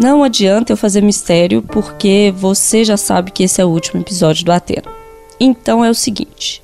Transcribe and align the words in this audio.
Não 0.00 0.24
adianta 0.24 0.72
eu 0.72 0.78
fazer 0.78 1.02
mistério 1.02 1.60
porque 1.60 2.32
você 2.34 2.84
já 2.84 2.96
sabe 2.96 3.30
que 3.30 3.42
esse 3.42 3.60
é 3.60 3.64
o 3.66 3.68
último 3.68 4.00
episódio 4.00 4.46
do 4.46 4.50
Atena. 4.50 4.90
Então 5.38 5.84
é 5.84 5.90
o 5.90 5.94
seguinte: 5.94 6.62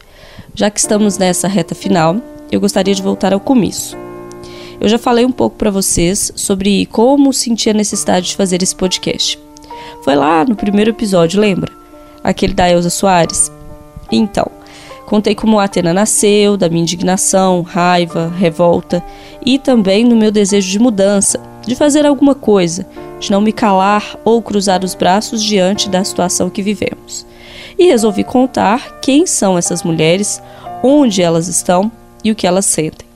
já 0.55 0.71
que 0.71 0.81
estamos 0.81 1.19
nessa 1.19 1.47
reta 1.47 1.75
final, 1.75 2.17
eu 2.51 2.59
gostaria 2.59 2.95
de 2.95 3.03
voltar 3.03 3.35
ao 3.35 3.41
começo. 3.41 3.95
Eu 4.81 4.89
já 4.89 4.97
falei 4.97 5.27
um 5.27 5.31
pouco 5.31 5.55
para 5.55 5.71
vocês 5.71 6.33
sobre 6.35 6.87
como 6.87 7.31
senti 7.31 7.69
a 7.69 7.75
necessidade 7.75 8.29
de 8.29 8.37
fazer 8.37 8.63
esse 8.63 8.75
podcast. 8.75 9.39
Foi 10.03 10.15
lá 10.15 10.43
no 10.47 10.57
primeiro 10.57 10.93
episódio, 10.93 11.39
lembra? 11.39 11.71
Aquele 12.25 12.55
da 12.55 12.71
Elza 12.71 12.89
Soares. 12.89 13.53
Então, 14.11 14.51
contei 15.05 15.35
como 15.35 15.61
Atena 15.61 15.93
nasceu, 15.93 16.57
da 16.57 16.71
minha 16.71 16.81
indignação, 16.81 17.61
raiva, 17.61 18.33
revolta 18.39 19.05
e 19.45 19.59
também 19.59 20.05
no 20.05 20.17
meu 20.17 20.31
desejo 20.31 20.71
de 20.71 20.79
mudança, 20.79 21.39
de 21.67 21.75
fazer 21.75 22.07
alguma 22.07 22.35
coisa, 22.35 22.87
de 23.19 23.31
não 23.31 23.41
me 23.41 23.53
calar 23.53 24.17
ou 24.25 24.43
cruzar 24.43 24.85
os 24.85 24.95
braços 24.95 25.43
diante 25.43 25.89
da 25.89 26.05
situação 26.05 26.51
que 26.51 26.63
vivemos. 26.63 27.27
E 27.79 27.87
resolvi 27.87 28.25
contar 28.25 29.01
quem 29.01 29.27
são 29.27 29.57
essas 29.59 29.83
mulheres, 29.83 30.43
onde 30.83 31.23
elas 31.23 31.49
estão 31.49 31.91
e 32.25 32.31
o 32.31 32.35
que 32.35 32.47
elas 32.47 32.67
sentem. 32.67 33.07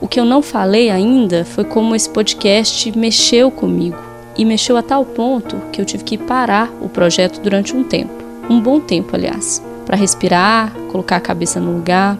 O 0.00 0.08
que 0.08 0.20
eu 0.20 0.24
não 0.24 0.42
falei 0.42 0.90
ainda 0.90 1.44
foi 1.44 1.64
como 1.64 1.94
esse 1.94 2.08
podcast 2.08 2.96
mexeu 2.96 3.50
comigo 3.50 3.96
e 4.36 4.44
mexeu 4.44 4.76
a 4.76 4.82
tal 4.82 5.04
ponto 5.04 5.56
que 5.72 5.80
eu 5.80 5.84
tive 5.84 6.04
que 6.04 6.18
parar 6.18 6.70
o 6.80 6.88
projeto 6.88 7.40
durante 7.40 7.74
um 7.74 7.84
tempo, 7.84 8.12
um 8.50 8.60
bom 8.60 8.80
tempo, 8.80 9.14
aliás, 9.14 9.62
para 9.86 9.96
respirar, 9.96 10.72
colocar 10.90 11.16
a 11.16 11.20
cabeça 11.20 11.60
no 11.60 11.72
lugar 11.72 12.18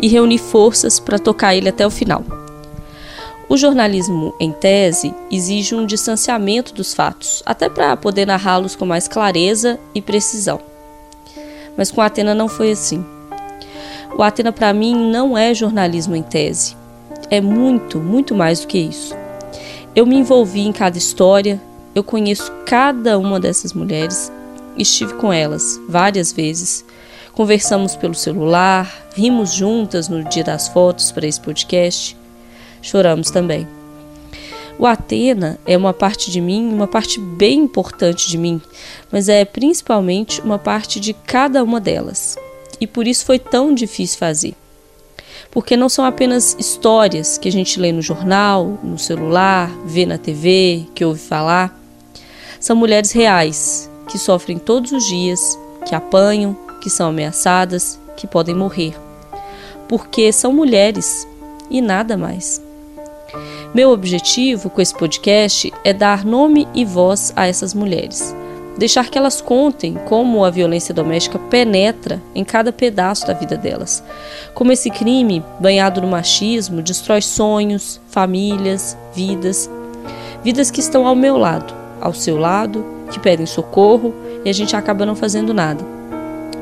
e 0.00 0.08
reunir 0.08 0.38
forças 0.38 0.98
para 0.98 1.18
tocar 1.18 1.54
ele 1.54 1.68
até 1.68 1.86
o 1.86 1.90
final. 1.90 2.24
O 3.50 3.56
jornalismo 3.56 4.32
em 4.38 4.52
tese 4.52 5.12
exige 5.28 5.74
um 5.74 5.84
distanciamento 5.84 6.72
dos 6.72 6.94
fatos, 6.94 7.42
até 7.44 7.68
para 7.68 7.96
poder 7.96 8.24
narrá-los 8.24 8.76
com 8.76 8.86
mais 8.86 9.08
clareza 9.08 9.76
e 9.92 10.00
precisão. 10.00 10.60
Mas 11.76 11.90
com 11.90 12.00
Atena 12.00 12.32
não 12.32 12.46
foi 12.46 12.70
assim. 12.70 13.04
O 14.16 14.22
Atena 14.22 14.52
para 14.52 14.72
mim 14.72 14.94
não 15.10 15.36
é 15.36 15.52
jornalismo 15.52 16.14
em 16.14 16.22
tese. 16.22 16.76
É 17.28 17.40
muito, 17.40 17.98
muito 17.98 18.36
mais 18.36 18.60
do 18.60 18.68
que 18.68 18.78
isso. 18.78 19.16
Eu 19.96 20.06
me 20.06 20.14
envolvi 20.14 20.60
em 20.60 20.72
cada 20.72 20.96
história, 20.96 21.60
eu 21.92 22.04
conheço 22.04 22.52
cada 22.64 23.18
uma 23.18 23.40
dessas 23.40 23.72
mulheres, 23.72 24.30
estive 24.78 25.14
com 25.14 25.32
elas 25.32 25.76
várias 25.88 26.32
vezes, 26.32 26.84
conversamos 27.32 27.96
pelo 27.96 28.14
celular, 28.14 29.08
rimos 29.16 29.52
juntas 29.52 30.08
no 30.08 30.22
dia 30.22 30.44
das 30.44 30.68
fotos 30.68 31.10
para 31.10 31.26
esse 31.26 31.40
podcast, 31.40 32.19
choramos 32.82 33.30
também. 33.30 33.66
O 34.78 34.86
Atena 34.86 35.58
é 35.66 35.76
uma 35.76 35.92
parte 35.92 36.30
de 36.30 36.40
mim, 36.40 36.72
uma 36.72 36.86
parte 36.86 37.20
bem 37.20 37.60
importante 37.60 38.28
de 38.28 38.38
mim, 38.38 38.60
mas 39.12 39.28
é 39.28 39.44
principalmente 39.44 40.40
uma 40.40 40.58
parte 40.58 40.98
de 40.98 41.12
cada 41.12 41.62
uma 41.62 41.80
delas. 41.80 42.36
E 42.80 42.86
por 42.86 43.06
isso 43.06 43.26
foi 43.26 43.38
tão 43.38 43.74
difícil 43.74 44.18
fazer 44.18 44.54
porque 45.50 45.76
não 45.76 45.88
são 45.88 46.04
apenas 46.04 46.56
histórias 46.58 47.36
que 47.36 47.48
a 47.48 47.52
gente 47.52 47.80
lê 47.80 47.90
no 47.90 48.00
jornal, 48.00 48.78
no 48.82 48.98
celular, 48.98 49.70
vê 49.84 50.06
na 50.06 50.16
TV, 50.16 50.86
que 50.94 51.04
ouve 51.04 51.20
falar. 51.20 51.76
São 52.60 52.76
mulheres 52.76 53.10
reais 53.10 53.90
que 54.08 54.18
sofrem 54.18 54.58
todos 54.58 54.92
os 54.92 55.04
dias, 55.06 55.58
que 55.86 55.94
apanham, 55.94 56.56
que 56.80 56.88
são 56.88 57.08
ameaçadas, 57.08 57.98
que 58.16 58.26
podem 58.26 58.54
morrer. 58.54 58.94
Porque 59.88 60.32
são 60.32 60.52
mulheres 60.52 61.26
e 61.68 61.80
nada 61.80 62.16
mais. 62.16 62.62
Meu 63.74 63.90
objetivo 63.90 64.68
com 64.68 64.80
esse 64.80 64.94
podcast 64.94 65.72
é 65.84 65.92
dar 65.92 66.24
nome 66.24 66.66
e 66.74 66.84
voz 66.84 67.32
a 67.36 67.46
essas 67.46 67.72
mulheres 67.72 68.34
deixar 68.80 69.10
que 69.10 69.18
elas 69.18 69.42
contem 69.42 69.94
como 70.06 70.42
a 70.42 70.48
violência 70.48 70.94
doméstica 70.94 71.38
penetra 71.38 72.18
em 72.34 72.42
cada 72.42 72.72
pedaço 72.72 73.26
da 73.26 73.34
vida 73.34 73.54
delas. 73.54 74.02
Como 74.54 74.72
esse 74.72 74.88
crime, 74.88 75.44
banhado 75.60 76.00
no 76.00 76.06
machismo, 76.06 76.80
destrói 76.80 77.20
sonhos, 77.20 78.00
famílias, 78.08 78.96
vidas. 79.12 79.70
Vidas 80.42 80.70
que 80.70 80.80
estão 80.80 81.06
ao 81.06 81.14
meu 81.14 81.36
lado, 81.36 81.74
ao 82.00 82.14
seu 82.14 82.38
lado, 82.38 82.82
que 83.10 83.20
pedem 83.20 83.44
socorro 83.44 84.14
e 84.46 84.48
a 84.48 84.52
gente 84.54 84.74
acaba 84.74 85.04
não 85.04 85.14
fazendo 85.14 85.52
nada. 85.52 85.84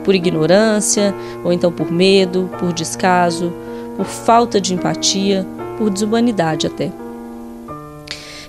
Por 0.02 0.12
ignorância, 0.12 1.14
ou 1.44 1.52
então 1.52 1.70
por 1.70 1.92
medo, 1.92 2.50
por 2.58 2.72
descaso, 2.72 3.52
por 3.96 4.06
falta 4.06 4.60
de 4.60 4.74
empatia, 4.74 5.46
por 5.78 5.88
desumanidade 5.88 6.66
até. 6.66 6.92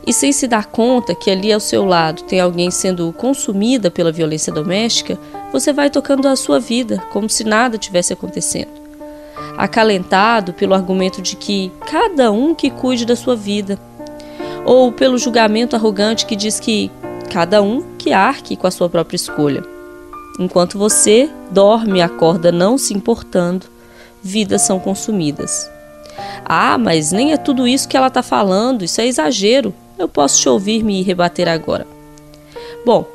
E 0.06 0.12
sem 0.12 0.32
se 0.32 0.48
dar 0.48 0.66
conta 0.66 1.14
que 1.14 1.30
ali 1.30 1.54
ao 1.54 1.60
seu 1.60 1.86
lado 1.86 2.24
tem 2.24 2.40
alguém 2.40 2.72
sendo 2.72 3.14
consumida 3.14 3.92
pela 3.92 4.12
violência 4.12 4.52
doméstica, 4.52 5.20
você 5.54 5.72
vai 5.72 5.90
tocando 5.92 6.28
a 6.28 6.36
sua 6.36 6.60
vida 6.60 6.98
como 7.12 7.30
se 7.30 7.44
nada 7.44 7.78
tivesse 7.78 8.12
acontecendo. 8.12 8.72
Acalentado 9.56 10.52
pelo 10.52 10.74
argumento 10.74 11.22
de 11.22 11.36
que 11.36 11.72
cada 11.86 12.32
um 12.32 12.56
que 12.56 12.72
cuide 12.72 13.06
da 13.06 13.16
sua 13.16 13.36
vida, 13.36 13.78
ou 14.66 14.92
pelo 14.92 15.18
julgamento 15.18 15.76
arrogante 15.76 16.26
que 16.26 16.36
diz 16.36 16.60
que 16.60 16.90
cada 17.32 17.62
um 17.62 17.84
que 17.98 18.12
arque 18.12 18.56
com 18.56 18.66
a 18.66 18.72
sua 18.72 18.90
própria 18.90 19.16
escolha. 19.16 19.64
Enquanto 20.40 20.78
você 20.78 21.30
dorme 21.52 22.00
e 22.00 22.02
acorda 22.02 22.52
não 22.52 22.78
se 22.78 22.94
importando, 22.94 23.68
vidas 24.24 24.64
são 24.64 24.80
consumidas. 24.80 25.70
Ah, 26.46 26.78
mas 26.78 27.12
nem 27.12 27.34
é 27.34 27.38
tudo 27.38 27.68
isso 27.68 27.88
que 27.88 27.98
ela 27.98 28.08
está 28.08 28.24
falando, 28.24 28.84
isso 28.84 29.02
é 29.02 29.08
exagero 29.08 29.74
eu 30.00 30.08
posso 30.08 30.40
te 30.40 30.48
ouvir 30.48 30.82
me 30.82 31.04
rebater 31.04 31.48
agora. 31.48 31.86
Bom, 32.86 33.06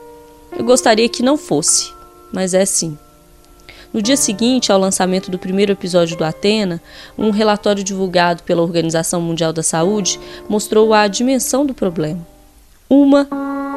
eu 0.57 0.63
gostaria 0.63 1.09
que 1.09 1.23
não 1.23 1.39
fosse, 1.39 1.91
mas 2.31 2.53
é 2.53 2.65
sim. 2.67 2.97
No 3.93 4.03
dia 4.03 4.17
seguinte 4.17 4.71
ao 4.71 4.79
lançamento 4.79 5.31
do 5.31 5.39
primeiro 5.39 5.73
episódio 5.73 6.17
do 6.17 6.25
Atena, 6.25 6.83
um 7.17 7.31
relatório 7.31 7.83
divulgado 7.83 8.43
pela 8.43 8.61
Organização 8.61 9.21
Mundial 9.21 9.53
da 9.53 9.63
Saúde 9.63 10.21
mostrou 10.49 10.93
a 10.93 11.09
dimensão 11.09 11.65
do 11.65 11.73
problema. 11.73 12.21
Uma 12.91 13.27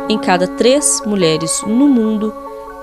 em 0.10 0.18
cada 0.18 0.48
três 0.48 1.02
mulheres 1.06 1.62
no 1.66 1.88
mundo 1.88 2.34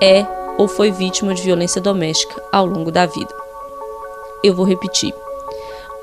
é 0.01 0.25
ou 0.57 0.67
foi 0.67 0.91
vítima 0.91 1.35
de 1.35 1.41
violência 1.41 1.81
doméstica 1.81 2.41
ao 2.51 2.65
longo 2.65 2.89
da 2.89 3.05
vida. 3.05 3.33
Eu 4.43 4.55
vou 4.55 4.65
repetir: 4.65 5.13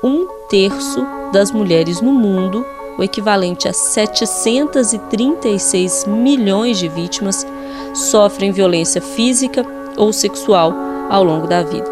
um 0.03 0.27
terço 0.49 1.05
das 1.31 1.51
mulheres 1.51 2.01
no 2.01 2.11
mundo 2.11 2.65
o 2.97 3.03
equivalente 3.03 3.67
a 3.67 3.73
736 3.73 6.05
milhões 6.05 6.77
de 6.77 6.87
vítimas, 6.87 7.43
sofrem 7.93 8.51
violência 8.51 9.01
física 9.01 9.65
ou 9.97 10.13
sexual 10.13 10.71
ao 11.09 11.23
longo 11.23 11.47
da 11.47 11.63
vida. 11.63 11.91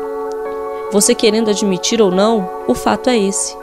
Você 0.92 1.16
querendo 1.16 1.50
admitir 1.50 2.00
ou 2.02 2.12
não, 2.12 2.48
o 2.68 2.76
fato 2.76 3.10
é 3.10 3.18
esse. 3.18 3.58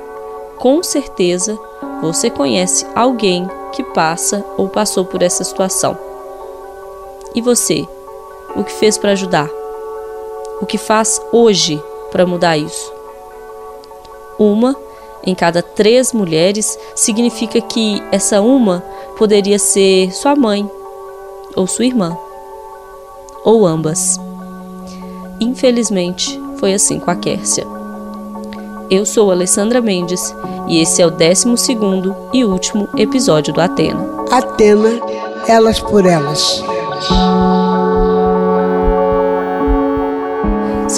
Com 0.56 0.82
certeza, 0.82 1.56
você 2.00 2.30
conhece 2.30 2.86
alguém 2.94 3.46
que 3.72 3.82
passa 3.82 4.42
ou 4.56 4.66
passou 4.68 5.04
por 5.04 5.20
essa 5.22 5.44
situação. 5.44 5.98
E 7.34 7.42
você? 7.42 7.86
O 8.56 8.64
que 8.64 8.72
fez 8.72 8.96
para 8.96 9.12
ajudar? 9.12 9.50
O 10.60 10.66
que 10.66 10.78
faz 10.78 11.20
hoje 11.30 11.80
para 12.10 12.26
mudar 12.26 12.56
isso? 12.56 12.97
Uma 14.38 14.76
em 15.24 15.34
cada 15.34 15.60
três 15.60 16.12
mulheres 16.12 16.78
significa 16.94 17.60
que 17.60 18.02
essa 18.12 18.40
uma 18.40 18.82
poderia 19.16 19.58
ser 19.58 20.12
sua 20.12 20.36
mãe, 20.36 20.68
ou 21.56 21.66
sua 21.66 21.86
irmã, 21.86 22.16
ou 23.44 23.66
ambas. 23.66 24.18
Infelizmente, 25.40 26.40
foi 26.58 26.72
assim 26.72 26.98
com 26.98 27.10
a 27.10 27.16
Kércia. 27.16 27.66
Eu 28.90 29.04
sou 29.04 29.30
Alessandra 29.30 29.82
Mendes 29.82 30.34
e 30.66 30.80
esse 30.80 31.02
é 31.02 31.06
o 31.06 31.10
12 31.10 31.46
e 32.32 32.44
último 32.44 32.88
episódio 32.96 33.52
do 33.52 33.60
Atena. 33.60 34.06
Atena, 34.30 35.00
elas 35.46 35.78
por 35.78 36.06
elas. 36.06 36.62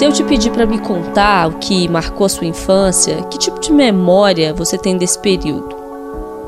Se 0.01 0.05
eu 0.05 0.11
te 0.11 0.23
pedir 0.23 0.51
para 0.51 0.65
me 0.65 0.79
contar 0.79 1.47
o 1.47 1.59
que 1.59 1.87
marcou 1.87 2.25
a 2.25 2.29
sua 2.29 2.47
infância, 2.47 3.21
que 3.29 3.37
tipo 3.37 3.59
de 3.59 3.71
memória 3.71 4.51
você 4.51 4.75
tem 4.75 4.97
desse 4.97 5.19
período? 5.19 5.75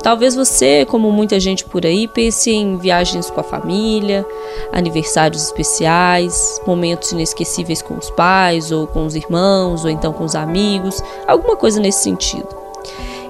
Talvez 0.02 0.34
você, 0.34 0.88
como 0.88 1.12
muita 1.12 1.40
gente 1.40 1.64
por 1.64 1.86
aí, 1.86 2.08
pense 2.08 2.50
em 2.50 2.78
viagens 2.78 3.30
com 3.30 3.40
a 3.40 3.44
família, 3.44 4.26
aniversários 4.72 5.44
especiais, 5.44 6.60
momentos 6.66 7.12
inesquecíveis 7.12 7.80
com 7.80 7.94
os 7.94 8.10
pais, 8.10 8.72
ou 8.72 8.88
com 8.88 9.06
os 9.06 9.16
irmãos, 9.16 9.86
ou 9.86 9.92
então 9.92 10.12
com 10.12 10.24
os 10.24 10.34
amigos, 10.34 11.04
alguma 11.28 11.56
coisa 11.56 11.80
nesse 11.80 12.02
sentido. 12.02 12.50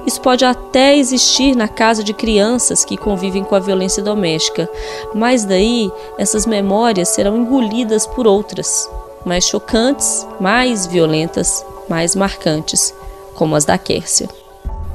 Isso 0.07 0.21
pode 0.21 0.45
até 0.45 0.95
existir 0.95 1.53
na 1.53 1.67
casa 1.67 2.01
de 2.01 2.13
crianças 2.13 2.85
que 2.85 2.95
convivem 2.95 3.43
com 3.43 3.55
a 3.55 3.59
violência 3.59 4.01
doméstica, 4.01 4.69
mas 5.13 5.43
daí 5.43 5.91
essas 6.17 6.45
memórias 6.45 7.09
serão 7.09 7.35
engolidas 7.35 8.07
por 8.07 8.25
outras, 8.25 8.89
mais 9.25 9.45
chocantes, 9.45 10.27
mais 10.39 10.85
violentas, 10.85 11.65
mais 11.89 12.15
marcantes, 12.15 12.93
como 13.35 13.55
as 13.55 13.65
da 13.65 13.77
Kércia. 13.77 14.27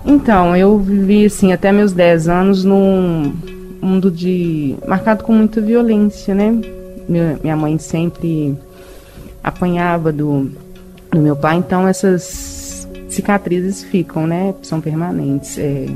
Então, 0.05 0.57
eu 0.57 0.79
vivi 0.79 1.27
assim 1.27 1.53
até 1.53 1.73
meus 1.73 1.93
10 1.93 2.29
anos 2.29 2.65
num, 2.65 3.33
mundo 3.81 4.11
de 4.11 4.77
marcado 4.87 5.25
com 5.25 5.33
muita 5.33 5.61
violência, 5.61 6.35
né? 6.35 6.61
Minha, 7.09 7.57
mãe 7.57 7.79
sempre 7.79 8.57
apanhava 9.43 10.13
do, 10.13 10.51
do 11.11 11.21
meu 11.21 11.35
pai, 11.35 11.57
então 11.57 11.89
essas 11.89 12.87
cicatrizes 13.09 13.83
ficam, 13.83 14.27
né? 14.27 14.55
São 14.63 14.81
permanentes. 14.81 15.59
É, 15.59 15.87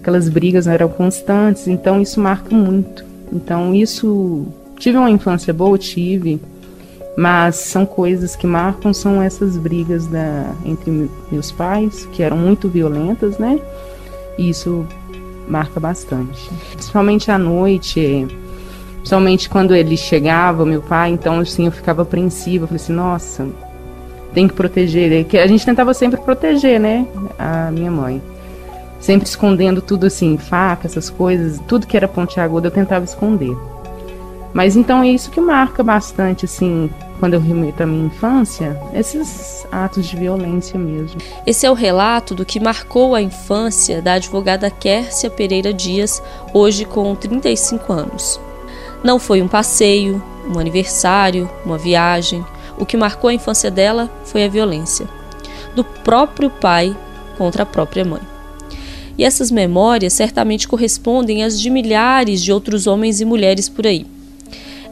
aquelas 0.00 0.28
brigas 0.28 0.66
eram 0.66 0.88
constantes, 0.88 1.68
então 1.68 2.00
isso 2.00 2.20
marca 2.20 2.54
muito. 2.54 3.04
Então 3.32 3.74
isso 3.74 4.46
tive 4.78 4.96
uma 4.96 5.10
infância 5.10 5.52
boa, 5.52 5.76
tive, 5.76 6.40
mas 7.16 7.56
são 7.56 7.84
coisas 7.84 8.34
que 8.34 8.46
marcam 8.46 8.92
são 8.92 9.20
essas 9.22 9.56
brigas 9.56 10.06
da 10.06 10.52
entre 10.64 11.10
meus 11.30 11.52
pais 11.52 12.06
que 12.12 12.22
eram 12.22 12.36
muito 12.36 12.68
violentas, 12.68 13.38
né? 13.38 13.60
E 14.38 14.48
isso 14.48 14.86
marca 15.46 15.78
bastante. 15.78 16.50
Principalmente 16.72 17.30
à 17.30 17.38
noite, 17.38 18.26
principalmente 18.96 19.50
quando 19.50 19.74
ele 19.74 19.96
chegava, 19.96 20.64
meu 20.64 20.80
pai, 20.80 21.10
então 21.10 21.40
assim 21.40 21.66
eu 21.66 21.72
ficava 21.72 22.02
apreensiva, 22.02 22.64
eu 22.64 22.68
falei 22.68 22.82
assim, 22.82 22.92
nossa, 22.92 23.46
tem 24.32 24.48
que 24.48 24.54
proteger, 24.54 25.24
que 25.26 25.36
a 25.36 25.46
gente 25.46 25.64
tentava 25.64 25.92
sempre 25.92 26.20
proteger, 26.20 26.80
né, 26.80 27.06
a 27.38 27.70
minha 27.70 27.90
mãe. 27.90 28.22
Sempre 28.98 29.26
escondendo 29.26 29.82
tudo 29.82 30.06
assim, 30.06 30.38
faca, 30.38 30.86
essas 30.86 31.10
coisas, 31.10 31.60
tudo 31.66 31.86
que 31.88 31.96
era 31.96 32.06
pontiaguda 32.06 32.68
eu 32.68 32.70
tentava 32.70 33.04
esconder. 33.04 33.54
Mas 34.52 34.76
então 34.76 35.02
é 35.02 35.08
isso 35.08 35.30
que 35.30 35.40
marca 35.40 35.82
bastante, 35.82 36.44
assim, 36.44 36.90
quando 37.18 37.34
eu 37.34 37.40
remeto 37.40 37.82
à 37.82 37.86
minha 37.86 38.06
infância, 38.06 38.78
esses 38.92 39.66
atos 39.72 40.06
de 40.06 40.16
violência 40.16 40.78
mesmo. 40.78 41.20
Esse 41.46 41.64
é 41.64 41.70
o 41.70 41.74
relato 41.74 42.34
do 42.34 42.44
que 42.44 42.60
marcou 42.60 43.14
a 43.14 43.22
infância 43.22 44.02
da 44.02 44.14
advogada 44.14 44.70
Kércia 44.70 45.30
Pereira 45.30 45.72
Dias, 45.72 46.22
hoje 46.52 46.84
com 46.84 47.14
35 47.14 47.92
anos. 47.92 48.40
Não 49.02 49.18
foi 49.18 49.40
um 49.40 49.48
passeio, 49.48 50.22
um 50.46 50.58
aniversário, 50.58 51.48
uma 51.64 51.78
viagem. 51.78 52.44
O 52.78 52.84
que 52.84 52.96
marcou 52.96 53.30
a 53.30 53.34
infância 53.34 53.70
dela 53.70 54.10
foi 54.24 54.44
a 54.44 54.48
violência 54.48 55.06
do 55.74 55.84
próprio 55.84 56.50
pai 56.50 56.96
contra 57.36 57.62
a 57.62 57.66
própria 57.66 58.04
mãe. 58.04 58.20
E 59.16 59.24
essas 59.24 59.50
memórias 59.50 60.12
certamente 60.12 60.66
correspondem 60.66 61.42
às 61.42 61.60
de 61.60 61.70
milhares 61.70 62.42
de 62.42 62.52
outros 62.52 62.86
homens 62.86 63.20
e 63.20 63.24
mulheres 63.24 63.68
por 63.68 63.86
aí. 63.86 64.06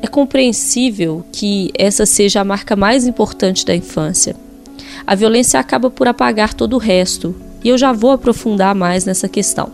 É 0.02 0.06
compreensível 0.06 1.25
que 1.31 1.70
essa 1.76 2.06
seja 2.06 2.41
a 2.41 2.44
marca 2.44 2.75
mais 2.75 3.06
importante 3.06 3.67
da 3.67 3.75
infância. 3.75 4.35
A 5.06 5.14
violência 5.14 5.61
acaba 5.61 5.91
por 5.91 6.08
apagar 6.08 6.55
todo 6.55 6.75
o 6.75 6.79
resto, 6.79 7.35
e 7.62 7.69
eu 7.69 7.76
já 7.76 7.93
vou 7.93 8.11
aprofundar 8.11 8.75
mais 8.75 9.05
nessa 9.05 9.29
questão. 9.29 9.70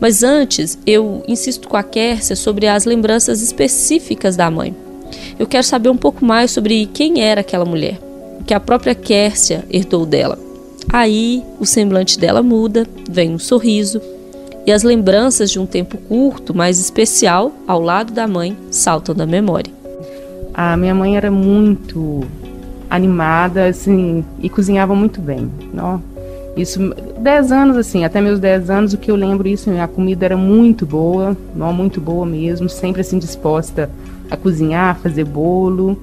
Mas 0.00 0.22
antes, 0.22 0.78
eu 0.86 1.24
insisto 1.26 1.68
com 1.68 1.76
a 1.76 1.82
Kércia 1.82 2.36
sobre 2.36 2.66
as 2.66 2.84
lembranças 2.84 3.42
específicas 3.42 4.36
da 4.36 4.50
mãe. 4.50 4.74
Eu 5.38 5.46
quero 5.46 5.64
saber 5.64 5.88
um 5.88 5.96
pouco 5.96 6.24
mais 6.24 6.50
sobre 6.50 6.86
quem 6.86 7.20
era 7.20 7.40
aquela 7.40 7.64
mulher, 7.64 7.98
que 8.46 8.54
a 8.54 8.60
própria 8.60 8.94
Kércia 8.94 9.64
herdou 9.70 10.06
dela. 10.06 10.38
Aí 10.92 11.42
o 11.58 11.66
semblante 11.66 12.18
dela 12.18 12.42
muda, 12.42 12.86
vem 13.08 13.34
um 13.34 13.38
sorriso, 13.38 14.00
e 14.66 14.72
as 14.72 14.82
lembranças 14.82 15.50
de 15.50 15.58
um 15.58 15.66
tempo 15.66 15.98
curto, 15.98 16.54
mas 16.54 16.78
especial, 16.78 17.52
ao 17.66 17.80
lado 17.80 18.12
da 18.12 18.26
mãe, 18.26 18.56
saltam 18.70 19.14
da 19.14 19.26
memória. 19.26 19.72
A 20.52 20.76
minha 20.76 20.94
mãe 20.94 21.16
era 21.16 21.30
muito 21.30 22.24
animada, 22.88 23.66
assim, 23.66 24.24
e 24.40 24.48
cozinhava 24.48 24.94
muito 24.94 25.20
bem. 25.20 25.50
Não? 25.72 26.02
Isso, 26.56 26.94
10 27.18 27.52
anos, 27.52 27.76
assim, 27.76 28.04
até 28.04 28.20
meus 28.20 28.38
10 28.38 28.70
anos, 28.70 28.92
o 28.92 28.98
que 28.98 29.10
eu 29.10 29.16
lembro 29.16 29.48
isso, 29.48 29.70
a 29.70 29.88
comida 29.88 30.24
era 30.24 30.36
muito 30.36 30.86
boa, 30.86 31.36
não 31.54 31.72
muito 31.72 32.00
boa 32.00 32.24
mesmo, 32.24 32.68
sempre 32.68 33.00
assim 33.00 33.18
disposta 33.18 33.90
a 34.30 34.36
cozinhar, 34.36 34.96
fazer 35.00 35.24
bolo. 35.24 35.98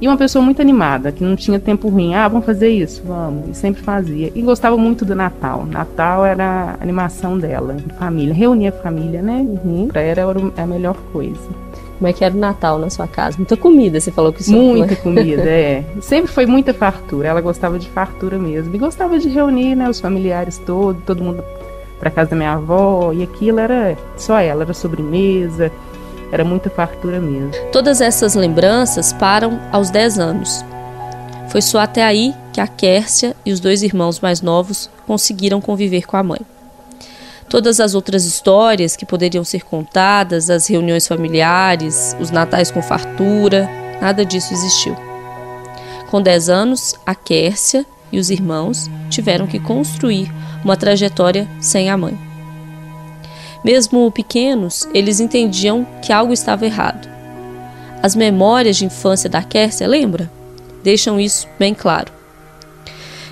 E 0.00 0.08
uma 0.08 0.16
pessoa 0.16 0.42
muito 0.42 0.62
animada, 0.62 1.12
que 1.12 1.22
não 1.22 1.36
tinha 1.36 1.60
tempo 1.60 1.88
ruim. 1.88 2.14
Ah, 2.14 2.26
vamos 2.26 2.46
fazer 2.46 2.70
isso? 2.70 3.02
Vamos. 3.04 3.50
E 3.50 3.54
sempre 3.54 3.82
fazia. 3.82 4.32
E 4.34 4.40
gostava 4.40 4.76
muito 4.76 5.04
do 5.04 5.14
Natal. 5.14 5.66
Natal 5.66 6.24
era 6.24 6.76
a 6.78 6.82
animação 6.82 7.38
dela, 7.38 7.74
de 7.74 7.92
família. 7.94 8.32
Reunia 8.32 8.70
a 8.70 8.72
família, 8.72 9.20
né? 9.20 9.46
Uhum. 9.62 9.88
Pra 9.88 10.00
ela 10.00 10.30
era 10.30 10.62
a 10.62 10.66
melhor 10.66 10.96
coisa. 11.12 11.40
Como 11.98 12.08
é 12.08 12.14
que 12.14 12.24
era 12.24 12.34
o 12.34 12.38
Natal 12.38 12.78
na 12.78 12.88
sua 12.88 13.06
casa? 13.06 13.36
Muita 13.36 13.58
comida, 13.58 14.00
você 14.00 14.10
falou 14.10 14.32
que 14.32 14.40
isso 14.40 14.52
Muita 14.52 14.96
comida, 14.96 15.42
é. 15.42 15.84
Sempre 16.00 16.32
foi 16.32 16.46
muita 16.46 16.72
fartura. 16.72 17.28
Ela 17.28 17.42
gostava 17.42 17.78
de 17.78 17.86
fartura 17.90 18.38
mesmo. 18.38 18.74
E 18.74 18.78
gostava 18.78 19.18
de 19.18 19.28
reunir, 19.28 19.74
né, 19.74 19.86
os 19.86 20.00
familiares 20.00 20.56
todos, 20.56 21.02
todo 21.04 21.22
mundo 21.22 21.44
para 21.98 22.10
casa 22.10 22.30
da 22.30 22.36
minha 22.36 22.54
avó. 22.54 23.12
E 23.12 23.22
aquilo 23.22 23.60
era 23.60 23.98
só 24.16 24.38
ela, 24.38 24.62
era 24.62 24.72
sobremesa 24.72 25.70
era 26.32 26.44
muita 26.44 26.70
fartura 26.70 27.20
mesmo. 27.20 27.50
Todas 27.72 28.00
essas 28.00 28.34
lembranças 28.34 29.12
param 29.12 29.60
aos 29.72 29.90
10 29.90 30.18
anos. 30.18 30.64
Foi 31.48 31.60
só 31.60 31.80
até 31.80 32.04
aí 32.04 32.34
que 32.52 32.60
a 32.60 32.66
Kércia 32.66 33.34
e 33.44 33.52
os 33.52 33.58
dois 33.58 33.82
irmãos 33.82 34.20
mais 34.20 34.40
novos 34.40 34.88
conseguiram 35.06 35.60
conviver 35.60 36.06
com 36.06 36.16
a 36.16 36.22
mãe. 36.22 36.40
Todas 37.48 37.80
as 37.80 37.94
outras 37.94 38.24
histórias 38.24 38.94
que 38.94 39.04
poderiam 39.04 39.42
ser 39.42 39.64
contadas, 39.64 40.48
as 40.48 40.68
reuniões 40.68 41.08
familiares, 41.08 42.16
os 42.20 42.30
natais 42.30 42.70
com 42.70 42.80
fartura, 42.80 43.68
nada 44.00 44.24
disso 44.24 44.54
existiu. 44.54 44.96
Com 46.08 46.22
10 46.22 46.48
anos, 46.48 46.94
a 47.04 47.14
Kércia 47.14 47.84
e 48.12 48.20
os 48.20 48.30
irmãos 48.30 48.88
tiveram 49.08 49.48
que 49.48 49.58
construir 49.58 50.32
uma 50.64 50.76
trajetória 50.76 51.48
sem 51.60 51.90
a 51.90 51.96
mãe. 51.96 52.29
Mesmo 53.64 54.10
pequenos, 54.10 54.88
eles 54.94 55.20
entendiam 55.20 55.86
que 56.02 56.12
algo 56.12 56.32
estava 56.32 56.64
errado. 56.64 57.08
As 58.02 58.16
memórias 58.16 58.76
de 58.76 58.86
infância 58.86 59.28
da 59.28 59.42
Kércia, 59.42 59.86
lembra? 59.86 60.30
Deixam 60.82 61.20
isso 61.20 61.46
bem 61.58 61.74
claro. 61.74 62.10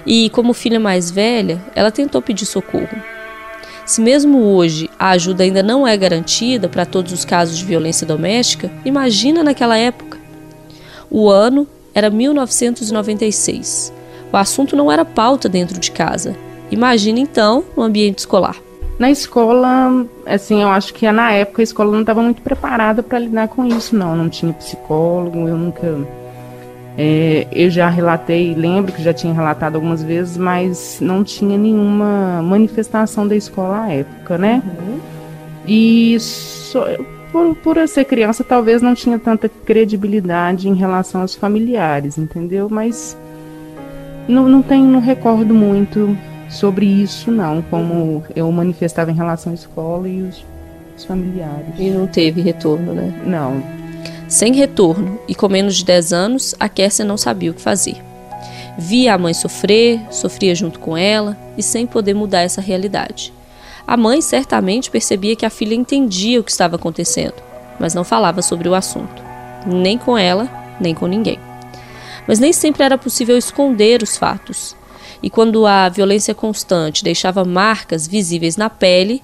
E 0.05 0.29
como 0.31 0.53
filha 0.53 0.79
mais 0.79 1.11
velha, 1.11 1.63
ela 1.75 1.91
tentou 1.91 2.21
pedir 2.21 2.45
socorro. 2.45 3.03
Se 3.87 4.03
mesmo 4.03 4.39
hoje 4.39 4.91
a 4.99 5.11
ajuda 5.11 5.45
ainda 5.45 5.63
não 5.63 5.89
é 5.89 5.97
garantida 5.97 6.69
para 6.69 6.85
todos 6.85 7.11
os 7.11 7.25
casos 7.25 7.57
de 7.57 7.65
violência 7.65 8.07
doméstica, 8.07 8.71
imagina 8.85 9.43
naquela 9.43 9.79
época. 9.79 10.19
O 11.11 11.31
ano 11.31 11.67
era 11.95 12.11
1996. 12.11 13.91
O 14.31 14.37
assunto 14.37 14.77
não 14.77 14.93
era 14.93 15.07
pauta 15.07 15.49
dentro 15.49 15.81
de 15.81 15.91
casa. 15.91 16.37
Imagina 16.71 17.19
então 17.19 17.65
no 17.75 17.83
ambiente 17.83 18.19
escolar. 18.19 18.68
Na 18.99 19.11
escola, 19.11 20.05
assim, 20.27 20.63
eu 20.63 20.69
acho 20.69 20.93
que 20.93 21.11
na 21.13 21.33
época 21.33 21.63
a 21.63 21.65
escola 21.65 21.93
não 21.93 22.01
estava 22.01 22.21
muito 22.21 22.43
preparada 22.43 23.01
para 23.01 23.21
lidar 23.21 23.47
com 23.47 23.65
isso, 23.65 23.95
não. 23.95 24.17
Não 24.17 24.29
tinha 24.29 24.53
psicólogo, 24.53 25.47
eu 25.47 25.57
nunca. 25.57 25.97
É, 26.97 27.47
eu 27.53 27.71
já 27.71 27.89
relatei, 27.89 28.55
lembro 28.57 28.93
que 28.93 29.01
já 29.01 29.13
tinha 29.13 29.33
relatado 29.33 29.77
algumas 29.77 30.03
vezes, 30.03 30.37
mas 30.37 30.99
não 31.01 31.23
tinha 31.23 31.57
nenhuma 31.57 32.43
manifestação 32.43 33.29
da 33.29 33.37
escola 33.37 33.85
à 33.85 33.93
época, 33.93 34.37
né? 34.37 34.61
Uhum. 34.67 34.99
E 35.65 36.19
só, 36.19 36.85
por, 37.31 37.55
por 37.55 37.87
ser 37.87 38.05
criança, 38.05 38.43
talvez 38.43 38.83
não 38.83 38.97
tinha 38.97 39.17
tanta 39.17 39.49
credibilidade 39.49 40.69
em 40.69 40.75
relação 40.75 41.21
aos 41.21 41.37
familiares, 41.37 42.19
entendeu? 42.19 42.69
Mas 42.69 43.17
não, 44.27 44.49
não 44.49 44.61
tenho, 44.61 44.87
não 44.87 45.01
recordo 45.01 45.55
muito 45.55 46.19
sobre 46.49 46.87
isso, 46.87 47.31
não, 47.31 47.63
como 47.63 48.25
eu 48.35 48.51
manifestava 48.51 49.11
em 49.11 49.15
relação 49.15 49.53
à 49.53 49.55
escola 49.55 50.09
e 50.09 50.23
os, 50.23 50.45
os 50.97 51.05
familiares. 51.05 51.75
E 51.79 51.91
não 51.91 52.07
teve 52.07 52.41
retorno, 52.41 52.95
né? 52.95 53.23
Não. 53.27 53.63
Sem 54.29 54.55
retorno 54.55 55.19
e 55.27 55.35
com 55.35 55.49
menos 55.49 55.77
de 55.77 55.85
10 55.85 56.13
anos, 56.13 56.55
a 56.61 56.69
Kércia 56.69 57.05
não 57.05 57.17
sabia 57.17 57.51
o 57.51 57.55
que 57.55 57.63
fazer. 57.63 57.97
Via 58.77 59.15
a 59.15 59.19
mãe 59.19 59.35
sofrer, 59.35 60.01
sofria 60.11 60.55
junto 60.55 60.79
com 60.79 60.97
ela 60.97 61.37
e 61.57 61.63
sem 61.63 61.87
poder 61.87 62.15
mudar 62.15 62.43
essa 62.43 62.61
realidade. 62.61 63.33
A 63.87 63.97
mãe 63.97 64.21
certamente 64.21 64.91
percebia 64.91 65.35
que 65.35 65.47
a 65.47 65.51
filha 65.51 65.75
entendia 65.75 66.39
o 66.39 66.45
que 66.45 66.51
estava 66.51 66.77
acontecendo, 66.77 67.43
mas 67.81 67.95
não 67.95 68.05
falava 68.05 68.43
sobre 68.43 68.69
o 68.69 68.75
assunto, 68.75 69.23
nem 69.67 69.97
com 69.97 70.17
ela, 70.17 70.49
nem 70.79 70.95
com 70.95 71.07
ninguém. 71.07 71.39
Mas 72.27 72.39
nem 72.39 72.53
sempre 72.53 72.85
era 72.85 72.99
possível 72.99 73.39
esconder 73.39 74.03
os 74.03 74.19
fatos. 74.19 74.77
E 75.23 75.29
quando 75.29 75.67
a 75.67 75.89
violência 75.89 76.35
constante 76.35 77.03
deixava 77.03 77.45
marcas 77.45 78.07
visíveis 78.07 78.57
na 78.57 78.71
pele, 78.71 79.23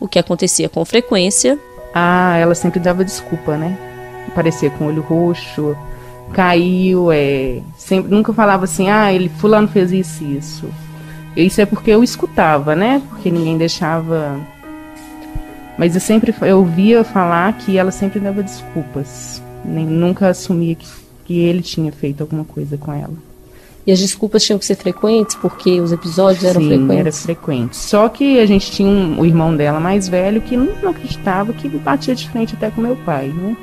o 0.00 0.08
que 0.08 0.18
acontecia 0.18 0.68
com 0.68 0.84
frequência. 0.84 1.58
Ah, 1.94 2.36
ela 2.36 2.54
sempre 2.54 2.80
dava 2.80 3.04
desculpa, 3.04 3.56
né? 3.56 3.78
Aparecia 4.28 4.70
com 4.70 4.86
olho 4.86 5.02
roxo, 5.02 5.76
caiu, 6.32 7.10
é, 7.12 7.60
sempre, 7.76 8.10
nunca 8.10 8.32
falava 8.32 8.64
assim, 8.64 8.90
ah, 8.90 9.12
ele 9.12 9.28
fulano 9.28 9.68
fez 9.68 9.92
isso 9.92 10.24
isso. 10.24 10.68
Isso 11.36 11.60
é 11.60 11.66
porque 11.66 11.90
eu 11.90 12.02
escutava, 12.02 12.74
né? 12.74 13.02
Porque 13.08 13.30
ninguém 13.30 13.58
deixava. 13.58 14.40
Mas 15.76 15.94
eu 15.94 16.00
sempre 16.00 16.34
eu 16.40 16.58
ouvia 16.58 17.04
falar 17.04 17.52
que 17.58 17.76
ela 17.76 17.90
sempre 17.90 18.18
dava 18.18 18.42
desculpas. 18.42 19.42
Nem, 19.62 19.84
nunca 19.84 20.28
assumia 20.28 20.74
que, 20.74 20.86
que 21.26 21.38
ele 21.38 21.60
tinha 21.60 21.92
feito 21.92 22.22
alguma 22.22 22.44
coisa 22.44 22.78
com 22.78 22.92
ela. 22.92 23.12
E 23.86 23.92
as 23.92 24.00
desculpas 24.00 24.42
tinham 24.42 24.58
que 24.58 24.66
ser 24.66 24.74
frequentes 24.74 25.36
porque 25.36 25.80
os 25.80 25.92
episódios 25.92 26.42
eram 26.42 26.60
Sim, 26.60 26.68
frequentes? 26.68 26.96
era 26.98 27.12
frequente. 27.12 27.76
Só 27.76 28.08
que 28.08 28.40
a 28.40 28.46
gente 28.46 28.70
tinha 28.72 28.88
um, 28.88 29.20
o 29.20 29.24
irmão 29.24 29.54
dela 29.54 29.78
mais 29.78 30.08
velho 30.08 30.40
que 30.40 30.56
não, 30.56 30.66
não 30.82 30.90
acreditava 30.90 31.52
que 31.52 31.68
batia 31.68 32.14
de 32.14 32.28
frente 32.28 32.54
até 32.54 32.68
com 32.70 32.80
meu 32.80 32.96
pai, 32.96 33.28
né? 33.28 33.56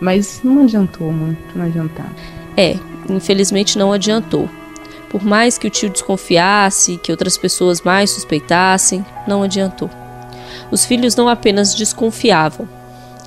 Mas 0.00 0.40
não 0.42 0.62
adiantou 0.62 1.12
muito, 1.12 1.38
não 1.54 1.66
adiantava. 1.66 2.14
É, 2.56 2.76
infelizmente 3.10 3.76
não 3.76 3.92
adiantou. 3.92 4.48
Por 5.10 5.22
mais 5.22 5.58
que 5.58 5.66
o 5.66 5.70
tio 5.70 5.90
desconfiasse, 5.90 6.98
que 6.98 7.10
outras 7.10 7.36
pessoas 7.36 7.82
mais 7.82 8.10
suspeitassem, 8.10 9.04
não 9.26 9.42
adiantou. 9.42 9.90
Os 10.70 10.84
filhos 10.84 11.16
não 11.16 11.28
apenas 11.28 11.74
desconfiavam, 11.74 12.68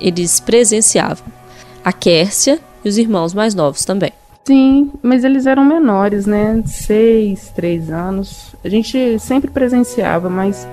eles 0.00 0.40
presenciavam. 0.40 1.24
A 1.84 1.92
Kércia 1.92 2.60
e 2.84 2.88
os 2.88 2.98
irmãos 2.98 3.34
mais 3.34 3.54
novos 3.54 3.84
também. 3.84 4.12
Sim, 4.44 4.90
mas 5.02 5.22
eles 5.22 5.46
eram 5.46 5.64
menores, 5.64 6.26
né? 6.26 6.62
Seis, 6.66 7.52
três 7.54 7.90
anos. 7.90 8.54
A 8.64 8.68
gente 8.68 9.18
sempre 9.20 9.50
presenciava, 9.50 10.28
mas 10.28 10.66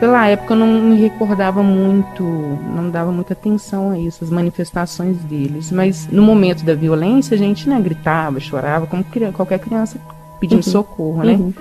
pela 0.00 0.26
época 0.26 0.54
eu 0.54 0.58
não 0.58 0.66
me 0.66 0.96
recordava 0.96 1.62
muito, 1.62 2.22
não 2.22 2.90
dava 2.90 3.12
muita 3.12 3.34
atenção 3.34 3.90
a 3.90 3.98
isso, 3.98 4.24
as 4.24 4.30
manifestações 4.30 5.18
deles. 5.18 5.70
Mas 5.70 6.08
no 6.08 6.22
momento 6.22 6.64
da 6.64 6.74
violência 6.74 7.34
a 7.34 7.38
gente 7.38 7.68
né, 7.68 7.78
gritava, 7.80 8.40
chorava, 8.40 8.86
como 8.86 9.04
qualquer 9.32 9.58
criança 9.58 9.98
pedindo 10.40 10.64
uhum. 10.64 10.72
socorro, 10.72 11.22
né? 11.22 11.34
Uhum. 11.34 11.52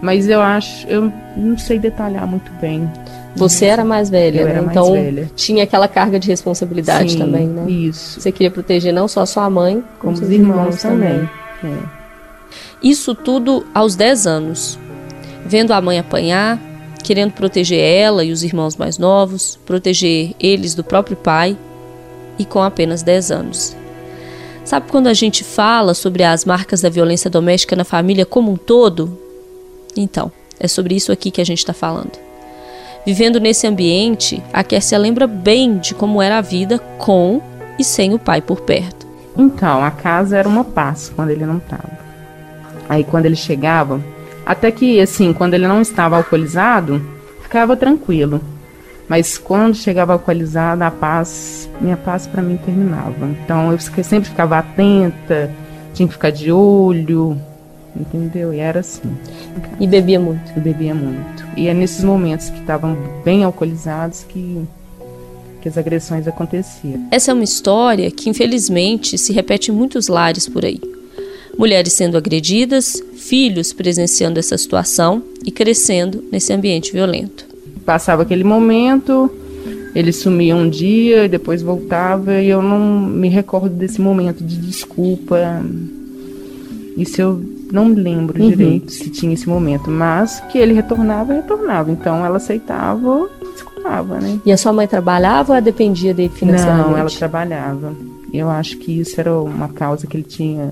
Mas 0.00 0.28
eu 0.28 0.40
acho, 0.40 0.86
eu 0.86 1.12
não 1.36 1.58
sei 1.58 1.78
detalhar 1.78 2.26
muito 2.26 2.52
bem. 2.60 2.90
Você 3.36 3.66
era 3.66 3.84
mais 3.84 4.08
velha, 4.08 4.40
eu 4.40 4.46
né? 4.46 4.60
Mais 4.60 4.70
então 4.70 4.92
velha. 4.92 5.30
tinha 5.34 5.64
aquela 5.64 5.88
carga 5.88 6.20
de 6.20 6.28
responsabilidade 6.28 7.12
Sim, 7.12 7.18
também, 7.18 7.46
né? 7.48 7.68
Isso. 7.68 8.20
Você 8.20 8.30
queria 8.30 8.50
proteger 8.50 8.92
não 8.92 9.08
só 9.08 9.22
a 9.22 9.26
sua 9.26 9.50
mãe, 9.50 9.82
como, 9.98 10.14
como 10.14 10.24
os 10.24 10.30
irmãos, 10.30 10.56
irmãos 10.56 10.82
também. 10.82 11.28
também. 11.60 11.78
É. 11.78 12.04
Isso 12.82 13.14
tudo 13.14 13.66
aos 13.74 13.96
10 13.96 14.26
anos. 14.26 14.78
Vendo 15.44 15.72
a 15.72 15.80
mãe 15.80 15.98
apanhar, 15.98 16.60
querendo 17.02 17.32
proteger 17.32 17.78
ela 17.78 18.24
e 18.24 18.30
os 18.30 18.42
irmãos 18.42 18.76
mais 18.76 18.98
novos, 18.98 19.58
proteger 19.66 20.32
eles 20.38 20.74
do 20.74 20.84
próprio 20.84 21.16
pai, 21.16 21.56
e 22.38 22.44
com 22.44 22.62
apenas 22.62 23.02
10 23.02 23.30
anos. 23.30 23.76
Sabe 24.64 24.90
quando 24.90 25.08
a 25.08 25.14
gente 25.14 25.44
fala 25.44 25.92
sobre 25.92 26.22
as 26.22 26.44
marcas 26.44 26.80
da 26.80 26.88
violência 26.88 27.30
doméstica 27.30 27.76
na 27.76 27.84
família 27.84 28.24
como 28.24 28.50
um 28.50 28.56
todo? 28.56 29.18
Então, 29.96 30.32
é 30.58 30.66
sobre 30.66 30.94
isso 30.94 31.12
aqui 31.12 31.30
que 31.30 31.40
a 31.40 31.44
gente 31.44 31.58
está 31.58 31.72
falando. 31.72 32.12
Vivendo 33.06 33.38
nesse 33.38 33.66
ambiente, 33.66 34.42
a 34.50 34.64
Kessia 34.64 34.96
lembra 34.96 35.26
bem 35.26 35.76
de 35.76 35.94
como 35.94 36.22
era 36.22 36.38
a 36.38 36.40
vida 36.40 36.78
com 36.98 37.42
e 37.78 37.84
sem 37.84 38.14
o 38.14 38.18
pai 38.18 38.40
por 38.40 38.62
perto. 38.62 39.06
Então, 39.36 39.84
a 39.84 39.90
casa 39.90 40.38
era 40.38 40.48
uma 40.48 40.64
paz 40.64 41.12
quando 41.14 41.30
ele 41.30 41.44
não 41.44 41.58
estava. 41.58 41.98
Aí, 42.88 43.04
quando 43.04 43.26
ele 43.26 43.36
chegava, 43.36 44.00
até 44.46 44.70
que, 44.70 45.00
assim, 45.00 45.32
quando 45.34 45.52
ele 45.52 45.68
não 45.68 45.82
estava 45.82 46.16
alcoolizado, 46.16 47.04
ficava 47.42 47.76
tranquilo. 47.76 48.40
Mas 49.06 49.36
quando 49.36 49.74
chegava 49.74 50.14
alcoolizado, 50.14 50.82
a 50.82 50.90
paz, 50.90 51.68
minha 51.80 51.96
paz 51.96 52.26
para 52.26 52.42
mim 52.42 52.56
terminava. 52.56 53.26
Então, 53.26 53.70
eu 53.70 53.78
sempre 53.78 54.30
ficava 54.30 54.56
atenta, 54.56 55.50
tinha 55.92 56.06
que 56.06 56.14
ficar 56.14 56.30
de 56.30 56.50
olho, 56.50 57.38
entendeu? 57.96 58.52
E 58.52 58.58
era 58.58 58.80
assim. 58.80 59.16
E 59.80 59.86
bebia 59.86 60.18
muito? 60.18 60.52
Bebia 60.60 60.94
muito. 60.94 61.44
E 61.56 61.68
é 61.68 61.74
nesses 61.74 62.04
momentos 62.04 62.50
que 62.50 62.58
estavam 62.58 62.96
bem 63.24 63.44
alcoolizados 63.44 64.24
que, 64.28 64.62
que 65.60 65.68
as 65.68 65.78
agressões 65.78 66.26
aconteciam. 66.26 67.06
Essa 67.10 67.30
é 67.30 67.34
uma 67.34 67.44
história 67.44 68.10
que, 68.10 68.28
infelizmente, 68.28 69.16
se 69.16 69.32
repete 69.32 69.70
em 69.70 69.74
muitos 69.74 70.08
lares 70.08 70.48
por 70.48 70.64
aí. 70.64 70.80
Mulheres 71.56 71.92
sendo 71.92 72.16
agredidas, 72.16 73.00
filhos 73.16 73.72
presenciando 73.72 74.40
essa 74.40 74.58
situação 74.58 75.22
e 75.44 75.50
crescendo 75.52 76.24
nesse 76.30 76.52
ambiente 76.52 76.92
violento. 76.92 77.46
Passava 77.84 78.22
aquele 78.22 78.42
momento, 78.42 79.30
ele 79.94 80.12
sumia 80.12 80.56
um 80.56 80.68
dia 80.68 81.26
e 81.26 81.28
depois 81.28 81.62
voltava, 81.62 82.40
e 82.40 82.48
eu 82.48 82.60
não 82.60 83.00
me 83.00 83.28
recordo 83.28 83.70
desse 83.70 84.00
momento 84.00 84.42
de 84.42 84.56
desculpa. 84.56 85.62
Isso 86.96 87.20
eu 87.20 87.44
não 87.72 87.86
me 87.86 87.96
lembro 87.96 88.40
uhum. 88.40 88.48
direito 88.48 88.92
se 88.92 89.10
tinha 89.10 89.34
esse 89.34 89.48
momento, 89.48 89.90
mas 89.90 90.40
que 90.50 90.58
ele 90.58 90.72
retornava, 90.72 91.34
retornava. 91.34 91.90
Então 91.90 92.24
ela 92.24 92.36
aceitava, 92.36 93.28
desculpava, 93.52 94.20
né? 94.20 94.38
E 94.46 94.52
a 94.52 94.56
sua 94.56 94.72
mãe 94.72 94.86
trabalhava 94.86 95.54
ou 95.54 95.60
dependia 95.60 96.14
dele 96.14 96.32
financeiramente? 96.32 96.90
Não, 96.90 96.96
ela 96.96 97.10
trabalhava. 97.10 97.92
Eu 98.32 98.48
acho 98.48 98.78
que 98.78 99.00
isso 99.00 99.18
era 99.20 99.32
uma 99.36 99.68
causa 99.68 100.06
que 100.06 100.16
ele 100.16 100.24
tinha. 100.24 100.70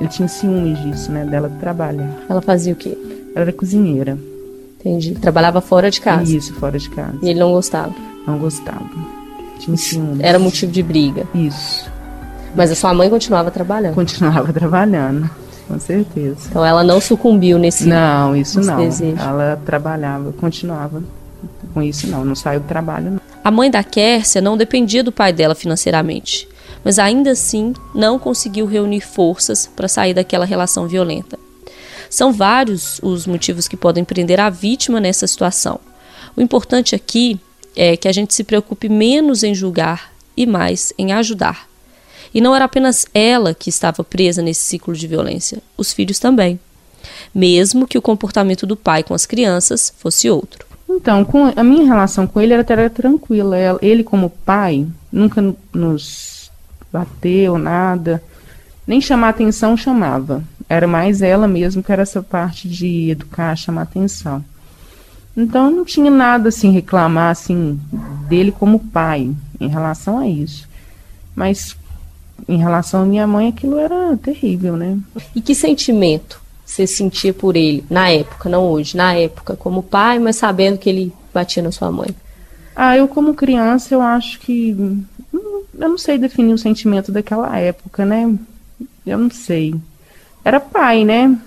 Ele 0.00 0.08
tinha 0.08 0.26
ciúmes 0.26 0.80
disso, 0.82 1.12
né? 1.12 1.24
Dela 1.24 1.48
trabalhar. 1.60 2.10
Ela 2.28 2.42
fazia 2.42 2.72
o 2.72 2.76
quê? 2.76 2.98
Ela 3.34 3.44
era 3.44 3.52
cozinheira. 3.52 4.18
Entendi. 4.80 5.14
Trabalhava 5.14 5.60
fora 5.60 5.90
de 5.90 6.00
casa. 6.00 6.34
Isso, 6.34 6.52
fora 6.54 6.76
de 6.76 6.90
casa. 6.90 7.18
E 7.22 7.30
ele 7.30 7.38
não 7.38 7.52
gostava? 7.52 7.94
Não 8.26 8.36
gostava. 8.36 8.84
Tinha 9.60 9.76
ciúmes. 9.76 10.20
Era 10.20 10.40
motivo 10.40 10.72
de 10.72 10.82
briga. 10.82 11.24
Isso. 11.32 11.88
Mas 12.54 12.72
a 12.72 12.74
sua 12.74 12.92
mãe 12.92 13.08
continuava 13.08 13.50
trabalhando? 13.50 13.94
Continuava 13.94 14.50
trabalhando 14.52 15.30
com 15.66 15.78
certeza. 15.78 16.48
Então 16.48 16.64
ela 16.64 16.82
não 16.82 17.00
sucumbiu 17.00 17.58
nesse 17.58 17.86
Não, 17.86 18.36
isso 18.36 18.58
nesse 18.58 18.70
não. 18.70 18.76
Desejo. 18.78 19.20
Ela 19.20 19.60
trabalhava, 19.64 20.32
continuava 20.32 21.02
com 21.72 21.82
isso 21.82 22.06
não, 22.06 22.24
não 22.24 22.34
saiu 22.34 22.60
do 22.60 22.66
trabalho 22.66 23.12
não. 23.12 23.20
A 23.42 23.50
mãe 23.50 23.70
da 23.70 23.82
Kércia 23.82 24.40
não 24.40 24.56
dependia 24.56 25.02
do 25.02 25.10
pai 25.10 25.32
dela 25.32 25.54
financeiramente, 25.54 26.48
mas 26.84 26.98
ainda 26.98 27.32
assim 27.32 27.74
não 27.94 28.18
conseguiu 28.18 28.66
reunir 28.66 29.00
forças 29.00 29.68
para 29.74 29.88
sair 29.88 30.14
daquela 30.14 30.44
relação 30.44 30.86
violenta. 30.86 31.38
São 32.08 32.32
vários 32.32 33.00
os 33.02 33.26
motivos 33.26 33.66
que 33.66 33.76
podem 33.76 34.04
prender 34.04 34.38
a 34.38 34.50
vítima 34.50 35.00
nessa 35.00 35.26
situação. 35.26 35.80
O 36.36 36.42
importante 36.42 36.94
aqui 36.94 37.40
é 37.74 37.96
que 37.96 38.06
a 38.06 38.12
gente 38.12 38.34
se 38.34 38.44
preocupe 38.44 38.88
menos 38.88 39.42
em 39.42 39.54
julgar 39.54 40.12
e 40.36 40.46
mais 40.46 40.92
em 40.98 41.12
ajudar. 41.12 41.71
E 42.34 42.40
não 42.40 42.54
era 42.54 42.64
apenas 42.64 43.06
ela 43.12 43.54
que 43.54 43.68
estava 43.68 44.02
presa 44.02 44.42
nesse 44.42 44.60
ciclo 44.60 44.94
de 44.94 45.06
violência, 45.06 45.58
os 45.76 45.92
filhos 45.92 46.18
também. 46.18 46.58
Mesmo 47.34 47.86
que 47.86 47.98
o 47.98 48.02
comportamento 48.02 48.66
do 48.66 48.76
pai 48.76 49.02
com 49.02 49.14
as 49.14 49.26
crianças 49.26 49.92
fosse 49.98 50.30
outro. 50.30 50.66
Então, 50.88 51.26
a 51.56 51.64
minha 51.64 51.86
relação 51.86 52.26
com 52.26 52.40
ele 52.40 52.52
era 52.52 52.62
até 52.62 52.88
tranquila. 52.88 53.56
Ele, 53.80 54.04
como 54.04 54.30
pai, 54.30 54.86
nunca 55.10 55.54
nos 55.72 56.50
bateu, 56.92 57.56
nada. 57.58 58.22
Nem 58.86 59.00
chamar 59.00 59.30
atenção 59.30 59.76
chamava. 59.76 60.44
Era 60.68 60.86
mais 60.86 61.22
ela 61.22 61.48
mesmo 61.48 61.82
que 61.82 61.92
era 61.92 62.02
essa 62.02 62.22
parte 62.22 62.68
de 62.68 63.10
educar, 63.10 63.56
chamar 63.56 63.82
atenção. 63.82 64.44
Então, 65.36 65.70
não 65.70 65.84
tinha 65.84 66.10
nada 66.10 66.50
assim 66.50 66.70
reclamar 66.70 67.30
assim 67.30 67.80
dele 68.28 68.52
como 68.52 68.78
pai 68.78 69.30
em 69.58 69.68
relação 69.68 70.18
a 70.18 70.28
isso. 70.28 70.68
Mas 71.34 71.74
em 72.48 72.58
relação 72.58 73.02
à 73.02 73.04
minha 73.04 73.26
mãe, 73.26 73.48
aquilo 73.48 73.78
era 73.78 74.16
terrível, 74.16 74.76
né? 74.76 74.98
E 75.34 75.40
que 75.40 75.54
sentimento 75.54 76.40
você 76.64 76.86
sentia 76.86 77.34
por 77.34 77.56
ele 77.56 77.84
na 77.90 78.08
época, 78.08 78.48
não 78.48 78.64
hoje, 78.70 78.96
na 78.96 79.14
época, 79.14 79.56
como 79.56 79.82
pai, 79.82 80.18
mas 80.18 80.36
sabendo 80.36 80.78
que 80.78 80.88
ele 80.88 81.12
batia 81.32 81.62
na 81.62 81.70
sua 81.70 81.90
mãe? 81.90 82.08
Ah, 82.74 82.96
eu 82.96 83.06
como 83.06 83.34
criança, 83.34 83.94
eu 83.94 84.00
acho 84.00 84.40
que 84.40 84.76
eu 85.32 85.88
não 85.88 85.98
sei 85.98 86.16
definir 86.16 86.54
o 86.54 86.58
sentimento 86.58 87.12
daquela 87.12 87.58
época, 87.58 88.04
né? 88.04 88.34
Eu 89.04 89.18
não 89.18 89.30
sei. 89.30 89.74
Era 90.44 90.58
pai, 90.58 91.04
né? 91.04 91.38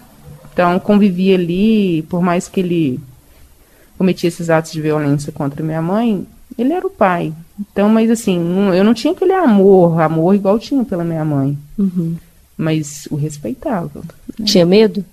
Então 0.54 0.80
convivia 0.80 1.36
ali, 1.36 2.04
por 2.04 2.22
mais 2.22 2.48
que 2.48 2.60
ele 2.60 3.00
cometia 3.98 4.28
esses 4.28 4.50
atos 4.50 4.72
de 4.72 4.82
violência 4.82 5.32
contra 5.32 5.64
minha 5.64 5.82
mãe, 5.82 6.28
ele 6.58 6.74
era 6.74 6.86
o 6.86 6.90
pai. 6.90 7.34
Então, 7.60 7.90
mas 7.90 8.10
assim, 8.10 8.38
eu 8.74 8.84
não 8.84 8.94
tinha 8.94 9.14
aquele 9.14 9.34
amor, 9.34 10.00
amor 10.02 10.36
igual 10.36 10.60
tinha 10.60 10.84
pela 10.84 11.04
minha 11.04 11.24
mãe. 11.24 11.58
Uhum. 11.78 12.16
Mas 12.58 13.08
o 13.12 13.16
respeitava. 13.16 14.02
Né? 14.40 14.46
Tinha 14.46 14.66
medo? 14.66 15.04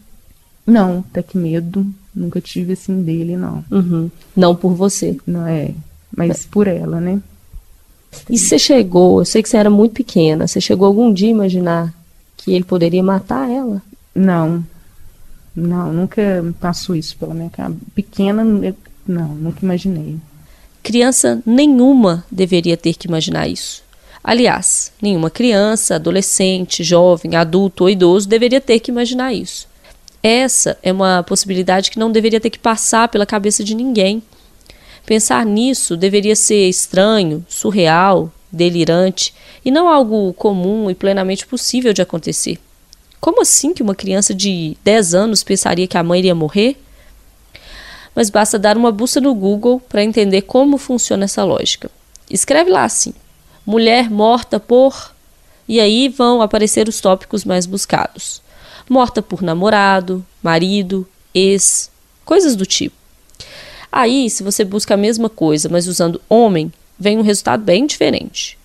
Não, 0.66 1.04
até 1.11 1.22
que 1.22 1.37
medo 1.37 1.84
nunca 2.14 2.40
tive 2.40 2.75
assim 2.75 3.02
dele, 3.02 3.37
não. 3.37 3.64
Uhum. 3.70 4.11
Não 4.37 4.54
por 4.54 4.75
você. 4.75 5.16
Não 5.26 5.46
é, 5.46 5.72
mas 6.16 6.44
é. 6.44 6.49
por 6.50 6.66
ela, 6.66 7.00
né? 7.00 7.20
E 8.28 8.38
você 8.38 8.58
chegou, 8.58 9.20
eu 9.20 9.25
sei 9.25 9.42
que 9.42 9.49
você 9.49 9.56
era 9.56 9.70
muito 9.70 9.94
pequena, 9.94 10.46
você 10.46 10.61
chegou 10.61 10.87
algum 10.87 11.12
dia 11.12 11.28
a 11.28 11.30
imaginar 11.30 11.94
que 12.37 12.52
ele 12.52 12.64
poderia 12.64 13.02
matar 13.02 13.50
ela? 13.50 13.82
Não. 14.14 14.64
Não, 15.54 15.92
nunca 15.92 16.22
passou 16.61 16.94
isso 16.94 17.16
pela 17.16 17.34
minha 17.34 17.50
cabeça. 17.50 17.80
Pequena, 17.94 18.44
não, 19.06 19.34
nunca 19.34 19.58
imaginei. 19.62 20.18
Criança 20.82 21.40
nenhuma 21.46 22.24
deveria 22.30 22.76
ter 22.76 22.94
que 22.94 23.06
imaginar 23.06 23.46
isso. 23.46 23.82
Aliás, 24.22 24.92
nenhuma 25.00 25.30
criança, 25.30 25.96
adolescente, 25.96 26.84
jovem, 26.84 27.34
adulto 27.34 27.84
ou 27.84 27.90
idoso 27.90 28.28
deveria 28.28 28.60
ter 28.60 28.80
que 28.80 28.90
imaginar 28.90 29.32
isso. 29.32 29.68
Essa 30.22 30.78
é 30.82 30.92
uma 30.92 31.24
possibilidade 31.24 31.90
que 31.90 31.98
não 31.98 32.10
deveria 32.10 32.40
ter 32.40 32.50
que 32.50 32.58
passar 32.58 33.08
pela 33.08 33.26
cabeça 33.26 33.64
de 33.64 33.74
ninguém. 33.74 34.22
Pensar 35.04 35.44
nisso 35.44 35.96
deveria 35.96 36.36
ser 36.36 36.68
estranho, 36.68 37.44
surreal, 37.48 38.32
delirante 38.50 39.34
e 39.64 39.70
não 39.70 39.88
algo 39.88 40.32
comum 40.34 40.90
e 40.90 40.94
plenamente 40.94 41.46
possível 41.46 41.92
de 41.92 42.02
acontecer. 42.02 42.58
Como 43.20 43.42
assim 43.42 43.72
que 43.72 43.82
uma 43.82 43.94
criança 43.94 44.34
de 44.34 44.76
10 44.84 45.14
anos 45.14 45.42
pensaria 45.42 45.86
que 45.86 45.96
a 45.96 46.02
mãe 46.02 46.20
iria 46.20 46.34
morrer? 46.34 46.76
Mas 48.14 48.31
basta 48.31 48.59
dar 48.59 48.76
uma 48.76 48.92
busca 48.92 49.21
no 49.21 49.35
Google 49.35 49.81
para 49.88 50.04
entender 50.04 50.42
como 50.42 50.78
funciona 50.78 51.25
essa 51.25 51.45
lógica. 51.45 51.90
Escreve 52.31 52.71
lá 52.71 52.85
assim: 52.85 53.14
mulher 53.64 54.11
morta 54.11 54.61
por. 54.61 55.12
E 55.69 55.81
aí 55.81 56.09
vão 56.09 56.42
aparecer 56.42 56.88
os 56.88 57.00
tópicos 57.00 57.45
mais 57.45 57.66
buscados: 57.66 58.42
morta 58.88 59.23
por 59.23 59.42
namorado, 59.42 60.25
marido, 60.42 61.07
ex, 61.35 61.90
coisas 62.25 62.57
do 62.57 62.66
tipo. 62.66 62.97
Aí, 63.90 64.31
se 64.31 64.42
você 64.42 64.64
busca 64.64 64.95
a 64.95 64.97
mesma 64.97 65.28
coisa, 65.28 65.69
mas 65.69 65.87
usando 65.87 66.21
homem, 66.28 66.73
vem 66.99 67.19
um 67.19 67.23
resultado 67.23 67.62
bem 67.62 67.87
diferente. 67.87 68.59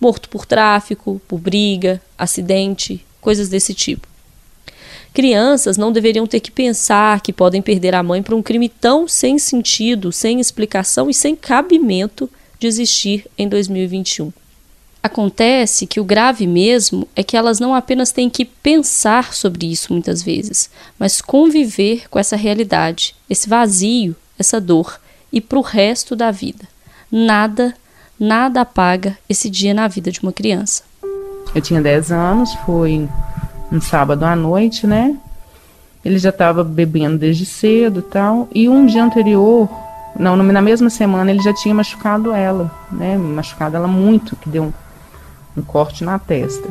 Morto 0.00 0.28
por 0.28 0.46
tráfico, 0.46 1.20
por 1.26 1.40
briga, 1.40 2.00
acidente, 2.16 3.04
coisas 3.20 3.48
desse 3.48 3.74
tipo. 3.74 4.06
Crianças 5.18 5.76
não 5.76 5.90
deveriam 5.90 6.28
ter 6.28 6.38
que 6.38 6.48
pensar 6.48 7.20
que 7.20 7.32
podem 7.32 7.60
perder 7.60 7.92
a 7.92 8.04
mãe 8.04 8.22
por 8.22 8.34
um 8.34 8.40
crime 8.40 8.68
tão 8.68 9.08
sem 9.08 9.36
sentido, 9.36 10.12
sem 10.12 10.38
explicação 10.38 11.10
e 11.10 11.12
sem 11.12 11.34
cabimento 11.34 12.30
de 12.56 12.68
existir 12.68 13.26
em 13.36 13.48
2021. 13.48 14.32
Acontece 15.02 15.88
que 15.88 15.98
o 15.98 16.04
grave 16.04 16.46
mesmo 16.46 17.08
é 17.16 17.24
que 17.24 17.36
elas 17.36 17.58
não 17.58 17.74
apenas 17.74 18.12
têm 18.12 18.30
que 18.30 18.44
pensar 18.44 19.34
sobre 19.34 19.66
isso 19.66 19.92
muitas 19.92 20.22
vezes, 20.22 20.70
mas 20.96 21.20
conviver 21.20 22.08
com 22.08 22.20
essa 22.20 22.36
realidade, 22.36 23.16
esse 23.28 23.48
vazio, 23.48 24.14
essa 24.38 24.60
dor, 24.60 25.00
e 25.32 25.40
para 25.40 25.58
o 25.58 25.62
resto 25.62 26.14
da 26.14 26.30
vida. 26.30 26.68
Nada, 27.10 27.74
nada 28.20 28.60
apaga 28.60 29.18
esse 29.28 29.50
dia 29.50 29.74
na 29.74 29.88
vida 29.88 30.12
de 30.12 30.20
uma 30.20 30.32
criança. 30.32 30.84
Eu 31.52 31.60
tinha 31.60 31.82
10 31.82 32.12
anos, 32.12 32.54
foi 32.64 33.08
um 33.70 33.80
sábado 33.80 34.24
à 34.24 34.34
noite, 34.34 34.86
né? 34.86 35.16
Ele 36.04 36.18
já 36.18 36.30
estava 36.30 36.64
bebendo 36.64 37.18
desde 37.18 37.44
cedo 37.44 38.02
tal. 38.02 38.48
E 38.54 38.68
um 38.68 38.86
dia 38.86 39.04
anterior, 39.04 39.68
não, 40.18 40.36
na 40.36 40.62
mesma 40.62 40.88
semana, 40.90 41.30
ele 41.30 41.42
já 41.42 41.52
tinha 41.52 41.74
machucado 41.74 42.32
ela, 42.32 42.70
né? 42.90 43.16
Machucado 43.16 43.76
ela 43.76 43.88
muito, 43.88 44.36
que 44.36 44.48
deu 44.48 44.64
um, 44.64 44.72
um 45.56 45.62
corte 45.62 46.04
na 46.04 46.18
testa. 46.18 46.68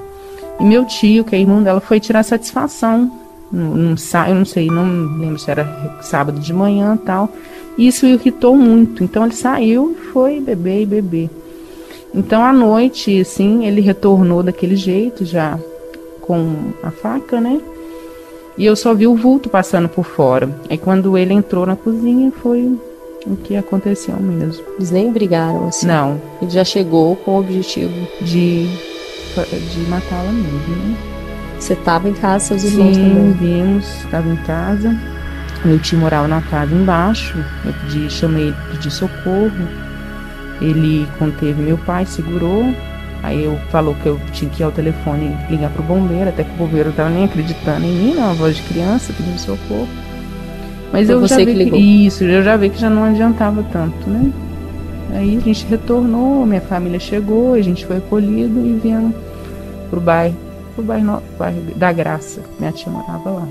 E 0.60 0.64
meu 0.64 0.86
tio, 0.86 1.24
que 1.24 1.36
é 1.36 1.40
irmão 1.40 1.62
dela, 1.62 1.80
foi 1.80 2.00
tirar 2.00 2.24
satisfação. 2.24 3.12
Num, 3.52 3.96
eu 4.28 4.36
não 4.36 4.46
sei, 4.46 4.68
não 4.68 4.86
lembro 5.18 5.40
se 5.40 5.50
era 5.52 5.98
sábado 6.02 6.40
de 6.40 6.52
manhã 6.52 6.98
tal. 6.98 7.30
E 7.78 7.88
isso 7.88 8.06
irritou 8.06 8.56
muito. 8.56 9.04
Então 9.04 9.24
ele 9.24 9.36
saiu 9.36 9.96
e 9.98 10.12
foi 10.12 10.40
beber 10.40 10.82
e 10.82 10.86
beber. 10.86 11.30
Então 12.14 12.44
à 12.44 12.52
noite, 12.52 13.22
assim, 13.22 13.66
ele 13.66 13.82
retornou 13.82 14.42
daquele 14.42 14.76
jeito 14.76 15.24
já 15.24 15.60
com 16.28 16.74
a 16.84 16.92
faca, 16.92 17.42
né? 17.42 17.60
E 18.58 18.66
eu 18.66 18.76
só 18.76 18.94
vi 18.94 19.08
o 19.08 19.16
vulto 19.16 19.50
passando 19.50 19.88
por 19.88 20.04
fora. 20.04 20.50
Aí 20.70 20.78
quando 20.78 21.18
ele 21.18 21.34
entrou 21.34 21.66
na 21.66 21.76
cozinha 21.76 22.32
foi 22.42 22.78
o 23.26 23.36
que 23.38 23.56
aconteceu 23.56 24.20
mesmo. 24.20 24.64
Eles 24.78 24.92
nem 24.92 25.12
brigaram 25.12 25.68
assim? 25.68 25.88
Não. 25.88 26.22
Ele 26.42 26.52
já 26.52 26.64
chegou 26.64 27.16
com 27.16 27.32
o 27.32 27.40
objetivo 27.40 27.94
de, 28.22 28.68
de 28.68 29.80
matá-la 29.90 30.32
mesmo, 30.32 30.76
né? 30.76 30.98
Você 31.60 31.74
estava 31.74 32.08
em 32.08 32.14
casa, 32.14 32.46
seus 32.46 32.64
irmãos 32.64 32.96
Sim, 32.96 33.10
também? 33.10 33.32
vimos, 33.34 33.86
estava 34.04 34.30
em 34.30 34.36
casa. 34.38 34.96
Meu 35.66 35.80
tio 35.80 35.98
morava 36.00 36.28
na 36.28 36.42
casa 36.42 36.74
embaixo. 36.74 37.38
Eu 37.66 37.74
pedi, 37.74 38.10
chamei 38.10 38.48
ele, 38.48 38.56
pedi 38.72 38.92
socorro. 38.92 39.52
Ele 40.62 41.08
conteve 41.18 41.62
meu 41.62 41.78
pai, 41.80 42.06
segurou. 42.06 42.64
Aí 43.24 43.44
eu 43.44 43.58
falou 43.72 43.96
que 43.96 44.06
eu 44.06 44.20
tinha 44.32 44.50
que 44.50 44.62
ir 44.62 44.64
ao 44.64 44.72
telefone 44.72 45.36
ligar 45.50 45.72
pro 45.72 45.84
bombeiro, 45.84 46.30
até 46.30 46.44
que 46.44 46.52
o 46.52 46.58
bombeiro 46.58 46.90
não 46.90 46.96
tava 46.96 47.10
nem 47.10 47.26
acreditando 47.26 47.86
em 47.86 47.92
mim, 47.92 48.14
não, 48.16 48.32
a 48.32 48.34
voz 48.34 48.56
de 48.56 48.62
criança 48.64 49.12
pedindo 49.14 49.40
socorro. 49.40 49.88
Mas 50.92 51.08
Foi 51.08 51.16
eu 51.16 51.28
já 51.28 51.36
que 51.38 51.46
vi 51.46 51.54
ligou. 51.54 51.80
isso, 51.80 52.24
eu 52.24 52.44
já 52.44 52.56
vi 52.56 52.70
que 52.70 52.80
já 52.80 52.90
não 52.90 53.04
adiantava 53.04 53.64
tanto, 53.72 54.10
né? 54.10 54.32
Aí 55.14 55.38
a 55.38 55.40
gente 55.40 55.66
retornou, 55.66 56.46
minha 56.46 56.62
família 56.62 57.00
chegou, 57.00 57.54
a 57.54 57.62
gente 57.62 57.86
foi 57.86 57.98
acolhido 57.98 58.66
e 58.66 58.80
viemos 58.82 59.14
pro 59.90 60.00
bairro, 60.00 60.36
pro 60.76 60.84
bairro, 60.84 61.22
bairro 61.38 61.62
da 61.76 61.92
Graça. 61.92 62.42
Minha 62.60 62.72
tia 62.72 62.92
morava 62.92 63.30
lá. 63.30 63.48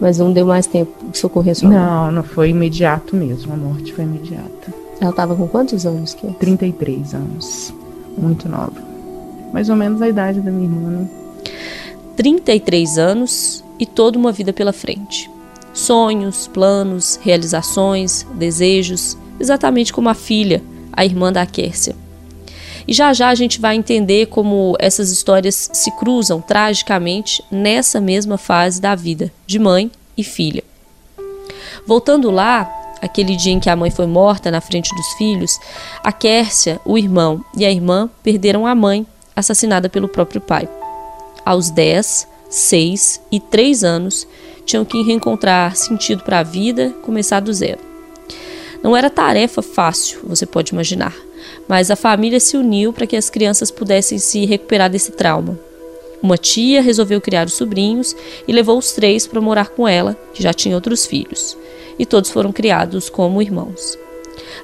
Mas 0.00 0.18
não 0.18 0.32
deu 0.32 0.46
mais 0.46 0.66
tempo 0.66 0.92
de 1.10 1.18
socorrer 1.18 1.54
sua 1.54 1.68
mãe? 1.68 1.78
Não, 1.78 2.10
não 2.10 2.22
foi 2.22 2.50
imediato 2.50 3.14
mesmo, 3.14 3.52
a 3.52 3.56
morte 3.56 3.92
foi 3.92 4.04
imediata. 4.04 4.72
Ela 5.00 5.10
estava 5.10 5.34
com 5.34 5.46
quantos 5.46 5.84
anos? 5.86 6.14
Que? 6.14 6.26
33 6.34 7.14
anos, 7.14 7.74
muito 8.16 8.48
nova. 8.48 8.82
Mais 9.52 9.68
ou 9.68 9.76
menos 9.76 10.00
a 10.00 10.08
idade 10.08 10.40
da 10.40 10.50
minha 10.50 10.64
irmã, 10.64 10.90
né? 10.90 11.08
33 12.16 12.98
anos 12.98 13.64
e 13.78 13.86
toda 13.86 14.18
uma 14.18 14.32
vida 14.32 14.52
pela 14.52 14.72
frente. 14.72 15.30
Sonhos, 15.72 16.46
planos, 16.48 17.18
realizações, 17.22 18.26
desejos, 18.34 19.16
exatamente 19.40 19.92
como 19.92 20.08
a 20.08 20.14
filha, 20.14 20.62
a 20.92 21.04
irmã 21.04 21.32
da 21.32 21.46
Kércia. 21.46 21.96
E 22.86 22.92
já 22.92 23.12
já 23.12 23.28
a 23.28 23.34
gente 23.34 23.60
vai 23.60 23.76
entender 23.76 24.26
como 24.26 24.76
essas 24.78 25.10
histórias 25.10 25.70
se 25.72 25.90
cruzam 25.92 26.40
tragicamente 26.40 27.42
nessa 27.50 28.00
mesma 28.00 28.36
fase 28.36 28.80
da 28.80 28.94
vida 28.94 29.32
de 29.46 29.58
mãe 29.58 29.90
e 30.16 30.24
filha. 30.24 30.64
Voltando 31.86 32.30
lá, 32.30 32.81
aquele 33.02 33.34
dia 33.34 33.52
em 33.52 33.58
que 33.58 33.68
a 33.68 33.74
mãe 33.74 33.90
foi 33.90 34.06
morta 34.06 34.48
na 34.48 34.60
frente 34.60 34.94
dos 34.94 35.12
filhos, 35.14 35.58
a 36.04 36.12
Kércia, 36.12 36.80
o 36.84 36.96
irmão 36.96 37.44
e 37.56 37.66
a 37.66 37.70
irmã 37.70 38.08
perderam 38.22 38.64
a 38.64 38.74
mãe, 38.74 39.04
assassinada 39.34 39.88
pelo 39.88 40.08
próprio 40.08 40.40
pai. 40.40 40.68
Aos 41.44 41.68
10, 41.70 42.28
6 42.48 43.20
e 43.32 43.40
3 43.40 43.82
anos, 43.82 44.26
tinham 44.64 44.84
que 44.84 45.02
reencontrar 45.02 45.74
sentido 45.74 46.22
para 46.22 46.38
a 46.38 46.42
vida, 46.44 46.90
começar 47.02 47.40
do 47.40 47.52
zero. 47.52 47.80
Não 48.82 48.96
era 48.96 49.10
tarefa 49.10 49.62
fácil, 49.62 50.20
você 50.22 50.46
pode 50.46 50.72
imaginar, 50.72 51.14
mas 51.66 51.90
a 51.90 51.96
família 51.96 52.38
se 52.38 52.56
uniu 52.56 52.92
para 52.92 53.06
que 53.06 53.16
as 53.16 53.28
crianças 53.28 53.70
pudessem 53.70 54.18
se 54.18 54.44
recuperar 54.44 54.88
desse 54.88 55.12
trauma. 55.12 55.58
Uma 56.22 56.38
tia 56.38 56.80
resolveu 56.80 57.20
criar 57.20 57.46
os 57.46 57.54
sobrinhos 57.54 58.14
e 58.46 58.52
levou 58.52 58.78
os 58.78 58.92
três 58.92 59.26
para 59.26 59.40
morar 59.40 59.70
com 59.70 59.88
ela, 59.88 60.16
que 60.32 60.42
já 60.42 60.54
tinha 60.54 60.74
outros 60.74 61.04
filhos, 61.04 61.58
e 61.98 62.06
todos 62.06 62.30
foram 62.30 62.52
criados 62.52 63.10
como 63.10 63.42
irmãos. 63.42 63.98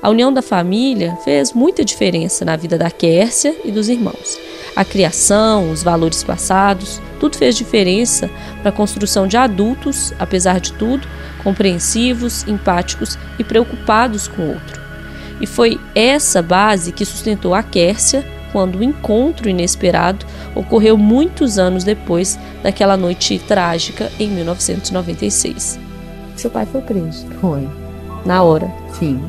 A 0.00 0.08
união 0.08 0.32
da 0.32 0.40
família 0.40 1.16
fez 1.24 1.52
muita 1.52 1.84
diferença 1.84 2.44
na 2.44 2.54
vida 2.54 2.78
da 2.78 2.90
Quércia 2.90 3.56
e 3.64 3.72
dos 3.72 3.88
irmãos. 3.88 4.38
A 4.76 4.84
criação, 4.84 5.72
os 5.72 5.82
valores 5.82 6.22
passados, 6.22 7.00
tudo 7.18 7.36
fez 7.36 7.56
diferença 7.56 8.30
para 8.60 8.68
a 8.68 8.72
construção 8.72 9.26
de 9.26 9.36
adultos, 9.36 10.12
apesar 10.18 10.60
de 10.60 10.72
tudo, 10.74 11.08
compreensivos, 11.42 12.46
empáticos 12.46 13.18
e 13.38 13.44
preocupados 13.44 14.28
com 14.28 14.42
o 14.42 14.48
outro. 14.50 14.80
E 15.40 15.46
foi 15.46 15.80
essa 15.94 16.40
base 16.40 16.92
que 16.92 17.04
sustentou 17.04 17.54
a 17.54 17.62
Quércia 17.62 18.24
quando 18.58 18.80
o 18.80 18.82
encontro 18.82 19.48
inesperado 19.48 20.26
ocorreu 20.52 20.98
muitos 20.98 21.60
anos 21.60 21.84
depois 21.84 22.36
daquela 22.60 22.96
noite 22.96 23.38
trágica 23.38 24.10
em 24.18 24.28
1996. 24.28 25.78
Seu 26.34 26.50
pai 26.50 26.66
foi 26.66 26.80
preso 26.80 27.24
Foi, 27.40 27.68
na 28.26 28.42
hora. 28.42 28.68
sim. 28.98 29.20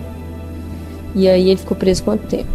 E 1.13 1.27
aí 1.27 1.49
ele 1.49 1.59
ficou 1.59 1.77
preso 1.77 2.03
quanto 2.03 2.25
tempo? 2.25 2.49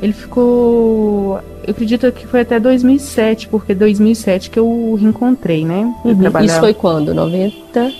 Ele 0.00 0.12
ficou. 0.12 1.40
Eu 1.64 1.72
acredito 1.72 2.10
que 2.12 2.24
foi 2.24 2.42
até 2.42 2.60
2007, 2.60 3.48
porque 3.48 3.74
2007 3.74 4.48
que 4.48 4.60
eu 4.60 4.68
o 4.68 4.94
reencontrei, 4.94 5.64
né? 5.64 5.92
Uhum. 6.04 6.12
Isso 6.12 6.20
trabalhava 6.20 6.60
foi 6.60 6.74
quando? 6.74 7.12
90? 7.12 7.92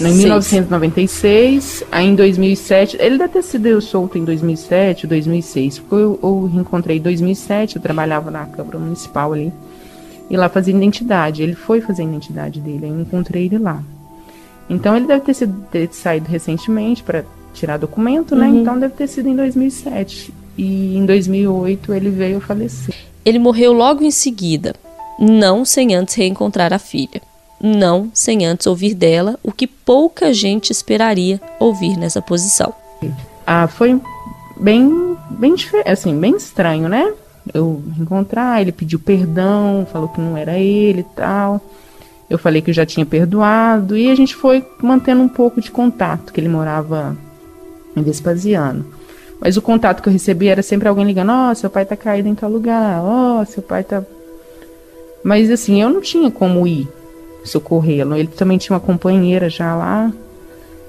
Em 0.00 0.14
1996, 0.14 1.84
aí 1.90 2.06
em 2.06 2.14
2007. 2.14 2.96
Ele 3.00 3.18
deve 3.18 3.32
ter 3.32 3.42
sido 3.42 3.80
solto 3.80 4.18
em 4.18 4.24
2007, 4.24 5.06
2006, 5.06 5.78
porque 5.80 5.94
eu, 5.94 6.18
eu 6.22 6.50
reencontrei 6.52 6.98
em 6.98 7.00
2007. 7.00 7.76
Eu 7.76 7.82
trabalhava 7.82 8.30
na 8.30 8.46
Câmara 8.46 8.78
Municipal 8.78 9.32
ali. 9.32 9.52
E 10.30 10.36
lá 10.36 10.48
fazia 10.48 10.74
identidade. 10.74 11.42
Ele 11.42 11.54
foi 11.54 11.80
fazer 11.80 12.02
a 12.02 12.06
identidade 12.06 12.60
dele, 12.60 12.86
aí 12.86 12.90
eu 12.90 13.00
encontrei 13.00 13.46
ele 13.46 13.58
lá. 13.58 13.82
Então 14.68 14.96
ele 14.96 15.06
deve 15.06 15.20
ter, 15.20 15.34
sido, 15.34 15.54
ter 15.70 15.88
saído 15.92 16.28
recentemente 16.28 17.02
para 17.02 17.24
tirar 17.52 17.76
documento, 17.76 18.34
né? 18.34 18.48
Uhum. 18.48 18.62
Então 18.62 18.78
deve 18.78 18.94
ter 18.94 19.06
sido 19.06 19.28
em 19.28 19.36
2007. 19.36 20.32
E 20.56 20.96
em 20.96 21.04
2008 21.04 21.92
ele 21.92 22.10
veio 22.10 22.40
falecer. 22.40 22.94
Ele 23.24 23.38
morreu 23.38 23.72
logo 23.72 24.02
em 24.02 24.10
seguida, 24.10 24.74
não 25.18 25.64
sem 25.64 25.94
antes 25.94 26.14
reencontrar 26.14 26.72
a 26.72 26.78
filha. 26.78 27.20
Não 27.60 28.10
sem 28.12 28.44
antes 28.44 28.66
ouvir 28.66 28.94
dela 28.94 29.38
o 29.42 29.52
que 29.52 29.66
pouca 29.66 30.32
gente 30.32 30.70
esperaria 30.70 31.40
ouvir 31.58 31.96
nessa 31.96 32.20
posição. 32.20 32.74
Ah, 33.46 33.66
foi 33.66 34.00
bem, 34.56 35.16
bem 35.30 35.54
assim, 35.86 36.18
bem 36.18 36.36
estranho, 36.36 36.88
né? 36.88 37.12
Eu 37.52 37.82
encontrar, 37.98 38.60
ele 38.60 38.72
pediu 38.72 38.98
perdão, 38.98 39.86
falou 39.90 40.08
que 40.08 40.20
não 40.20 40.36
era 40.36 40.58
ele 40.58 41.00
e 41.00 41.16
tal. 41.16 41.60
Eu 42.28 42.38
falei 42.38 42.62
que 42.62 42.70
eu 42.70 42.74
já 42.74 42.86
tinha 42.86 43.04
perdoado 43.04 43.96
e 43.96 44.10
a 44.10 44.14
gente 44.14 44.34
foi 44.34 44.66
mantendo 44.82 45.22
um 45.22 45.28
pouco 45.28 45.60
de 45.60 45.70
contato, 45.70 46.32
que 46.32 46.40
ele 46.40 46.48
morava 46.48 47.16
em 47.94 48.02
Vespasiano. 48.02 48.84
Mas 49.40 49.56
o 49.56 49.62
contato 49.62 50.02
que 50.02 50.08
eu 50.08 50.12
recebi 50.12 50.48
era 50.48 50.62
sempre 50.62 50.88
alguém 50.88 51.04
ligando, 51.04 51.30
ó, 51.30 51.54
seu 51.54 51.68
pai 51.68 51.84
tá 51.84 51.96
caído 51.96 52.28
em 52.28 52.34
tal 52.34 52.50
lugar, 52.50 53.02
ó, 53.02 53.44
seu 53.44 53.62
pai 53.62 53.84
tá 53.84 54.02
Mas 55.22 55.50
assim, 55.50 55.82
eu 55.82 55.90
não 55.90 56.00
tinha 56.00 56.30
como 56.30 56.66
ir 56.66 56.88
socorrê-lo. 57.44 58.16
Ele 58.16 58.28
também 58.28 58.58
tinha 58.58 58.74
uma 58.74 58.80
companheira 58.80 59.48
já 59.48 59.74
lá. 59.76 60.10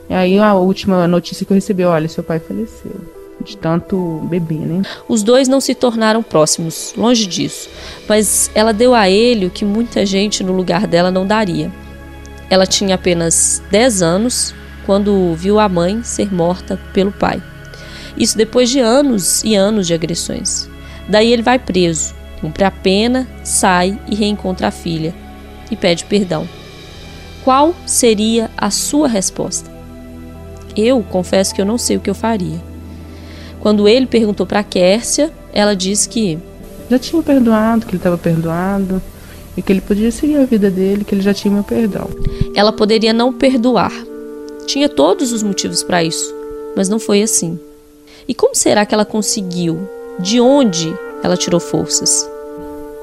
E 0.10 0.14
aí 0.14 0.40
a 0.40 0.54
última 0.54 1.08
notícia 1.08 1.46
que 1.46 1.52
eu 1.52 1.56
recebi, 1.56 1.84
olha, 1.84 2.08
seu 2.08 2.24
pai 2.24 2.40
faleceu. 2.40 2.96
De 3.44 3.58
tanto 3.58 4.22
beber, 4.30 4.60
né? 4.60 4.82
Os 5.08 5.22
dois 5.22 5.48
não 5.48 5.60
se 5.60 5.76
tornaram 5.76 6.24
próximos, 6.24 6.94
longe 6.98 7.28
disso. 7.28 7.70
Mas 8.08 8.50
ela 8.56 8.74
deu 8.74 8.96
a 8.96 9.10
ele 9.10 9.46
o 9.46 9.52
que 9.52 9.66
muita 9.66 10.06
gente 10.06 10.44
no 10.44 10.54
lugar 10.54 10.88
dela 10.88 11.12
não 11.12 11.28
daria. 11.28 11.72
Ela 12.50 12.66
tinha 12.66 12.96
apenas 12.96 13.62
10 13.70 14.02
anos 14.02 14.56
quando 14.86 15.36
viu 15.36 15.60
a 15.60 15.68
mãe 15.68 16.02
ser 16.04 16.34
morta 16.34 16.80
pelo 16.94 17.12
pai. 17.12 17.42
Isso 18.18 18.38
depois 18.38 18.70
de 18.70 18.80
anos 18.80 19.44
e 19.44 19.54
anos 19.54 19.86
de 19.86 19.94
agressões. 19.94 20.70
Daí 21.10 21.34
ele 21.34 21.42
vai 21.42 21.60
preso, 21.60 22.16
cumpre 22.40 22.64
a 22.64 22.72
pena, 22.72 23.28
sai 23.44 24.00
e 24.08 24.16
reencontra 24.16 24.70
a 24.70 24.72
filha 24.72 25.14
e 25.70 25.76
pede 25.76 26.06
perdão. 26.06 26.48
Qual 27.44 27.76
seria 27.86 28.50
a 28.58 28.70
sua 28.72 29.08
resposta? 29.08 29.70
Eu 30.76 31.02
confesso 31.04 31.54
que 31.54 31.62
eu 31.62 31.66
não 31.66 31.78
sei 31.78 31.98
o 31.98 32.00
que 32.00 32.10
eu 32.10 32.16
faria. 32.16 32.62
Quando 33.60 33.88
ele 33.88 34.06
perguntou 34.06 34.46
para 34.46 34.64
Kércia, 34.64 35.32
ela 35.54 35.76
disse 35.76 36.08
que 36.10 36.38
já 36.90 37.00
tinha 37.00 37.22
perdoado, 37.24 37.86
que 37.86 37.92
ele 37.92 37.98
estava 37.98 38.18
perdoado 38.18 39.02
e 39.58 39.62
que 39.62 39.72
ele 39.72 39.82
podia 39.82 40.12
seguir 40.12 40.38
a 40.38 40.46
vida 40.46 40.70
dele, 40.70 41.04
que 41.04 41.16
ele 41.16 41.22
já 41.22 41.34
tinha 41.34 41.54
meu 41.54 41.64
perdão. 41.64 42.10
Ela 42.56 42.72
poderia 42.72 43.14
não 43.14 43.34
perdoar. 43.34 43.92
Tinha 44.68 44.90
todos 44.90 45.32
os 45.32 45.42
motivos 45.42 45.82
para 45.82 46.04
isso, 46.04 46.34
mas 46.76 46.90
não 46.90 47.00
foi 47.00 47.22
assim. 47.22 47.60
E 48.28 48.34
como 48.34 48.56
será 48.56 48.86
que 48.86 48.94
ela 48.94 49.06
conseguiu? 49.06 49.80
De 50.20 50.40
onde 50.40 50.94
ela 51.24 51.38
tirou 51.38 51.60
forças? 51.60 52.30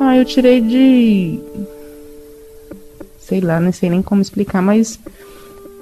Ah, 0.01 0.17
eu 0.17 0.25
tirei 0.25 0.61
de. 0.61 1.39
Sei 3.27 3.41
lá, 3.41 3.61
não 3.61 3.73
sei 3.73 3.89
nem 3.89 4.03
como 4.03 4.21
explicar, 4.21 4.61
mas 4.61 4.99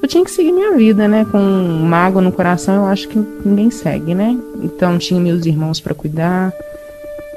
eu 0.03 0.09
tinha 0.09 0.25
que 0.25 0.31
seguir 0.31 0.53
minha 0.53 0.77
vida, 0.77 1.07
né? 1.09 1.27
Com 1.31 1.39
mágoa 1.39 2.23
no 2.23 2.33
coração, 2.33 2.77
eu 2.77 2.85
acho 2.87 3.09
que 3.09 3.19
ninguém 3.45 3.71
segue, 3.71 4.15
né? 4.15 4.37
Então 4.63 4.99
tinha 4.99 5.21
meus 5.21 5.45
irmãos 5.45 5.81
para 5.81 5.95
cuidar, 5.95 6.53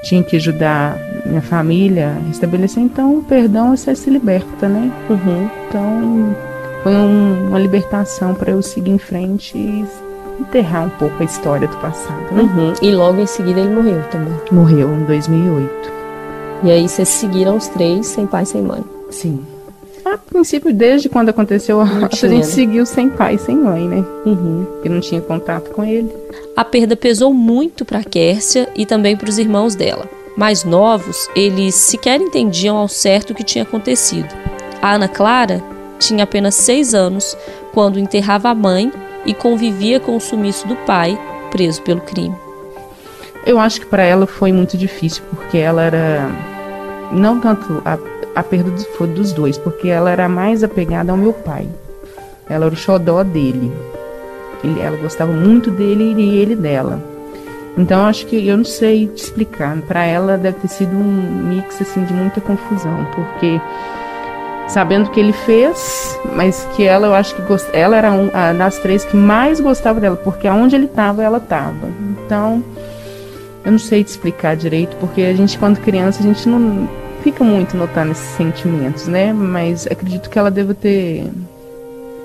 tinha 0.02 0.22
que 0.22 0.36
ajudar 0.36 0.98
minha 1.26 1.42
família 1.42 2.08
a 2.08 2.28
restabelecer. 2.28 2.82
Então, 2.82 3.18
o 3.18 3.24
perdão 3.24 3.76
você 3.76 3.94
se 3.94 4.10
liberta, 4.10 4.68
né? 4.68 4.92
Uhum. 5.10 5.50
Então, 5.68 6.36
foi 6.82 6.92
um, 6.92 7.48
uma 7.48 7.58
libertação 7.58 8.34
para 8.34 8.52
eu 8.52 8.62
seguir 8.62 8.90
em 8.90 8.98
frente 8.98 9.56
e 9.56 9.84
enterrar 10.40 10.86
um 10.86 10.90
pouco 10.90 11.14
a 11.20 11.24
história 11.24 11.66
do 11.66 11.76
passado, 11.76 12.34
né? 12.34 12.42
Uhum. 12.42 12.72
E 12.82 12.92
logo 12.92 13.20
em 13.20 13.26
seguida 13.26 13.60
ele 13.60 13.74
morreu 13.74 14.02
também. 14.10 14.34
Morreu 14.50 14.94
em 14.94 15.04
2008. 15.04 15.92
E 16.62 16.70
aí 16.70 16.88
vocês 16.88 17.08
seguiram 17.08 17.56
os 17.56 17.68
três 17.68 18.06
sem 18.06 18.26
pai 18.26 18.44
e 18.44 18.46
sem 18.46 18.62
mãe? 18.62 18.82
Sim. 19.10 19.40
A 20.04 20.18
princípio, 20.18 20.72
desde 20.72 21.08
quando 21.08 21.30
aconteceu 21.30 21.80
a 21.80 21.84
a 21.84 22.08
gente 22.10 22.26
né? 22.26 22.42
seguiu 22.42 22.84
sem 22.84 23.08
pai 23.08 23.38
sem 23.38 23.56
mãe, 23.56 23.88
né? 23.88 24.04
Uhum. 24.26 24.66
Porque 24.74 24.88
não 24.88 25.00
tinha 25.00 25.20
contato 25.20 25.70
com 25.70 25.82
ele. 25.82 26.14
A 26.54 26.64
perda 26.64 26.94
pesou 26.94 27.32
muito 27.32 27.84
para 27.84 28.04
Kércia 28.04 28.68
e 28.76 28.84
também 28.84 29.16
para 29.16 29.30
os 29.30 29.38
irmãos 29.38 29.74
dela. 29.74 30.08
Mais 30.36 30.64
novos, 30.64 31.28
eles 31.34 31.74
sequer 31.74 32.20
entendiam 32.20 32.76
ao 32.76 32.88
certo 32.88 33.30
o 33.30 33.34
que 33.34 33.42
tinha 33.42 33.64
acontecido. 33.64 34.28
A 34.82 34.94
Ana 34.94 35.08
Clara 35.08 35.62
tinha 35.98 36.24
apenas 36.24 36.54
seis 36.54 36.92
anos 36.92 37.36
quando 37.72 37.98
enterrava 37.98 38.50
a 38.50 38.54
mãe 38.54 38.92
e 39.24 39.32
convivia 39.32 39.98
com 39.98 40.16
o 40.16 40.20
sumiço 40.20 40.66
do 40.68 40.76
pai, 40.76 41.18
preso 41.50 41.80
pelo 41.82 42.00
crime. 42.00 42.36
Eu 43.46 43.58
acho 43.58 43.80
que 43.80 43.86
para 43.86 44.02
ela 44.02 44.26
foi 44.26 44.52
muito 44.52 44.76
difícil, 44.76 45.22
porque 45.30 45.58
ela 45.58 45.82
era. 45.82 46.30
Não 47.12 47.38
tanto 47.40 47.80
a, 47.84 47.98
a 48.34 48.42
perda 48.42 48.70
foi 48.96 49.06
dos 49.06 49.32
dois, 49.32 49.56
porque 49.56 49.88
ela 49.88 50.10
era 50.10 50.28
mais 50.28 50.64
apegada 50.64 51.12
ao 51.12 51.18
meu 51.18 51.32
pai. 51.32 51.68
Ela 52.48 52.66
era 52.66 52.74
o 52.74 52.76
xodó 52.76 53.22
dele. 53.22 53.72
Ele, 54.62 54.80
ela 54.80 54.96
gostava 54.96 55.32
muito 55.32 55.70
dele 55.70 56.14
e 56.16 56.38
ele 56.38 56.56
dela. 56.56 57.00
Então 57.76 58.06
acho 58.06 58.26
que 58.26 58.46
eu 58.46 58.56
não 58.56 58.64
sei 58.64 59.06
te 59.08 59.24
explicar. 59.24 59.76
Para 59.82 60.04
ela 60.04 60.38
deve 60.38 60.58
ter 60.58 60.68
sido 60.68 60.96
um 60.96 61.42
mix 61.48 61.80
assim 61.80 62.04
de 62.04 62.12
muita 62.12 62.40
confusão, 62.40 63.06
porque 63.14 63.60
sabendo 64.68 65.10
que 65.10 65.20
ele 65.20 65.32
fez, 65.32 66.18
mas 66.34 66.66
que 66.74 66.84
ela 66.84 67.08
eu 67.08 67.14
acho 67.14 67.34
que 67.34 67.42
gost... 67.42 67.68
ela 67.72 67.96
era 67.96 68.12
um, 68.12 68.30
a 68.32 68.52
das 68.52 68.78
três 68.78 69.04
que 69.04 69.16
mais 69.16 69.60
gostava 69.60 70.00
dela, 70.00 70.16
porque 70.16 70.46
aonde 70.46 70.76
ele 70.76 70.86
estava 70.86 71.22
ela 71.22 71.38
estava. 71.38 71.88
Então 72.24 72.62
eu 73.64 73.72
não 73.72 73.78
sei 73.78 74.04
te 74.04 74.08
explicar 74.08 74.56
direito, 74.56 74.96
porque 74.98 75.22
a 75.22 75.34
gente 75.34 75.58
quando 75.58 75.80
criança 75.80 76.20
a 76.20 76.26
gente 76.26 76.48
não 76.48 76.88
fica 77.24 77.42
muito 77.42 77.74
notando 77.74 78.12
esses 78.12 78.36
sentimentos, 78.36 79.08
né? 79.08 79.32
Mas 79.32 79.86
acredito 79.86 80.28
que 80.28 80.38
ela 80.38 80.50
deva 80.50 80.74
ter 80.74 81.26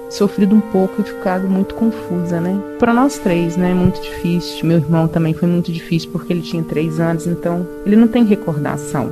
sofrido 0.10 0.54
um 0.54 0.60
pouco 0.60 1.02
e 1.02 1.06
ficado 1.06 1.48
muito 1.48 1.74
confusa, 1.74 2.42
né? 2.42 2.60
Para 2.78 2.94
nós 2.94 3.18
três, 3.18 3.56
né? 3.56 3.74
Muito 3.74 4.02
difícil. 4.02 4.66
Meu 4.66 4.78
irmão 4.78 5.08
também 5.08 5.34
foi 5.34 5.48
muito 5.48 5.72
difícil 5.72 6.12
porque 6.12 6.34
ele 6.34 6.42
tinha 6.42 6.62
três 6.62 7.00
anos, 7.00 7.26
então 7.26 7.66
ele 7.86 7.96
não 7.96 8.10
tem 8.10 8.26
recordação, 8.26 9.10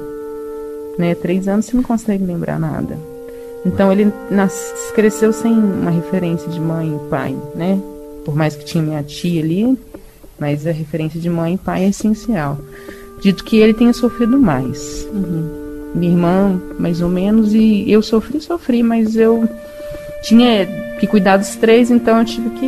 né? 0.97 1.15
Três 1.15 1.47
anos 1.47 1.65
você 1.65 1.77
não 1.77 1.83
consegue 1.83 2.25
lembrar 2.25 2.59
nada. 2.59 2.97
Então 3.65 3.89
ele 3.89 4.11
nas... 4.29 4.91
cresceu 4.93 5.31
sem 5.31 5.53
uma 5.53 5.89
referência 5.89 6.49
de 6.49 6.59
mãe 6.59 6.93
e 6.93 7.09
pai, 7.09 7.37
né? 7.55 7.81
Por 8.25 8.35
mais 8.35 8.57
que 8.57 8.65
tinha 8.65 8.83
minha 8.83 9.03
tia 9.03 9.41
ali, 9.41 9.79
mas 10.37 10.67
a 10.67 10.71
referência 10.71 11.17
de 11.17 11.29
mãe 11.29 11.53
e 11.53 11.57
pai 11.57 11.85
é 11.85 11.89
essencial. 11.89 12.57
Dito 13.21 13.45
que 13.45 13.57
ele 13.57 13.73
tenha 13.73 13.93
sofrido 13.93 14.37
mais. 14.37 15.07
Uhum. 15.13 15.66
Minha 15.97 16.11
irmã, 16.11 16.61
mais 16.77 17.01
ou 17.01 17.09
menos, 17.09 17.53
e 17.53 17.89
eu 17.91 18.01
sofri, 18.01 18.39
sofri, 18.39 18.83
mas 18.83 19.15
eu 19.15 19.49
tinha 20.21 20.65
que 20.99 21.07
cuidar 21.07 21.37
dos 21.37 21.55
três, 21.55 21.89
então 21.89 22.19
eu 22.19 22.25
tive 22.25 22.49
que 22.51 22.67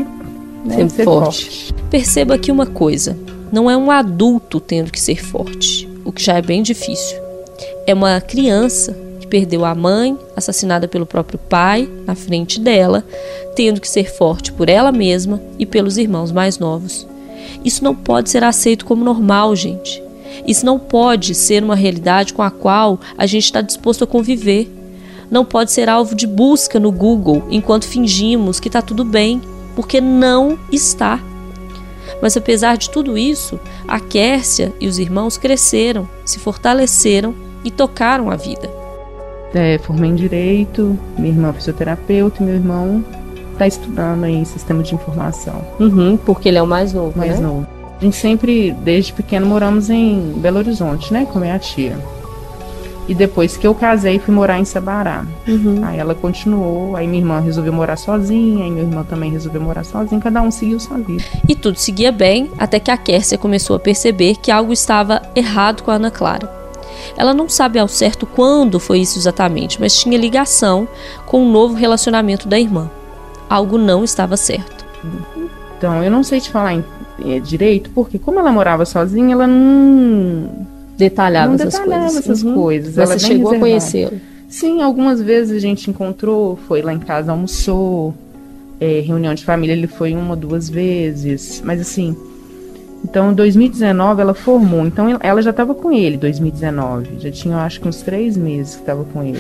né, 0.65 0.75
Sempre 0.75 0.89
ser 0.89 1.03
forte. 1.03 1.45
forte. 1.45 1.73
Perceba 1.89 2.33
aqui 2.35 2.51
uma 2.51 2.65
coisa: 2.65 3.15
não 3.51 3.69
é 3.69 3.77
um 3.77 3.91
adulto 3.91 4.59
tendo 4.59 4.91
que 4.91 4.99
ser 4.99 5.23
forte, 5.23 5.87
o 6.03 6.11
que 6.11 6.23
já 6.23 6.37
é 6.37 6.41
bem 6.41 6.63
difícil. 6.63 7.17
É 7.85 7.93
uma 7.93 8.19
criança 8.19 8.95
que 9.19 9.27
perdeu 9.27 9.63
a 9.63 9.75
mãe, 9.75 10.17
assassinada 10.35 10.87
pelo 10.87 11.05
próprio 11.05 11.37
pai, 11.37 11.87
na 12.05 12.15
frente 12.15 12.59
dela, 12.59 13.03
tendo 13.55 13.81
que 13.81 13.89
ser 13.89 14.11
forte 14.11 14.51
por 14.51 14.69
ela 14.69 14.91
mesma 14.91 15.41
e 15.57 15.65
pelos 15.65 15.97
irmãos 15.97 16.31
mais 16.31 16.57
novos. 16.57 17.07
Isso 17.63 17.83
não 17.83 17.95
pode 17.95 18.29
ser 18.29 18.43
aceito 18.43 18.85
como 18.85 19.03
normal, 19.03 19.55
gente. 19.55 20.01
Isso 20.49 20.65
não 20.65 20.79
pode 20.79 21.35
ser 21.35 21.63
uma 21.63 21.75
realidade 21.75 22.33
com 22.33 22.41
a 22.41 22.49
qual 22.49 22.99
a 23.15 23.27
gente 23.27 23.43
está 23.43 23.61
disposto 23.61 24.03
a 24.03 24.07
conviver. 24.07 24.67
Não 25.29 25.45
pode 25.45 25.71
ser 25.71 25.87
alvo 25.87 26.15
de 26.15 26.25
busca 26.25 26.79
no 26.79 26.91
Google 26.91 27.43
enquanto 27.51 27.87
fingimos 27.87 28.59
que 28.59 28.67
está 28.67 28.81
tudo 28.81 29.05
bem, 29.05 29.39
porque 29.75 30.01
não 30.01 30.57
está. 30.71 31.19
Mas 32.19 32.35
apesar 32.35 32.77
de 32.77 32.89
tudo 32.89 33.15
isso, 33.15 33.59
a 33.87 33.99
Kércia 33.99 34.73
e 34.81 34.87
os 34.87 34.97
irmãos 34.97 35.37
cresceram, 35.37 36.09
se 36.25 36.39
fortaleceram 36.39 37.35
e 37.63 37.69
tocaram 37.69 38.31
a 38.31 38.35
vida. 38.35 38.71
É, 39.53 39.77
formei 39.77 40.09
em 40.09 40.15
direito, 40.15 40.97
minha 41.15 41.29
irmã 41.29 41.49
é 41.49 41.53
fisioterapeuta 41.53 42.41
e 42.41 42.45
meu 42.47 42.55
irmão 42.55 43.05
está 43.53 43.67
estudando 43.67 44.23
aí 44.23 44.43
sistema 44.47 44.81
de 44.81 44.95
informação. 44.95 45.61
Uhum, 45.79 46.17
porque 46.17 46.49
ele 46.49 46.57
é 46.57 46.61
o 46.61 46.67
mais 46.67 46.91
novo, 46.91 47.15
mais 47.15 47.39
né? 47.39 47.45
novo. 47.45 47.78
A 47.99 48.03
gente 48.03 48.15
sempre, 48.15 48.71
desde 48.71 49.11
pequeno, 49.11 49.45
moramos 49.45 49.89
em 49.89 50.33
Belo 50.37 50.59
Horizonte, 50.59 51.11
né? 51.11 51.25
Com 51.25 51.39
minha 51.39 51.59
tia. 51.59 51.97
E 53.09 53.15
depois 53.15 53.57
que 53.57 53.65
eu 53.65 53.73
casei, 53.73 54.19
fui 54.19 54.33
morar 54.33 54.59
em 54.59 54.65
Sabará. 54.65 55.25
Uhum. 55.47 55.81
Aí 55.83 55.97
ela 55.97 56.13
continuou, 56.13 56.95
aí 56.95 57.07
minha 57.07 57.21
irmã 57.21 57.39
resolveu 57.39 57.73
morar 57.73 57.97
sozinha, 57.97 58.63
aí 58.63 58.71
meu 58.71 58.83
irmão 58.83 59.03
também 59.03 59.31
resolveu 59.31 59.59
morar 59.59 59.83
sozinho, 59.83 60.21
cada 60.21 60.41
um 60.43 60.51
seguiu 60.51 60.79
sua 60.79 60.99
vida. 60.99 61.23
E 61.47 61.55
tudo 61.55 61.77
seguia 61.77 62.11
bem 62.11 62.51
até 62.57 62.79
que 62.79 62.91
a 62.91 62.97
Kércia 62.97 63.35
começou 63.35 63.75
a 63.75 63.79
perceber 63.79 64.35
que 64.35 64.51
algo 64.51 64.71
estava 64.71 65.23
errado 65.35 65.81
com 65.81 65.89
a 65.89 65.95
Ana 65.95 66.11
Clara. 66.11 66.59
Ela 67.17 67.33
não 67.33 67.49
sabe 67.49 67.79
ao 67.79 67.87
certo 67.87 68.27
quando 68.27 68.79
foi 68.79 68.99
isso 68.99 69.17
exatamente, 69.17 69.79
mas 69.79 69.99
tinha 69.99 70.17
ligação 70.17 70.87
com 71.25 71.43
o 71.43 71.51
novo 71.51 71.73
relacionamento 71.73 72.47
da 72.47 72.59
irmã. 72.59 72.91
Algo 73.49 73.77
não 73.77 74.03
estava 74.03 74.37
certo. 74.37 74.85
Então, 75.77 76.03
eu 76.03 76.11
não 76.11 76.23
sei 76.23 76.39
te 76.39 76.51
falar 76.51 76.75
eh, 77.25 77.39
direito, 77.39 77.89
porque 77.91 78.17
como 78.19 78.39
ela 78.39 78.51
morava 78.51 78.85
sozinha, 78.85 79.33
ela 79.33 79.47
não 79.47 80.67
Detalhava 80.97 81.47
não 81.47 81.55
essas 81.55 81.73
detalhava 81.73 82.03
coisas. 82.05 82.19
essas 82.25 82.43
Uhum. 82.43 82.53
coisas. 82.55 82.95
Mas 82.97 83.05
Ela 83.09 83.15
é 83.15 83.19
chegou 83.19 83.51
a 83.55 83.59
conhecê-lo. 83.59 84.19
Sim, 84.47 84.81
algumas 84.81 85.21
vezes 85.21 85.55
a 85.55 85.59
gente 85.59 85.89
encontrou, 85.89 86.57
foi 86.67 86.81
lá 86.81 86.91
em 86.93 86.99
casa, 86.99 87.31
almoçou, 87.31 88.13
é, 88.81 88.99
reunião 89.01 89.33
de 89.33 89.45
família 89.45 89.73
ele 89.73 89.87
foi 89.87 90.13
uma 90.13 90.31
ou 90.31 90.35
duas 90.35 90.69
vezes, 90.69 91.61
mas 91.63 91.79
assim, 91.79 92.15
então 93.03 93.31
em 93.31 93.35
2019 93.35 94.21
ela 94.21 94.33
formou, 94.33 94.85
então 94.87 95.17
ela 95.21 95.41
já 95.41 95.51
estava 95.51 95.75
com 95.75 95.91
ele, 95.91 96.17
2019, 96.17 97.19
já 97.19 97.29
tinha 97.31 97.57
acho 97.57 97.79
que 97.79 97.87
uns 97.87 98.01
três 98.01 98.35
meses 98.35 98.75
que 98.75 98.81
estava 98.81 99.03
com 99.03 99.21
ele. 99.23 99.39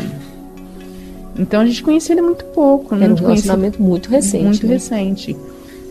Então 1.37 1.61
a 1.61 1.65
gente 1.65 1.81
conhecia 1.81 2.13
ele 2.13 2.21
muito 2.21 2.43
pouco, 2.45 2.93
Era 2.95 3.11
um 3.11 3.15
relacionamento 3.15 3.81
muito 3.81 4.09
recente. 4.09 4.43
muito 4.45 4.67
né? 4.67 4.73
recente. 4.73 5.35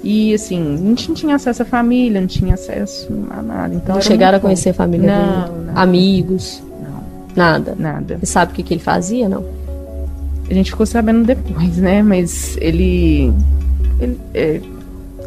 E 0.02 0.32
assim, 0.32 0.74
a 0.74 0.76
gente 0.76 1.08
não 1.08 1.14
tinha 1.14 1.36
acesso 1.36 1.62
à 1.62 1.64
família, 1.64 2.20
não 2.20 2.28
tinha 2.28 2.54
acesso 2.54 3.08
a 3.30 3.42
nada. 3.42 3.74
Então 3.74 3.96
Não 3.96 4.02
chegaram 4.02 4.38
a 4.38 4.40
conhecer 4.40 4.70
a 4.70 4.74
família 4.74 5.06
Não, 5.10 5.42
dele? 5.42 5.66
não. 5.66 5.78
Amigos? 5.78 6.62
Não. 6.80 7.02
Nada. 7.34 7.74
Nada. 7.78 8.18
Você 8.18 8.26
sabe 8.26 8.52
o 8.52 8.54
que, 8.54 8.62
que 8.62 8.74
ele 8.74 8.80
fazia, 8.80 9.28
não? 9.28 9.44
A 10.50 10.54
gente 10.54 10.70
ficou 10.70 10.86
sabendo 10.86 11.24
depois, 11.24 11.76
né? 11.76 12.02
Mas 12.02 12.56
ele. 12.60 13.32
Ele, 14.00 14.18
é, 14.32 14.60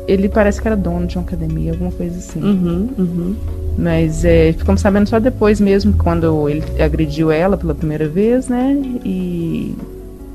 ele 0.08 0.30
parece 0.30 0.62
que 0.62 0.68
era 0.68 0.76
dono 0.76 1.06
de 1.06 1.18
uma 1.18 1.24
academia, 1.24 1.72
alguma 1.72 1.92
coisa 1.92 2.18
assim. 2.18 2.42
Uhum, 2.42 2.90
uhum. 2.98 3.36
Mas 3.78 4.26
é, 4.26 4.54
ficamos 4.54 4.82
sabendo 4.82 5.08
só 5.08 5.20
depois 5.20 5.60
mesmo, 5.62 5.94
quando 5.94 6.50
ele 6.50 6.64
agrediu 6.82 7.32
ela 7.32 7.56
pela 7.56 7.76
primeira 7.76 8.08
vez, 8.08 8.48
né? 8.48 8.76
E, 9.06 9.76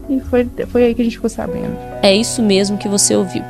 e 0.09 0.21
foi, 0.31 0.47
foi 0.69 0.85
aí 0.85 0.95
que 0.95 1.03
a 1.03 1.05
gente 1.05 1.17
ficou 1.17 1.29
sabendo. 1.31 1.77
É 2.03 2.15
isso 2.15 2.43
mesmo 2.43 2.79
que 2.79 2.89
você 2.89 3.17
ouviu. 3.17 3.43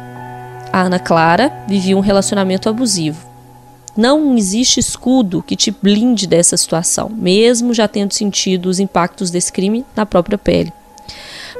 A 0.76 0.82
Ana 0.82 0.98
Clara 0.98 1.50
vivia 1.66 1.96
um 1.96 2.00
relacionamento 2.00 2.68
abusivo. 2.68 3.26
Não 3.96 4.36
existe 4.36 4.78
escudo 4.78 5.42
que 5.42 5.56
te 5.56 5.70
blinde 5.70 6.26
dessa 6.26 6.54
situação, 6.54 7.08
mesmo 7.08 7.72
já 7.72 7.88
tendo 7.88 8.12
sentido 8.12 8.66
os 8.66 8.78
impactos 8.78 9.30
desse 9.30 9.50
crime 9.50 9.86
na 9.96 10.04
própria 10.04 10.36
pele. 10.36 10.70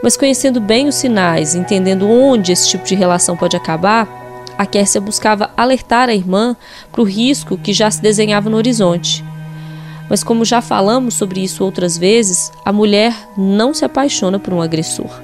Mas 0.02 0.18
conhecendo 0.18 0.61
bem 0.61 0.87
os 0.87 0.96
sinais, 0.96 1.55
entendendo 1.55 2.07
onde 2.07 2.52
esse 2.52 2.68
tipo 2.68 2.85
de 2.85 2.94
relação 2.94 3.38
pode 3.38 3.57
acabar, 3.57 4.07
a 4.59 4.66
Kércia 4.66 5.00
buscava 5.00 5.48
alertar 5.57 6.11
a 6.11 6.14
irmã 6.14 6.55
para 6.92 7.00
o 7.00 7.05
risco 7.05 7.57
que 7.57 7.72
já 7.72 7.90
se 7.90 8.02
desenhava 8.02 8.50
no 8.50 8.59
horizonte. 8.59 9.24
Mas 10.11 10.22
como 10.22 10.44
já 10.44 10.61
falamos 10.61 11.14
sobre 11.14 11.42
isso 11.42 11.64
outras 11.64 11.96
vezes, 11.96 12.52
a 12.62 12.70
mulher 12.70 13.14
não 13.35 13.72
se 13.72 13.83
apaixona 13.83 14.38
por 14.38 14.52
um 14.52 14.61
agressor. 14.61 15.22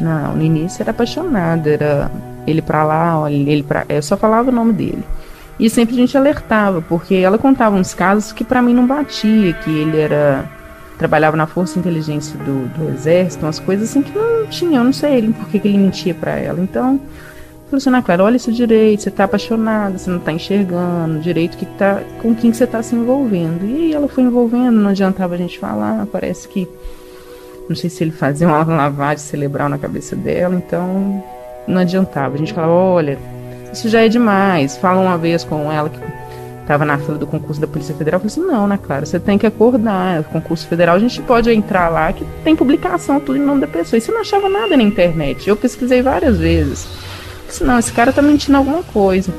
Não, 0.00 0.34
no 0.34 0.42
início 0.42 0.82
era 0.82 0.90
apaixonada, 0.90 1.70
era 1.70 2.10
ele 2.48 2.62
para 2.62 2.84
lá, 2.84 3.30
ele 3.30 3.62
para, 3.62 3.84
eu 3.88 4.02
só 4.02 4.16
falava 4.16 4.50
o 4.50 4.54
nome 4.54 4.72
dele. 4.72 5.04
E 5.58 5.68
sempre 5.68 5.94
a 5.94 5.98
gente 5.98 6.16
alertava, 6.16 6.80
porque 6.80 7.16
ela 7.16 7.36
contava 7.36 7.76
uns 7.76 7.92
casos 7.92 8.32
que 8.32 8.44
para 8.44 8.62
mim 8.62 8.74
não 8.74 8.86
batia, 8.86 9.52
que 9.52 9.70
ele 9.70 9.98
era 9.98 10.48
trabalhava 10.96 11.36
na 11.36 11.46
força 11.46 11.78
inteligência 11.78 12.36
do, 12.38 12.66
do 12.76 12.88
exército, 12.92 13.44
umas 13.44 13.60
coisas 13.60 13.88
assim 13.88 14.02
que 14.02 14.10
não 14.16 14.46
tinha, 14.46 14.80
eu 14.80 14.84
não 14.84 14.92
sei 14.92 15.14
ele, 15.14 15.32
por 15.32 15.48
que, 15.48 15.60
que 15.60 15.68
ele 15.68 15.78
mentia 15.78 16.12
para 16.12 16.32
ela. 16.32 16.60
Então, 16.60 17.00
falou 17.66 17.76
assim, 17.76 17.88
Ana 17.88 18.02
Clara, 18.02 18.24
olha 18.24 18.36
isso 18.36 18.52
direito, 18.52 19.04
você 19.04 19.10
tá 19.10 19.24
apaixonada, 19.24 19.96
você 19.96 20.10
não 20.10 20.18
tá 20.18 20.32
enxergando 20.32 21.20
direito 21.20 21.56
que 21.56 21.66
tá, 21.66 22.02
com 22.20 22.34
quem 22.34 22.52
você 22.52 22.66
tá 22.66 22.82
se 22.82 22.96
envolvendo. 22.96 23.64
E 23.64 23.76
aí 23.76 23.92
ela 23.92 24.08
foi 24.08 24.24
envolvendo, 24.24 24.72
não 24.72 24.90
adiantava 24.90 25.34
a 25.34 25.38
gente 25.38 25.56
falar, 25.56 26.04
parece 26.06 26.48
que 26.48 26.68
não 27.68 27.76
sei 27.76 27.88
se 27.88 28.02
ele 28.02 28.10
fazia 28.10 28.48
uma 28.48 28.64
lavagem 28.66 29.18
cerebral 29.18 29.68
na 29.68 29.78
cabeça 29.78 30.16
dela, 30.16 30.56
então 30.56 31.22
não 31.68 31.80
adiantava. 31.80 32.34
A 32.34 32.38
gente 32.38 32.52
falava, 32.52 32.72
olha, 32.72 33.18
isso 33.72 33.88
já 33.88 34.04
é 34.04 34.08
demais. 34.08 34.76
Fala 34.76 35.00
uma 35.00 35.18
vez 35.18 35.44
com 35.44 35.70
ela 35.70 35.88
que 35.88 35.98
estava 36.62 36.84
na 36.84 36.98
fila 36.98 37.16
do 37.16 37.26
concurso 37.26 37.60
da 37.60 37.66
Polícia 37.66 37.94
Federal. 37.94 38.20
Eu 38.20 38.28
falei 38.28 38.46
assim: 38.46 38.52
não, 38.52 38.66
né, 38.66 38.78
Clara, 38.82 39.06
você 39.06 39.18
tem 39.18 39.38
que 39.38 39.46
acordar. 39.46 40.20
O 40.20 40.24
concurso 40.24 40.66
federal, 40.66 40.96
a 40.96 40.98
gente 40.98 41.20
pode 41.22 41.50
entrar 41.50 41.88
lá 41.88 42.12
que 42.12 42.24
tem 42.44 42.56
publicação, 42.56 43.20
tudo 43.20 43.38
em 43.38 43.42
nome 43.42 43.60
da 43.60 43.66
pessoa. 43.66 43.98
E 43.98 44.00
você 44.00 44.12
não 44.12 44.20
achava 44.20 44.48
nada 44.48 44.76
na 44.76 44.82
internet. 44.82 45.48
Eu 45.48 45.56
pesquisei 45.56 46.02
várias 46.02 46.38
vezes. 46.38 46.84
Eu 46.84 47.46
disse, 47.48 47.64
não, 47.64 47.78
esse 47.78 47.92
cara 47.92 48.12
tá 48.12 48.20
mentindo 48.20 48.58
alguma 48.58 48.82
coisa. 48.82 49.32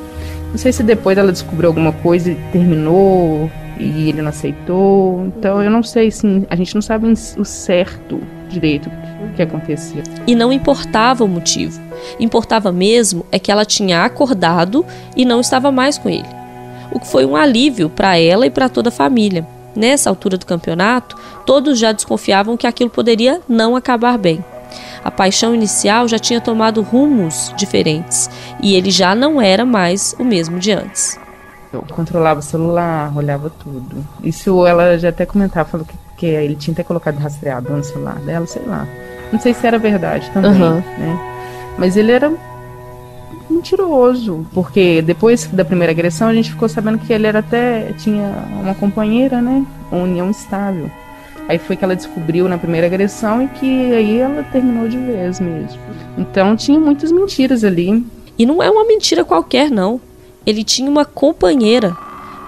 Não 0.50 0.58
sei 0.58 0.72
se 0.72 0.82
depois 0.82 1.16
ela 1.16 1.30
descobriu 1.30 1.68
alguma 1.68 1.92
coisa 1.92 2.32
e 2.32 2.34
terminou 2.50 3.50
e 3.78 4.08
ele 4.08 4.20
não 4.20 4.30
aceitou. 4.30 5.24
Então 5.26 5.62
eu 5.62 5.70
não 5.70 5.82
sei 5.82 6.10
se 6.10 6.44
a 6.50 6.56
gente 6.56 6.74
não 6.74 6.82
sabe 6.82 7.06
o 7.06 7.44
certo 7.44 8.20
direito 8.48 8.90
que 9.40 9.42
acontecia. 9.42 10.02
E 10.26 10.34
não 10.34 10.52
importava 10.52 11.24
o 11.24 11.28
motivo. 11.28 11.80
Importava 12.18 12.70
mesmo 12.70 13.24
é 13.32 13.38
que 13.38 13.50
ela 13.50 13.64
tinha 13.64 14.04
acordado 14.04 14.84
e 15.16 15.24
não 15.24 15.40
estava 15.40 15.72
mais 15.72 15.96
com 15.96 16.08
ele. 16.08 16.28
O 16.92 17.00
que 17.00 17.06
foi 17.06 17.24
um 17.24 17.36
alívio 17.36 17.88
para 17.88 18.18
ela 18.18 18.46
e 18.46 18.50
para 18.50 18.68
toda 18.68 18.88
a 18.88 18.92
família. 18.92 19.46
Nessa 19.74 20.10
altura 20.10 20.36
do 20.36 20.44
campeonato, 20.44 21.16
todos 21.46 21.78
já 21.78 21.92
desconfiavam 21.92 22.56
que 22.56 22.66
aquilo 22.66 22.90
poderia 22.90 23.40
não 23.48 23.76
acabar 23.76 24.18
bem. 24.18 24.44
A 25.02 25.10
paixão 25.10 25.54
inicial 25.54 26.06
já 26.06 26.18
tinha 26.18 26.40
tomado 26.40 26.82
rumos 26.82 27.52
diferentes 27.56 28.28
e 28.62 28.74
ele 28.74 28.90
já 28.90 29.14
não 29.14 29.40
era 29.40 29.64
mais 29.64 30.14
o 30.18 30.24
mesmo 30.24 30.58
de 30.58 30.72
antes. 30.72 31.18
Eu 31.72 31.82
controlava 31.82 32.40
o 32.40 32.42
celular, 32.42 33.16
olhava 33.16 33.48
tudo. 33.48 34.04
Isso 34.22 34.66
ela 34.66 34.98
já 34.98 35.10
até 35.10 35.24
comentava, 35.24 35.68
falou 35.68 35.86
que, 35.86 35.94
que 36.16 36.26
ele 36.26 36.56
tinha 36.56 36.72
até 36.72 36.82
colocado 36.82 37.16
rastreador 37.18 37.76
no 37.76 37.84
celular 37.84 38.18
dela, 38.20 38.44
sei 38.46 38.62
lá. 38.66 38.86
Não 39.32 39.40
sei 39.40 39.54
se 39.54 39.66
era 39.66 39.78
verdade 39.78 40.30
também, 40.32 40.52
uhum. 40.52 40.76
né? 40.76 41.18
Mas 41.78 41.96
ele 41.96 42.12
era 42.12 42.32
mentiroso, 43.48 44.46
porque 44.52 45.02
depois 45.02 45.46
da 45.46 45.64
primeira 45.64 45.92
agressão 45.92 46.28
a 46.28 46.34
gente 46.34 46.50
ficou 46.50 46.68
sabendo 46.68 46.98
que 46.98 47.12
ele 47.12 47.26
era 47.26 47.40
até 47.40 47.92
tinha 47.98 48.32
uma 48.60 48.74
companheira, 48.74 49.40
né? 49.40 49.64
Uma 49.90 50.02
união 50.02 50.30
estável. 50.30 50.90
Aí 51.48 51.58
foi 51.58 51.76
que 51.76 51.84
ela 51.84 51.96
descobriu 51.96 52.48
na 52.48 52.56
primeira 52.56 52.86
agressão 52.86 53.42
e 53.42 53.48
que 53.48 53.92
aí 53.92 54.18
ela 54.18 54.42
terminou 54.52 54.88
de 54.88 54.96
vez 54.96 55.40
mesmo. 55.40 55.80
Então 56.16 56.54
tinha 56.56 56.78
muitas 56.78 57.10
mentiras 57.10 57.64
ali. 57.64 58.06
E 58.38 58.46
não 58.46 58.62
é 58.62 58.70
uma 58.70 58.84
mentira 58.84 59.24
qualquer, 59.24 59.70
não. 59.70 60.00
Ele 60.46 60.62
tinha 60.62 60.88
uma 60.88 61.04
companheira. 61.04 61.96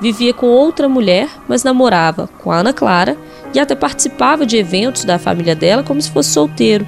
Vivia 0.00 0.32
com 0.32 0.46
outra 0.46 0.88
mulher, 0.88 1.28
mas 1.46 1.64
namorava 1.64 2.28
com 2.42 2.50
a 2.50 2.58
Ana 2.58 2.72
Clara 2.72 3.16
e 3.54 3.60
até 3.60 3.74
participava 3.74 4.46
de 4.46 4.56
eventos 4.56 5.04
da 5.04 5.18
família 5.18 5.54
dela 5.54 5.82
como 5.82 6.00
se 6.00 6.10
fosse 6.10 6.30
solteiro. 6.30 6.86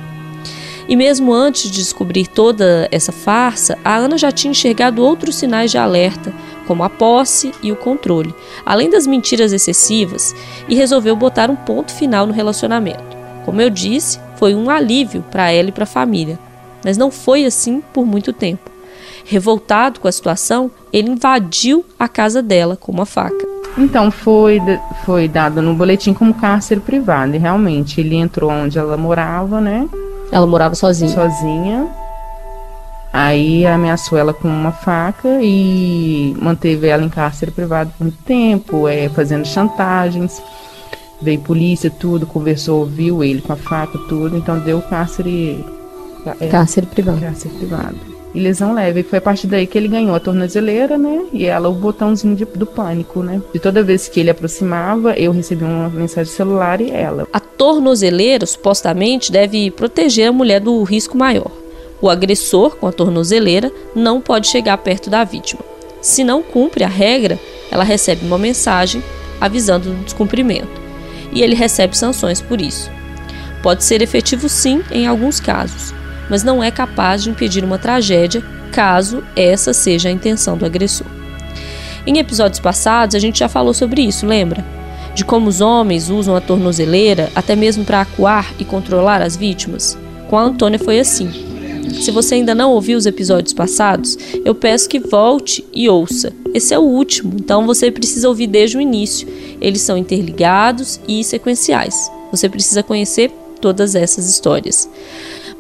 E 0.87 0.97
mesmo 0.97 1.33
antes 1.33 1.71
de 1.71 1.79
descobrir 1.79 2.27
toda 2.27 2.89
essa 2.91 3.11
farsa, 3.11 3.79
a 3.83 3.97
Ana 3.97 4.19
já 4.19 4.31
tinha 4.31 4.51
enxergado 4.51 5.03
outros 5.03 5.37
sinais 5.37 5.71
de 5.71 5.79
alerta, 5.79 6.33
como 6.67 6.83
a 6.83 6.91
posse 6.91 7.53
e 7.63 7.73
o 7.73 7.77
controle, 7.77 8.35
além 8.65 8.91
das 8.91 9.07
mentiras 9.07 9.53
excessivas, 9.53 10.35
e 10.69 10.75
resolveu 10.75 11.17
botar 11.17 11.51
um 11.51 11.57
ponto 11.57 11.93
final 11.93 12.27
no 12.27 12.33
relacionamento. 12.33 13.17
Como 13.45 13.61
eu 13.61 13.71
disse, 13.71 14.19
foi 14.37 14.55
um 14.55 14.69
alívio 14.69 15.25
para 15.31 15.51
ela 15.51 15.69
e 15.69 15.73
para 15.73 15.85
a 15.85 15.87
família, 15.87 16.39
mas 16.85 16.99
não 16.99 17.11
foi 17.11 17.45
assim 17.45 17.83
por 17.93 18.07
muito 18.07 18.33
tempo. 18.33 18.71
Revoltado 19.25 20.01
com 20.01 20.09
a 20.09 20.13
situação, 20.13 20.71
ele 20.93 21.11
invadiu 21.11 21.85
a 21.99 22.09
casa 22.09 22.43
dela 22.43 22.77
com 22.77 22.93
uma 22.93 23.07
faca. 23.07 23.44
Então, 23.77 24.11
foi, 24.11 24.61
foi 25.05 25.27
dado 25.27 25.61
no 25.61 25.75
boletim 25.75 26.13
como 26.13 26.33
cárcere 26.35 26.81
privado. 26.81 27.35
E 27.35 27.39
realmente, 27.39 28.01
ele 28.01 28.15
entrou 28.15 28.51
onde 28.51 28.79
ela 28.79 28.97
morava, 28.97 29.61
né? 29.61 29.89
Ela 30.31 30.47
morava 30.47 30.75
sozinha. 30.75 31.11
Sozinha. 31.11 31.89
Aí 33.13 33.65
ameaçou 33.65 34.19
ela 34.19 34.35
com 34.35 34.49
uma 34.49 34.73
faca 34.73 35.39
e 35.41 36.37
manteve 36.41 36.89
ela 36.89 37.05
em 37.05 37.09
cárcere 37.09 37.53
privado 37.53 37.93
por 37.97 38.05
muito 38.05 38.19
tempo, 38.25 38.89
é, 38.89 39.09
fazendo 39.09 39.47
chantagens. 39.47 40.43
Veio 41.23 41.41
polícia, 41.41 41.89
tudo, 41.89 42.27
conversou, 42.27 42.85
viu 42.85 43.23
ele 43.23 43.41
com 43.41 43.53
a 43.53 43.57
faca, 43.57 43.97
tudo, 44.09 44.37
então 44.37 44.59
deu 44.59 44.83
cárcere. 44.83 45.65
É, 46.41 46.49
cárcere 46.49 46.87
privado. 46.87 47.21
Cárcere 47.21 47.55
privado. 47.55 48.14
E 48.35 48.41
lesão 48.41 48.75
leve. 48.75 49.01
E 49.01 49.03
foi 49.05 49.19
a 49.19 49.23
partir 49.23 49.47
daí 49.47 49.67
que 49.67 49.79
ele 49.79 49.87
ganhou 49.87 50.15
a 50.15 50.21
tornozeleira, 50.21 50.99
né? 50.99 51.25
E 51.33 51.45
ela 51.45 51.69
o 51.69 51.73
botãozinho 51.73 52.35
de, 52.35 52.45
do 52.45 52.67
pânico, 52.67 53.23
né? 53.23 53.41
De 53.53 53.61
toda 53.61 53.83
vez 53.83 54.09
que 54.09 54.19
ele 54.19 54.31
aproximava, 54.31 55.13
eu 55.15 55.31
recebia 55.31 55.69
uma 55.69 55.89
mensagem 55.89 56.33
celular 56.33 56.81
e 56.81 56.91
ela. 56.91 57.29
A 57.33 57.39
tornozeleira, 57.39 58.45
supostamente, 58.45 59.31
deve 59.31 59.71
proteger 59.71 60.29
a 60.29 60.33
mulher 60.33 60.61
do 60.61 60.83
risco 60.83 61.17
maior. 61.17 61.51
O 62.01 62.11
agressor, 62.11 62.77
com 62.77 62.89
a 62.89 62.93
tornozeleira, 62.93 63.73
não 63.95 64.21
pode 64.21 64.49
chegar 64.49 64.77
perto 64.79 65.09
da 65.09 65.23
vítima. 65.23 65.63
Se 66.03 66.25
não 66.25 66.43
cumpre 66.43 66.85
a 66.85 66.89
regra, 66.89 67.39
ela 67.71 67.85
recebe 67.85 68.27
uma 68.27 68.37
mensagem 68.37 69.03
avisando 69.41 69.91
do 69.91 70.05
descumprimento. 70.05 70.83
E 71.33 71.41
ele 71.41 71.55
recebe 71.55 71.97
sanções 71.97 72.41
por 72.41 72.61
isso. 72.61 72.91
Pode 73.63 73.85
ser 73.85 74.03
efetivo 74.03 74.49
sim 74.49 74.83
em 74.91 75.07
alguns 75.07 75.41
casos, 75.41 75.95
mas 76.29 76.43
não 76.43 76.63
é 76.63 76.71
capaz 76.71 77.23
de 77.23 77.31
impedir 77.31 77.65
uma 77.65 77.79
tragédia 77.79 78.43
caso 78.73 79.23
essa 79.37 79.73
seja 79.73 80.09
a 80.09 80.13
intenção 80.13 80.57
do 80.57 80.67
agressor. 80.67 81.07
Em 82.07 82.19
episódios 82.19 82.61
passados, 82.61 83.15
a 83.15 83.19
gente 83.19 83.39
já 83.39 83.49
falou 83.49 83.73
sobre 83.73 84.03
isso, 84.03 84.27
lembra? 84.27 84.65
De 85.15 85.25
como 85.25 85.49
os 85.49 85.61
homens 85.61 86.11
usam 86.11 86.35
a 86.37 86.41
tornozeleira 86.41 87.31
até 87.35 87.55
mesmo 87.55 87.85
para 87.85 88.01
acuar 88.01 88.53
e 88.59 88.65
controlar 88.65 89.23
as 89.23 89.37
vítimas. 89.37 89.97
Com 90.29 90.37
a 90.37 90.43
Antônia 90.43 90.79
foi 90.79 90.99
assim. 90.99 91.31
Se 92.01 92.11
você 92.11 92.35
ainda 92.35 92.55
não 92.55 92.73
ouviu 92.73 92.99
os 92.99 93.07
episódios 93.07 93.53
passados, 93.53 94.19
eu 94.45 94.55
peço 94.55 94.89
que 94.89 94.99
volte 94.99 95.65
e 95.73 95.89
ouça. 95.89 96.33
Esse 96.53 96.75
é 96.75 96.79
o 96.79 96.83
último, 96.83 97.35
então 97.37 97.67
você 97.67 97.91
precisa 97.91 98.29
ouvir 98.29 98.49
desde 98.49 98.77
o 98.77 98.81
início. 98.81 99.29
Eles 99.61 99.81
são 99.81 99.97
interligados 99.97 101.01
e 101.07 101.23
sequenciais. 101.23 102.11
Você 102.31 102.49
precisa 102.49 102.83
conhecer 102.83 103.31
todas 103.61 103.95
essas 103.95 104.29
histórias. 104.29 104.89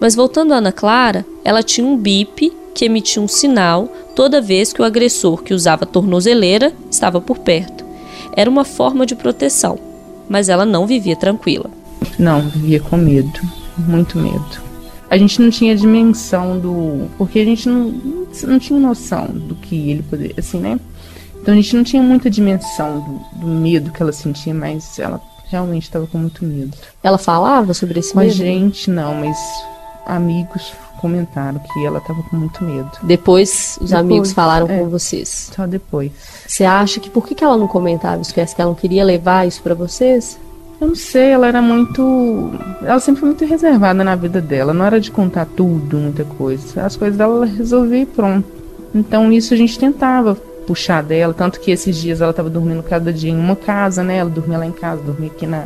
Mas 0.04 0.14
voltando 0.14 0.52
a 0.52 0.58
Ana 0.58 0.70
Clara, 0.70 1.24
ela 1.42 1.62
tinha 1.62 1.86
um 1.86 1.96
bip 1.96 2.52
que 2.74 2.84
emitia 2.84 3.22
um 3.22 3.26
sinal 3.26 3.90
toda 4.14 4.38
vez 4.38 4.70
que 4.70 4.82
o 4.82 4.84
agressor 4.84 5.42
que 5.42 5.54
usava 5.54 5.86
tornozeleira 5.86 6.74
estava 6.90 7.22
por 7.22 7.38
perto. 7.38 7.86
Era 8.36 8.50
uma 8.50 8.66
forma 8.66 9.06
de 9.06 9.16
proteção, 9.16 9.78
mas 10.28 10.50
ela 10.50 10.66
não 10.66 10.86
vivia 10.86 11.16
tranquila. 11.16 11.70
Não, 12.18 12.42
vivia 12.42 12.80
com 12.80 12.98
medo, 12.98 13.40
muito 13.78 14.18
medo. 14.18 14.62
A 15.08 15.16
gente 15.16 15.40
não 15.40 15.48
tinha 15.48 15.74
dimensão 15.74 16.60
do. 16.60 17.08
Porque 17.16 17.38
a 17.38 17.44
gente 17.46 17.66
não, 17.66 17.94
não 18.42 18.58
tinha 18.58 18.78
noção 18.78 19.28
do 19.28 19.54
que 19.54 19.90
ele 19.90 20.02
poderia. 20.02 20.34
Assim, 20.36 20.60
né? 20.60 20.78
Então 21.40 21.54
a 21.54 21.56
gente 21.56 21.74
não 21.74 21.82
tinha 21.82 22.02
muita 22.02 22.28
dimensão 22.28 23.00
do, 23.00 23.40
do 23.40 23.46
medo 23.46 23.90
que 23.90 24.02
ela 24.02 24.12
sentia, 24.12 24.52
mas 24.52 24.98
ela 24.98 25.18
realmente 25.48 25.84
estava 25.84 26.06
com 26.06 26.18
muito 26.18 26.44
medo. 26.44 26.76
Ela 27.02 27.16
falava 27.16 27.72
sobre 27.72 28.00
esse 28.00 28.12
Com 28.12 28.20
a 28.20 28.24
medo? 28.24 28.34
gente, 28.34 28.90
não, 28.90 29.14
mas 29.14 29.38
amigos 30.06 30.72
comentaram 31.00 31.58
que 31.58 31.84
ela 31.84 31.98
estava 31.98 32.22
com 32.22 32.36
muito 32.36 32.64
medo. 32.64 32.90
Depois 33.02 33.78
os 33.80 33.90
Depois, 33.90 33.92
amigos 33.92 34.32
falaram 34.32 34.66
é. 34.68 34.78
com 34.78 34.88
vocês. 34.88 35.50
Só 35.54 35.66
depois. 35.66 36.10
Você 36.46 36.64
acha 36.64 36.98
que 36.98 37.10
por 37.10 37.26
que, 37.26 37.34
que 37.34 37.44
ela 37.44 37.56
não 37.56 37.68
comentava 37.68 38.22
isso? 38.22 38.34
Parece 38.34 38.54
que 38.54 38.62
ela 38.62 38.70
não 38.70 38.76
queria 38.76 39.04
levar 39.04 39.46
isso 39.46 39.62
pra 39.62 39.74
vocês? 39.74 40.38
Eu 40.80 40.88
não 40.88 40.94
sei, 40.94 41.30
ela 41.30 41.46
era 41.46 41.62
muito. 41.62 42.50
Ela 42.82 42.98
sempre 43.00 43.20
foi 43.20 43.28
muito 43.28 43.44
reservada 43.44 44.02
na 44.02 44.14
vida 44.16 44.40
dela. 44.40 44.74
Não 44.74 44.84
era 44.84 45.00
de 45.00 45.10
contar 45.10 45.46
tudo, 45.46 45.98
muita 45.98 46.24
coisa. 46.24 46.82
As 46.82 46.96
coisas 46.96 47.16
dela 47.16 47.36
ela 47.36 47.46
resolvia 47.46 48.02
e 48.02 48.06
pronto. 48.06 48.48
Então 48.94 49.32
isso 49.32 49.54
a 49.54 49.56
gente 49.56 49.78
tentava 49.78 50.34
puxar 50.66 51.02
dela. 51.02 51.34
Tanto 51.34 51.60
que 51.60 51.70
esses 51.70 51.96
dias 51.96 52.20
ela 52.20 52.30
estava 52.30 52.50
dormindo 52.50 52.82
cada 52.82 53.12
dia 53.12 53.30
em 53.30 53.38
uma 53.38 53.56
casa, 53.56 54.02
né? 54.02 54.16
Ela 54.16 54.30
dormia 54.30 54.58
lá 54.58 54.66
em 54.66 54.72
casa, 54.72 55.02
dormia 55.02 55.30
aqui 55.30 55.46
na, 55.46 55.64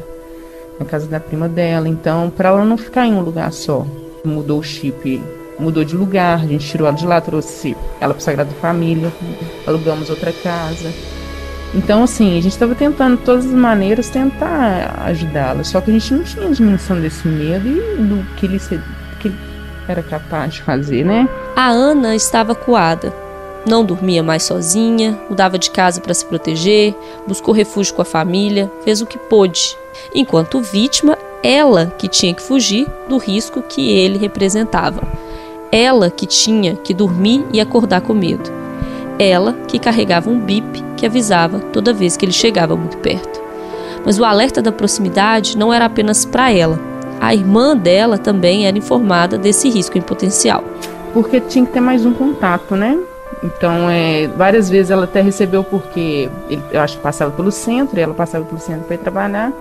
na 0.79 0.85
casa 0.85 1.07
da 1.07 1.21
prima 1.21 1.49
dela. 1.49 1.89
Então, 1.89 2.29
para 2.29 2.51
ela 2.51 2.65
não 2.65 2.77
ficar 2.77 3.07
em 3.07 3.15
um 3.15 3.21
lugar 3.21 3.53
só. 3.53 3.87
Mudou 4.25 4.59
o 4.61 4.63
chip, 4.63 5.23
mudou 5.59 5.85
de 5.85 5.97
lugar. 5.97 6.41
A 6.41 6.47
gente 6.47 6.67
tirou 6.67 6.87
ela 6.89 6.97
de 6.97 7.07
lá, 7.07 7.21
trouxe 7.21 7.77
ela 8.01 8.15
para 8.15 8.21
o 8.21 8.23
Sagrado 8.23 8.55
Família. 8.61 9.13
Alugamos 9.67 10.11
outra 10.11 10.33
casa. 10.33 10.93
Então, 11.75 12.03
assim, 12.03 12.39
a 12.39 12.41
gente 12.41 12.53
estava 12.53 12.75
tentando 12.75 13.19
de 13.19 13.25
todas 13.25 13.45
as 13.45 13.53
maneiras 13.53 14.09
tentar 14.09 15.03
ajudá-la. 15.05 15.63
Só 15.65 15.81
que 15.81 15.91
a 15.91 15.93
gente 15.93 16.15
não 16.15 16.25
tinha 16.25 16.51
dimensão 16.51 17.01
desse 17.01 17.29
medo 17.29 17.69
e 17.69 18.03
do 18.03 18.25
que 18.37 18.47
ele, 18.47 18.59
que 19.21 19.29
ele 19.29 19.37
era 19.87 20.03
capaz 20.03 20.55
de 20.55 20.63
fazer, 20.63 21.05
né? 21.05 21.29
A 21.55 21.69
Ana 21.69 22.15
estava 22.15 22.55
coada. 22.55 23.13
Não 23.67 23.85
dormia 23.85 24.23
mais 24.23 24.45
sozinha, 24.45 25.19
mudava 25.29 25.59
de 25.59 25.71
casa 25.71 26.01
para 26.01 26.15
se 26.15 26.25
proteger, 26.25 26.95
buscou 27.27 27.53
refúgio 27.53 27.93
com 27.93 28.01
a 28.01 28.05
família, 28.05 28.71
fez 28.83 29.03
o 29.03 29.07
que 29.07 29.19
pôde. 29.19 29.77
Enquanto 30.15 30.63
vítima, 30.63 31.18
ela 31.43 31.87
que 31.99 32.09
tinha 32.09 32.35
que 32.35 32.43
fugir 32.43 32.87
do 33.09 33.17
risco 33.17 33.63
que 33.63 33.91
ele 33.91 34.19
representava. 34.19 35.03
Ela 35.71 36.11
que 36.11 36.27
tinha 36.27 36.75
que 36.77 36.95
dormir 36.95 37.45
e 37.53 37.61
acordar 37.61 38.01
com 38.01 38.15
medo. 38.15 38.51
Ela 39.19 39.53
que 39.67 39.79
carregava 39.79 40.31
um 40.31 40.39
bip 40.39 40.83
que 40.97 41.07
avisava 41.07 41.61
toda 41.61 41.93
vez 41.93 42.17
que 42.17 42.25
ele 42.25 42.33
chegava 42.33 42.77
muito 42.77 42.97
perto. 42.99 43.41
Mas 44.05 44.19
o 44.19 44.25
alerta 44.25 44.63
da 44.63 44.73
proximidade 44.73 45.57
não 45.57 45.73
era 45.73 45.85
apenas 45.85 46.25
para 46.25 46.51
ela. 46.53 46.79
A 47.21 47.35
irmã 47.35 47.77
dela 47.77 48.17
também 48.17 48.67
era 48.67 48.79
informada 48.79 49.37
desse 49.37 49.69
risco 49.69 49.99
em 49.99 50.01
potencial. 50.01 50.63
Porque 51.13 51.41
tinha 51.41 51.67
que 51.67 51.73
ter 51.73 51.81
mais 51.81 52.07
um 52.07 52.15
contato, 52.15 52.77
né? 52.77 52.99
Então, 53.43 53.89
é, 53.91 54.27
várias 54.29 54.69
vezes 54.69 54.91
ela 54.91 55.05
até 55.05 55.21
recebeu 55.21 55.63
porque 55.63 56.29
ele, 56.49 56.63
eu 56.71 56.81
acho 56.81 56.97
que 56.97 57.03
passava 57.03 57.31
pelo 57.31 57.51
centro, 57.51 57.99
e 57.99 58.03
ela 58.03 58.15
passava 58.15 58.45
pelo 58.45 58.61
centro 58.61 58.85
para 58.85 58.95
ir 58.95 58.99
trabalhar. 58.99 59.53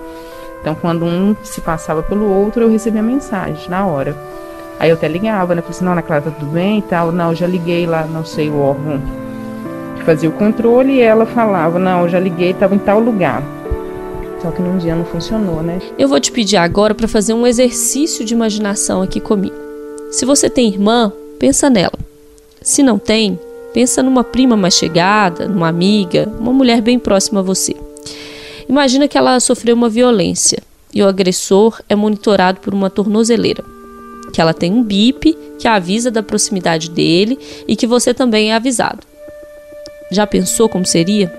Então, 0.61 0.75
quando 0.75 1.05
um 1.05 1.35
se 1.43 1.61
passava 1.61 2.03
pelo 2.03 2.29
outro, 2.29 2.63
eu 2.63 2.69
recebia 2.69 3.01
mensagem 3.01 3.69
na 3.69 3.85
hora. 3.85 4.15
Aí 4.79 4.89
eu 4.89 4.95
até 4.95 5.07
ligava, 5.07 5.55
né? 5.55 5.61
Falei 5.61 5.75
assim, 5.75 5.85
não, 5.85 5.91
Ana 5.91 6.01
Clara, 6.01 6.21
tá 6.23 6.31
tudo 6.31 6.51
bem 6.51 6.79
e 6.79 6.81
tal. 6.81 7.11
Não, 7.11 7.33
já 7.33 7.47
liguei 7.47 7.85
lá, 7.85 8.05
não 8.05 8.25
sei, 8.25 8.49
o 8.49 8.59
órgão 8.59 9.01
que 9.97 10.03
fazia 10.03 10.29
o 10.29 10.33
controle 10.33 10.93
e 10.93 11.01
ela 11.01 11.25
falava, 11.25 11.79
não, 11.79 12.07
já 12.07 12.19
liguei, 12.19 12.51
estava 12.51 12.75
em 12.75 12.79
tal 12.79 12.99
lugar. 12.99 13.41
Só 14.41 14.51
que 14.51 14.61
num 14.61 14.77
dia 14.77 14.95
não 14.95 15.05
funcionou, 15.05 15.63
né? 15.63 15.79
Eu 15.97 16.07
vou 16.07 16.19
te 16.19 16.31
pedir 16.31 16.57
agora 16.57 16.93
para 16.93 17.07
fazer 17.07 17.33
um 17.33 17.47
exercício 17.47 18.23
de 18.23 18.33
imaginação 18.33 19.01
aqui 19.01 19.19
comigo. 19.19 19.55
Se 20.11 20.25
você 20.25 20.49
tem 20.49 20.67
irmã, 20.67 21.11
pensa 21.39 21.69
nela. 21.69 21.97
Se 22.61 22.83
não 22.83 22.99
tem, 22.99 23.39
pensa 23.73 24.03
numa 24.03 24.23
prima 24.23 24.55
mais 24.55 24.75
chegada, 24.75 25.47
numa 25.47 25.67
amiga, 25.67 26.29
uma 26.39 26.53
mulher 26.53 26.81
bem 26.81 26.99
próxima 26.99 27.39
a 27.39 27.43
você. 27.43 27.75
Imagina 28.69 29.07
que 29.07 29.17
ela 29.17 29.39
sofreu 29.39 29.75
uma 29.75 29.89
violência 29.89 30.61
e 30.93 31.01
o 31.01 31.07
agressor 31.07 31.81
é 31.87 31.95
monitorado 31.95 32.59
por 32.59 32.73
uma 32.73 32.89
tornozeleira. 32.89 33.63
Que 34.33 34.41
ela 34.41 34.53
tem 34.53 34.73
um 34.73 34.83
bip 34.83 35.37
que 35.57 35.67
avisa 35.67 36.11
da 36.11 36.21
proximidade 36.21 36.89
dele 36.89 37.39
e 37.67 37.75
que 37.75 37.87
você 37.87 38.13
também 38.13 38.51
é 38.51 38.55
avisado. 38.55 38.99
Já 40.11 40.27
pensou 40.27 40.67
como 40.67 40.85
seria? 40.85 41.33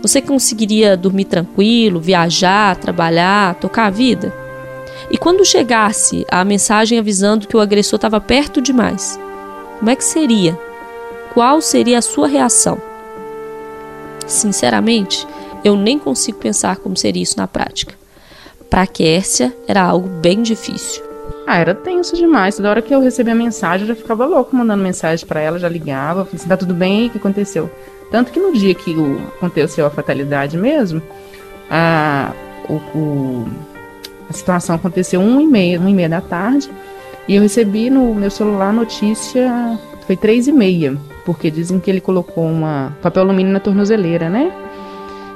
Você 0.00 0.20
conseguiria 0.20 0.96
dormir 0.96 1.24
tranquilo, 1.24 1.98
viajar, 2.00 2.76
trabalhar, 2.76 3.56
tocar 3.56 3.86
a 3.86 3.90
vida? 3.90 4.32
E 5.10 5.18
quando 5.18 5.44
chegasse 5.44 6.24
a 6.30 6.44
mensagem 6.44 6.98
avisando 6.98 7.48
que 7.48 7.56
o 7.56 7.60
agressor 7.60 7.96
estava 7.96 8.20
perto 8.20 8.60
demais, 8.60 9.18
como 9.78 9.90
é 9.90 9.96
que 9.96 10.04
seria? 10.04 10.58
Qual 11.34 11.60
seria 11.60 11.98
a 11.98 12.02
sua 12.02 12.28
reação? 12.28 12.78
Sinceramente, 14.26 15.26
eu 15.64 15.76
nem 15.76 15.98
consigo 15.98 16.38
pensar 16.38 16.76
como 16.76 16.96
seria 16.96 17.22
isso 17.22 17.36
na 17.36 17.46
prática. 17.46 17.94
Para 18.70 18.86
Kércia 18.86 19.54
era 19.66 19.82
algo 19.82 20.08
bem 20.08 20.42
difícil. 20.42 21.02
Ah, 21.46 21.56
era 21.58 21.74
tenso 21.74 22.14
demais. 22.16 22.56
Toda 22.56 22.68
hora 22.70 22.82
que 22.82 22.94
eu 22.94 23.00
recebia 23.00 23.34
mensagem, 23.34 23.82
eu 23.88 23.94
já 23.94 24.00
ficava 24.00 24.26
louco 24.26 24.54
mandando 24.54 24.82
mensagem 24.82 25.26
pra 25.26 25.40
ela, 25.40 25.58
já 25.58 25.68
ligava, 25.68 26.24
falei 26.24 26.36
assim, 26.38 26.48
tá 26.48 26.56
tudo 26.56 26.74
bem? 26.74 27.06
O 27.06 27.10
que 27.10 27.18
aconteceu? 27.18 27.70
Tanto 28.10 28.30
que 28.30 28.38
no 28.40 28.52
dia 28.52 28.74
que 28.74 28.94
aconteceu 29.36 29.86
a 29.86 29.90
fatalidade 29.90 30.56
mesmo, 30.58 31.00
a, 31.70 32.32
o, 32.68 32.74
o- 32.98 33.48
a 34.28 34.32
situação 34.32 34.76
aconteceu 34.76 35.20
um 35.20 35.40
e 35.40 35.46
meia, 35.46 35.78
uma 35.80 35.88
e 35.90 35.94
meia 35.94 36.08
da 36.08 36.20
tarde, 36.20 36.70
e 37.26 37.34
eu 37.34 37.42
recebi 37.42 37.88
no 37.88 38.14
meu 38.14 38.30
celular 38.30 38.68
a 38.68 38.72
notícia, 38.72 39.78
foi 40.06 40.16
três 40.16 40.46
e 40.48 40.52
meia, 40.52 40.96
porque 41.24 41.50
dizem 41.50 41.78
que 41.80 41.90
ele 41.90 42.00
colocou 42.00 42.44
uma 42.46 42.94
papel 43.02 43.22
alumínio 43.22 43.52
na 43.52 43.60
tornozeleira, 43.60 44.28
né? 44.28 44.52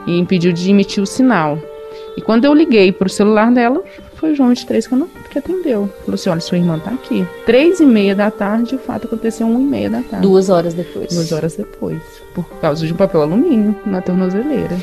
E 0.07 0.19
impediu 0.19 0.53
de 0.53 0.71
emitir 0.71 1.03
o 1.03 1.07
sinal. 1.07 1.59
E 2.17 2.21
quando 2.21 2.45
eu 2.45 2.53
liguei 2.53 2.93
pro 2.93 3.09
celular 3.09 3.51
dela, 3.53 3.83
foi 4.17 4.33
o 4.33 4.35
João 4.35 4.51
23 4.51 4.87
que, 4.87 4.95
não, 4.95 5.09
que 5.31 5.39
atendeu. 5.39 5.91
Falou 6.05 6.15
assim: 6.15 6.31
olha, 6.31 6.41
sua 6.41 6.59
irmã 6.59 6.79
tá 6.79 6.91
aqui. 6.91 7.27
Três 7.45 7.81
e 7.81 7.85
meia 7.85 8.15
da 8.15 8.31
tarde, 8.31 8.75
o 8.77 8.79
fato 8.79 9.07
aconteceu 9.07 9.47
um 9.47 9.61
e 9.61 9.65
meia 9.65 9.91
da 9.91 10.03
tarde. 10.03 10.27
Duas 10.27 10.49
horas 10.49 10.75
depois. 10.75 11.13
Duas 11.13 11.33
horas 11.33 11.57
depois. 11.57 12.01
Por 12.35 12.45
causa 12.61 12.87
de 12.87 12.93
um 12.93 12.97
papel 12.97 13.23
alumínio 13.23 13.75
na 13.85 14.01
tornozeleira. 14.01 14.77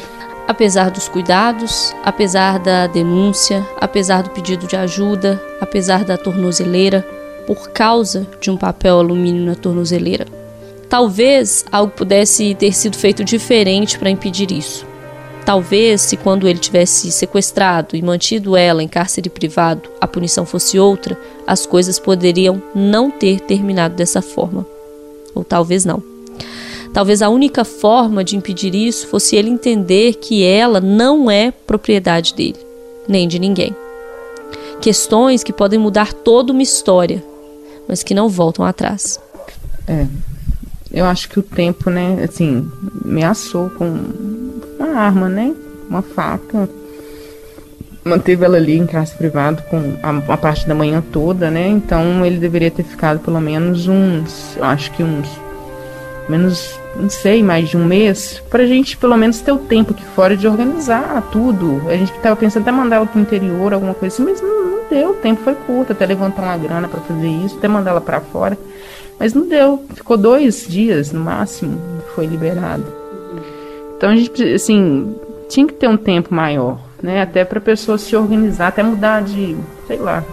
Apesar 0.48 0.90
dos 0.90 1.08
cuidados, 1.08 1.96
apesar 2.04 2.60
da 2.60 2.88
denúncia, 2.88 3.66
apesar 3.80 4.24
do 4.24 4.32
pedido 4.32 4.68
de 4.68 4.76
ajuda, 4.76 5.40
apesar 5.62 6.04
da 6.04 6.18
tornozeleira, 6.18 7.08
por 7.46 7.70
causa 7.70 8.28
de 8.42 8.52
um 8.52 8.58
papel 8.58 8.98
alumínio 8.98 9.46
na 9.46 9.56
tornozeleira. 9.56 10.26
Talvez 10.90 11.64
algo 11.72 11.94
pudesse 11.94 12.56
ter 12.56 12.74
sido 12.74 12.98
feito 12.98 13.24
diferente 13.24 13.98
para 13.98 14.10
impedir 14.10 14.52
isso. 14.52 14.89
Talvez, 15.50 16.02
se 16.02 16.16
quando 16.16 16.48
ele 16.48 16.60
tivesse 16.60 17.10
sequestrado 17.10 17.96
e 17.96 18.04
mantido 18.04 18.56
ela 18.56 18.84
em 18.84 18.88
cárcere 18.88 19.32
privado, 19.32 19.90
a 20.00 20.08
punição 20.08 20.46
fosse 20.46 20.78
outra, 20.78 21.20
as 21.48 21.66
coisas 21.66 21.98
poderiam 21.98 22.62
não 22.76 23.10
ter 23.10 23.40
terminado 23.40 23.96
dessa 23.96 24.22
forma. 24.22 24.64
Ou 25.34 25.44
talvez 25.44 25.86
não. 25.86 26.04
Talvez 26.94 27.24
a 27.24 27.30
única 27.30 27.66
forma 27.66 28.24
de 28.24 28.36
impedir 28.36 28.76
isso 28.76 29.08
fosse 29.08 29.36
ele 29.36 29.50
entender 29.50 30.18
que 30.18 30.44
ela 30.44 30.80
não 30.80 31.32
é 31.32 31.50
propriedade 31.50 32.36
dele, 32.36 32.60
nem 33.08 33.28
de 33.28 33.40
ninguém. 33.40 33.76
Questões 34.80 35.44
que 35.44 35.52
podem 35.52 35.80
mudar 35.80 36.14
toda 36.14 36.54
uma 36.54 36.62
história, 36.62 37.24
mas 37.88 38.04
que 38.04 38.14
não 38.14 38.30
voltam 38.30 38.64
atrás. 38.64 39.20
É. 39.88 40.06
Eu 40.92 41.06
acho 41.06 41.30
que 41.30 41.40
o 41.40 41.44
tempo, 41.44 41.90
né, 41.90 42.24
assim, 42.28 42.70
ameaçou 43.06 43.70
com 43.70 43.86
uma 44.80 45.00
arma, 45.00 45.30
né? 45.30 45.54
Uma 45.90 46.02
faca. 46.02 46.68
Manteve 48.04 48.44
ela 48.44 48.58
ali 48.58 48.78
em 48.78 48.88
cárcere 48.88 49.18
privado 49.20 49.62
com 49.64 49.98
a, 50.02 50.34
a 50.34 50.38
parte 50.38 50.68
da 50.68 50.74
manhã 50.74 51.04
toda, 51.12 51.52
né? 51.52 51.68
Então 51.68 52.26
ele 52.26 52.38
deveria 52.38 52.72
ter 52.72 52.84
ficado 52.84 53.20
pelo 53.20 53.40
menos 53.40 53.88
uns, 53.88 54.56
eu 54.58 54.64
acho 54.64 54.92
que 54.94 55.04
uns, 55.04 55.30
menos, 56.28 56.80
não 56.96 57.10
sei, 57.10 57.44
mais 57.44 57.70
de 57.70 57.78
um 57.78 57.86
mês, 57.86 58.42
pra 58.50 58.66
gente 58.66 58.98
pelo 58.98 59.18
menos 59.18 59.42
ter 59.42 59.52
o 59.52 59.58
tempo 59.58 59.92
aqui 59.92 60.04
fora 60.16 60.36
de 60.36 60.48
organizar 60.48 61.22
tudo. 61.32 61.82
A 61.88 61.96
gente 61.96 62.12
tava 62.14 62.36
pensando 62.36 62.64
até 62.64 62.72
mandar 62.72 62.96
ela 62.98 63.06
pro 63.06 63.20
interior, 63.20 63.74
alguma 63.74 63.94
coisa 63.94 64.16
assim, 64.16 64.24
mas 64.24 64.42
não, 64.42 64.66
não 64.66 64.90
deu, 64.90 65.12
o 65.12 65.16
tempo 65.16 65.44
foi 65.44 65.54
curto, 65.54 65.92
até 65.92 66.06
levantar 66.06 66.42
uma 66.44 66.58
grana 66.58 66.88
pra 66.88 67.02
fazer 67.02 67.28
isso, 67.28 67.58
até 67.58 67.68
mandar 67.68 67.92
ela 67.92 68.02
pra 68.02 68.22
fora. 68.22 68.58
Mas 69.20 69.34
não 69.34 69.48
deu, 69.48 69.84
ficou 69.94 70.18
dois 70.18 70.66
dias 70.68 71.12
no 71.12 71.20
máximo, 71.20 71.78
foi 72.16 72.26
liberado. 72.26 72.86
Então 73.98 74.12
a 74.12 74.16
gente, 74.16 74.42
assim, 74.54 75.14
tinha 75.50 75.68
que 75.68 75.74
ter 75.74 75.90
um 75.90 75.98
tempo 75.98 76.34
maior, 76.34 76.80
né? 77.04 77.22
Até 77.22 77.44
pra 77.44 77.60
pessoa 77.60 77.98
se 77.98 78.16
organizar, 78.16 78.68
até 78.68 78.82
mudar 78.82 79.22
de, 79.22 79.58
sei 79.88 79.98
lá. 79.98 80.24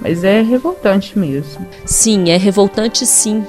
Mas 0.00 0.22
é 0.22 0.42
revoltante 0.42 1.18
mesmo. 1.18 1.66
Sim, 1.86 2.30
é 2.30 2.36
revoltante 2.36 3.06
sim. 3.06 3.44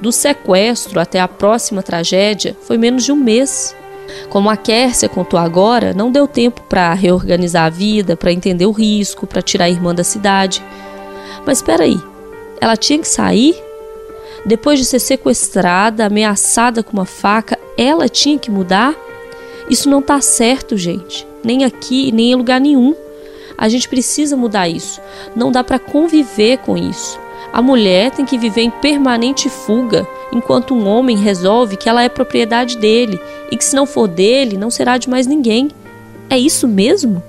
Do 0.00 0.10
sequestro 0.10 0.98
até 0.98 1.20
a 1.20 1.28
próxima 1.28 1.82
tragédia 1.82 2.56
foi 2.62 2.76
menos 2.76 3.04
de 3.04 3.12
um 3.12 3.16
mês. 3.16 3.76
Como 4.28 4.50
a 4.50 4.56
Kércia 4.56 5.08
contou 5.08 5.38
agora, 5.38 5.94
não 5.94 6.10
deu 6.10 6.26
tempo 6.26 6.62
para 6.68 6.92
reorganizar 6.92 7.66
a 7.66 7.70
vida, 7.70 8.16
para 8.16 8.32
entender 8.32 8.66
o 8.66 8.72
risco, 8.72 9.26
para 9.26 9.40
tirar 9.40 9.66
a 9.66 9.70
irmã 9.70 9.94
da 9.94 10.04
cidade. 10.04 10.62
Mas 11.46 11.58
espera 11.58 11.84
aí, 11.84 11.98
ela 12.60 12.76
tinha 12.76 12.98
que 12.98 13.08
sair? 13.08 13.54
Depois 14.46 14.78
de 14.78 14.84
ser 14.84 14.98
sequestrada, 14.98 16.06
ameaçada 16.06 16.82
com 16.82 16.92
uma 16.92 17.06
faca, 17.06 17.58
ela 17.78 18.08
tinha 18.08 18.38
que 18.38 18.50
mudar? 18.50 18.94
Isso 19.70 19.88
não 19.88 20.02
tá 20.02 20.20
certo, 20.20 20.76
gente. 20.76 21.26
nem 21.42 21.64
aqui, 21.64 22.10
nem 22.12 22.32
em 22.32 22.34
lugar 22.34 22.60
nenhum. 22.60 22.94
A 23.56 23.68
gente 23.68 23.88
precisa 23.88 24.36
mudar 24.36 24.68
isso. 24.68 25.00
Não 25.36 25.52
dá 25.52 25.62
para 25.62 25.78
conviver 25.78 26.58
com 26.58 26.76
isso. 26.76 27.18
A 27.52 27.62
mulher 27.62 28.10
tem 28.10 28.24
que 28.24 28.36
viver 28.36 28.62
em 28.62 28.70
permanente 28.70 29.48
fuga, 29.48 30.06
enquanto 30.32 30.74
um 30.74 30.88
homem 30.88 31.16
resolve 31.16 31.76
que 31.76 31.88
ela 31.88 32.02
é 32.02 32.08
propriedade 32.08 32.76
dele 32.76 33.20
e 33.50 33.56
que 33.56 33.64
se 33.64 33.76
não 33.76 33.86
for 33.86 34.08
dele, 34.08 34.58
não 34.58 34.70
será 34.70 34.98
de 34.98 35.08
mais 35.08 35.26
ninguém. 35.26 35.70
É 36.28 36.36
isso 36.36 36.66
mesmo? 36.66 37.22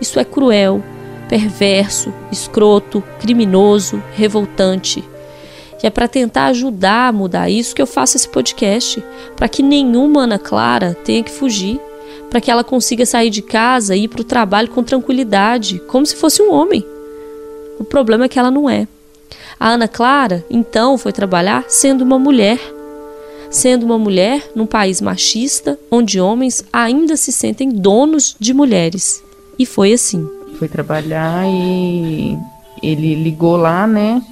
Isso 0.00 0.18
é 0.18 0.24
cruel, 0.24 0.82
perverso, 1.28 2.14
escroto, 2.32 3.02
criminoso, 3.20 4.02
revoltante. 4.14 5.04
E 5.82 5.86
é 5.86 5.90
para 5.90 6.08
tentar 6.08 6.46
ajudar 6.46 7.08
a 7.08 7.12
mudar 7.12 7.48
isso 7.48 7.74
que 7.74 7.82
eu 7.82 7.86
faço 7.86 8.16
esse 8.16 8.28
podcast, 8.28 9.02
para 9.36 9.48
que 9.48 9.62
nenhuma 9.62 10.22
Ana 10.22 10.38
Clara 10.38 10.96
tenha 11.04 11.22
que 11.22 11.30
fugir, 11.30 11.80
para 12.28 12.40
que 12.40 12.50
ela 12.50 12.64
consiga 12.64 13.06
sair 13.06 13.30
de 13.30 13.42
casa 13.42 13.94
e 13.94 14.04
ir 14.04 14.08
para 14.08 14.20
o 14.20 14.24
trabalho 14.24 14.68
com 14.68 14.82
tranquilidade, 14.82 15.80
como 15.86 16.04
se 16.04 16.16
fosse 16.16 16.42
um 16.42 16.52
homem. 16.52 16.84
O 17.78 17.84
problema 17.84 18.24
é 18.24 18.28
que 18.28 18.38
ela 18.38 18.50
não 18.50 18.68
é. 18.68 18.88
A 19.58 19.70
Ana 19.70 19.88
Clara, 19.88 20.44
então, 20.50 20.98
foi 20.98 21.12
trabalhar 21.12 21.64
sendo 21.68 22.02
uma 22.02 22.18
mulher. 22.18 22.58
Sendo 23.50 23.86
uma 23.86 23.98
mulher 23.98 24.50
num 24.54 24.66
país 24.66 25.00
machista, 25.00 25.78
onde 25.90 26.20
homens 26.20 26.64
ainda 26.72 27.16
se 27.16 27.32
sentem 27.32 27.70
donos 27.70 28.36
de 28.38 28.52
mulheres. 28.52 29.22
E 29.58 29.64
foi 29.64 29.92
assim. 29.92 30.28
Foi 30.58 30.68
trabalhar 30.68 31.46
e 31.48 32.36
ele 32.82 33.14
ligou 33.14 33.56
lá, 33.56 33.86
né? 33.86 34.22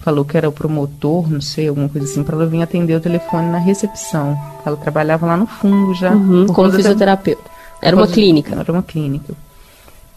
Falou 0.00 0.24
que 0.24 0.36
era 0.36 0.48
o 0.48 0.52
promotor, 0.52 1.30
não 1.30 1.42
sei, 1.42 1.68
alguma 1.68 1.88
coisa 1.88 2.06
assim, 2.06 2.22
para 2.22 2.34
ela 2.34 2.46
vir 2.46 2.62
atender 2.62 2.94
o 2.94 3.00
telefone 3.00 3.48
na 3.48 3.58
recepção. 3.58 4.36
Ela 4.64 4.76
trabalhava 4.76 5.26
lá 5.26 5.36
no 5.36 5.46
fundo 5.46 5.94
já. 5.94 6.12
Uhum, 6.12 6.46
como 6.46 6.72
fisioterapeuta. 6.72 7.50
Era 7.82 7.94
uma 7.94 8.06
clínica. 8.06 8.54
Era 8.54 8.72
uma 8.72 8.82
clínica. 8.82 9.34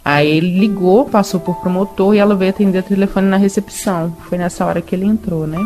Aí 0.06 0.30
ele 0.30 0.60
ligou, 0.60 1.06
passou 1.06 1.40
por 1.40 1.56
promotor 1.58 2.14
e 2.14 2.18
ela 2.18 2.36
veio 2.36 2.50
atender 2.50 2.80
o 2.80 2.84
telefone 2.84 3.28
na 3.28 3.38
recepção. 3.38 4.16
Foi 4.28 4.38
nessa 4.38 4.66
hora 4.66 4.82
que 4.82 4.96
ele 4.96 5.06
entrou, 5.06 5.48
né? 5.48 5.60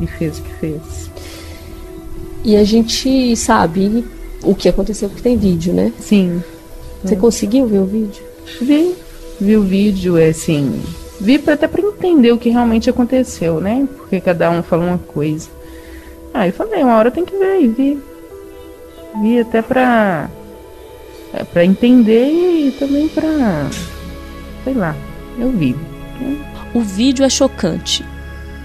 E 0.00 0.06
fez 0.06 0.38
o 0.38 0.42
que 0.42 0.54
fez. 0.54 1.10
E 2.42 2.56
a 2.56 2.64
gente 2.64 3.36
sabe 3.36 4.04
o 4.42 4.54
que 4.54 4.68
aconteceu 4.68 5.08
porque 5.08 5.22
tem 5.22 5.36
vídeo, 5.36 5.74
né? 5.74 5.92
Sim. 5.98 6.42
Você 7.02 7.14
é. 7.14 7.16
conseguiu 7.16 7.66
ver 7.66 7.78
o 7.80 7.86
vídeo? 7.86 8.22
Vi. 8.60 8.94
Vi 9.38 9.56
o 9.56 9.62
vídeo, 9.62 10.16
é 10.16 10.28
assim. 10.28 10.82
Vi 11.20 11.38
pra, 11.38 11.54
até 11.54 11.68
para 11.68 11.82
entender 11.82 12.32
o 12.32 12.38
que 12.38 12.48
realmente 12.48 12.88
aconteceu, 12.88 13.60
né? 13.60 13.86
Porque 13.96 14.20
cada 14.20 14.50
um 14.50 14.62
falou 14.62 14.86
uma 14.86 14.98
coisa. 14.98 15.48
Aí 16.32 16.48
eu 16.48 16.54
falei, 16.54 16.82
uma 16.82 16.96
hora 16.96 17.10
tem 17.10 17.24
que 17.24 17.36
ver, 17.36 17.60
e 17.60 17.68
vi. 17.68 17.98
Vi 19.20 19.40
até 19.40 19.60
pra 19.60 20.30
é, 21.32 21.44
para 21.44 21.64
entender 21.64 22.26
e 22.26 22.72
também 22.78 23.08
para 23.08 23.68
sei 24.64 24.74
lá, 24.74 24.96
eu 25.38 25.50
vi. 25.50 25.76
O 26.74 26.80
vídeo 26.80 27.24
é 27.24 27.28
chocante. 27.28 28.04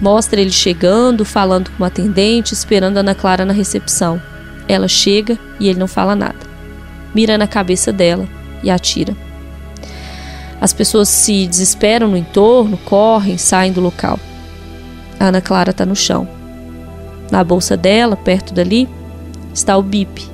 Mostra 0.00 0.40
ele 0.40 0.50
chegando, 0.50 1.24
falando 1.24 1.70
com 1.70 1.78
uma 1.78 1.86
atendente, 1.86 2.52
esperando 2.52 2.98
Ana 2.98 3.14
Clara 3.14 3.44
na 3.44 3.52
recepção. 3.52 4.20
Ela 4.68 4.88
chega 4.88 5.38
e 5.58 5.68
ele 5.68 5.78
não 5.78 5.88
fala 5.88 6.14
nada. 6.14 6.38
Mira 7.14 7.38
na 7.38 7.46
cabeça 7.46 7.92
dela 7.92 8.28
e 8.62 8.70
atira. 8.70 9.16
As 10.60 10.72
pessoas 10.72 11.08
se 11.08 11.46
desesperam 11.46 12.08
no 12.08 12.16
entorno, 12.16 12.78
correm, 12.78 13.36
saem 13.36 13.72
do 13.72 13.80
local. 13.80 14.18
A 15.18 15.26
Ana 15.26 15.40
Clara 15.40 15.70
está 15.70 15.84
no 15.84 15.96
chão. 15.96 16.26
Na 17.30 17.42
bolsa 17.42 17.76
dela, 17.76 18.16
perto 18.16 18.54
dali, 18.54 18.88
está 19.52 19.76
o 19.76 19.82
bip, 19.82 20.24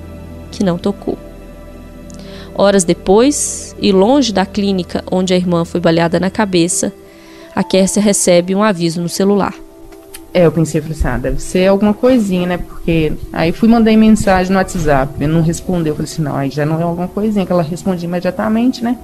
que 0.50 0.62
não 0.62 0.78
tocou. 0.78 1.18
Horas 2.54 2.84
depois, 2.84 3.74
e 3.80 3.92
longe 3.92 4.32
da 4.32 4.44
clínica 4.44 5.02
onde 5.10 5.32
a 5.32 5.36
irmã 5.36 5.64
foi 5.64 5.80
baleada 5.80 6.20
na 6.20 6.30
cabeça, 6.30 6.92
a 7.54 7.64
Kércia 7.64 8.02
recebe 8.02 8.54
um 8.54 8.62
aviso 8.62 9.00
no 9.00 9.08
celular. 9.08 9.54
É, 10.34 10.46
eu 10.46 10.52
pensei, 10.52 10.80
falei 10.80 10.96
assim, 10.96 11.08
ah, 11.08 11.18
deve 11.18 11.42
ser 11.42 11.66
alguma 11.66 11.92
coisinha, 11.92 12.46
né? 12.46 12.56
Porque 12.56 13.12
aí 13.32 13.52
fui 13.52 13.68
mandar 13.68 13.94
mensagem 13.96 14.50
no 14.50 14.58
WhatsApp, 14.58 15.26
não 15.26 15.42
respondeu. 15.42 15.92
Eu 15.92 15.96
falei 15.96 16.10
assim, 16.10 16.22
não, 16.22 16.34
aí 16.34 16.48
já 16.48 16.64
não 16.64 16.80
é 16.80 16.82
alguma 16.82 17.08
coisinha, 17.08 17.44
que 17.44 17.52
ela 17.52 17.62
responde 17.62 18.04
imediatamente, 18.06 18.82
né? 18.82 18.96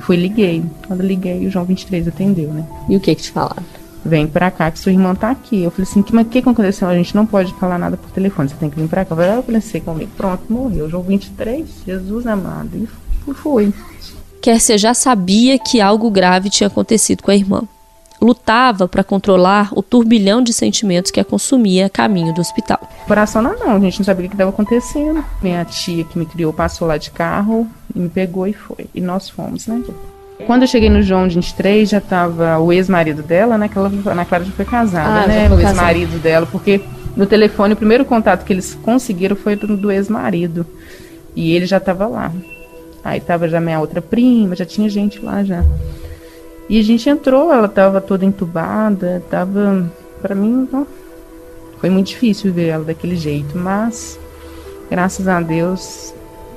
Fui 0.00 0.16
liguei. 0.16 0.62
Quando 0.86 1.02
liguei, 1.02 1.46
o 1.46 1.50
João 1.50 1.64
23 1.64 2.08
atendeu, 2.08 2.52
né? 2.52 2.66
E 2.88 2.96
o 2.96 3.00
que 3.00 3.14
que 3.14 3.22
te 3.22 3.30
falaram? 3.30 3.64
Vem 4.04 4.26
pra 4.26 4.50
cá 4.50 4.70
que 4.70 4.78
sua 4.78 4.92
irmã 4.92 5.14
tá 5.14 5.30
aqui. 5.30 5.62
Eu 5.62 5.70
falei 5.70 5.88
assim, 5.90 6.02
que, 6.02 6.14
mas 6.14 6.26
o 6.26 6.30
que, 6.30 6.38
aconteceu? 6.38 6.88
A 6.88 6.94
gente 6.94 7.14
não 7.14 7.26
pode 7.26 7.52
falar 7.54 7.78
nada 7.78 7.96
por 7.96 8.10
telefone, 8.10 8.48
você 8.48 8.54
tem 8.54 8.70
que 8.70 8.78
vir 8.78 8.88
pra 8.88 9.04
cá. 9.04 9.12
Eu, 9.12 9.16
falei, 9.16 9.32
ah, 9.32 9.36
eu 9.36 9.42
pensei 9.42 9.80
comigo, 9.80 10.10
pronto, 10.16 10.44
morreu. 10.48 10.88
João 10.88 11.02
23, 11.02 11.66
Jesus 11.84 12.26
amado. 12.26 12.70
E 12.76 13.34
fui. 13.34 13.72
Kércia 14.40 14.78
já 14.78 14.94
sabia 14.94 15.58
que 15.58 15.80
algo 15.80 16.08
grave 16.08 16.48
tinha 16.48 16.68
acontecido 16.68 17.22
com 17.22 17.32
a 17.32 17.34
irmã. 17.34 17.62
Lutava 18.20 18.88
para 18.88 19.04
controlar 19.04 19.70
o 19.72 19.82
turbilhão 19.82 20.42
de 20.42 20.52
sentimentos 20.52 21.10
que 21.10 21.20
a 21.20 21.24
consumia 21.24 21.86
a 21.86 21.90
caminho 21.90 22.32
do 22.32 22.40
hospital. 22.40 22.80
Coração 23.06 23.42
não, 23.42 23.58
não, 23.58 23.76
a 23.76 23.80
gente 23.80 23.98
não 24.00 24.04
sabia 24.04 24.26
o 24.26 24.28
que 24.28 24.34
estava 24.34 24.50
acontecendo. 24.50 25.24
Minha 25.42 25.64
tia 25.64 26.04
que 26.04 26.18
me 26.18 26.26
criou 26.26 26.52
passou 26.52 26.88
lá 26.88 26.96
de 26.96 27.10
carro 27.10 27.66
e 27.94 27.98
me 27.98 28.08
pegou 28.08 28.46
e 28.46 28.52
foi. 28.52 28.86
E 28.94 29.00
nós 29.00 29.28
fomos, 29.28 29.66
né? 29.66 29.82
Quando 30.46 30.62
eu 30.62 30.68
cheguei 30.68 30.90
no 30.90 31.02
João 31.02 31.28
23, 31.28 31.88
já 31.88 32.00
tava 32.00 32.58
o 32.58 32.72
ex-marido 32.72 33.22
dela, 33.22 33.56
né? 33.56 33.68
Que 33.68 33.78
ela, 33.78 33.90
Ana 34.06 34.24
Clara 34.24 34.44
já 34.44 34.52
foi 34.52 34.64
casada, 34.64 35.24
ah, 35.24 35.26
né? 35.26 35.50
O 35.50 35.58
ex-marido 35.58 36.18
dela, 36.18 36.46
porque 36.46 36.80
no 37.16 37.26
telefone 37.26 37.72
o 37.72 37.76
primeiro 37.76 38.04
contato 38.04 38.44
que 38.44 38.52
eles 38.52 38.74
conseguiram 38.82 39.34
foi 39.34 39.56
do, 39.56 39.76
do 39.76 39.90
ex-marido. 39.90 40.66
E 41.34 41.52
ele 41.52 41.66
já 41.66 41.78
estava 41.78 42.06
lá. 42.06 42.32
Aí 43.02 43.20
tava 43.20 43.48
já 43.48 43.60
minha 43.60 43.80
outra 43.80 44.02
prima, 44.02 44.54
já 44.54 44.64
tinha 44.64 44.88
gente 44.88 45.20
lá 45.20 45.42
já. 45.42 45.64
E 46.68 46.80
a 46.80 46.82
gente 46.82 47.08
entrou, 47.08 47.52
ela 47.52 47.68
tava 47.68 48.00
toda 48.00 48.24
entubada, 48.24 49.22
tava. 49.30 49.90
para 50.20 50.34
mim, 50.34 50.68
não, 50.70 50.86
foi 51.78 51.90
muito 51.90 52.08
difícil 52.08 52.52
ver 52.52 52.68
ela 52.68 52.84
daquele 52.84 53.16
jeito, 53.16 53.56
mas 53.56 54.18
graças 54.90 55.28
a 55.28 55.40
Deus 55.40 56.12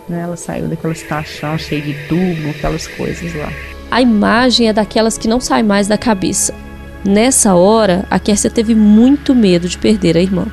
né, 0.07 0.22
ela 0.22 0.36
saiu 0.36 0.68
daquela 0.68 0.93
estação 0.93 1.57
cheia 1.57 1.82
de 1.82 1.93
tubo, 2.07 2.49
aquelas 2.49 2.88
coisas 2.88 3.34
lá. 3.36 3.51
A 3.91 4.01
imagem 4.01 4.68
é 4.68 4.74
daquelas 4.74 5.18
que 5.18 5.28
não 5.28 5.39
sai 5.39 5.62
mais 5.62 5.88
da 5.88 5.97
cabeça. 5.97 6.53
Nessa 7.05 7.53
hora, 7.53 8.05
a 8.10 8.20
Kércia 8.20 8.49
teve 8.49 8.76
muito 8.76 9.34
medo 9.34 9.70
de 9.70 9.78
perder 9.78 10.18
a 10.18 10.22
irmã. 10.22 10.47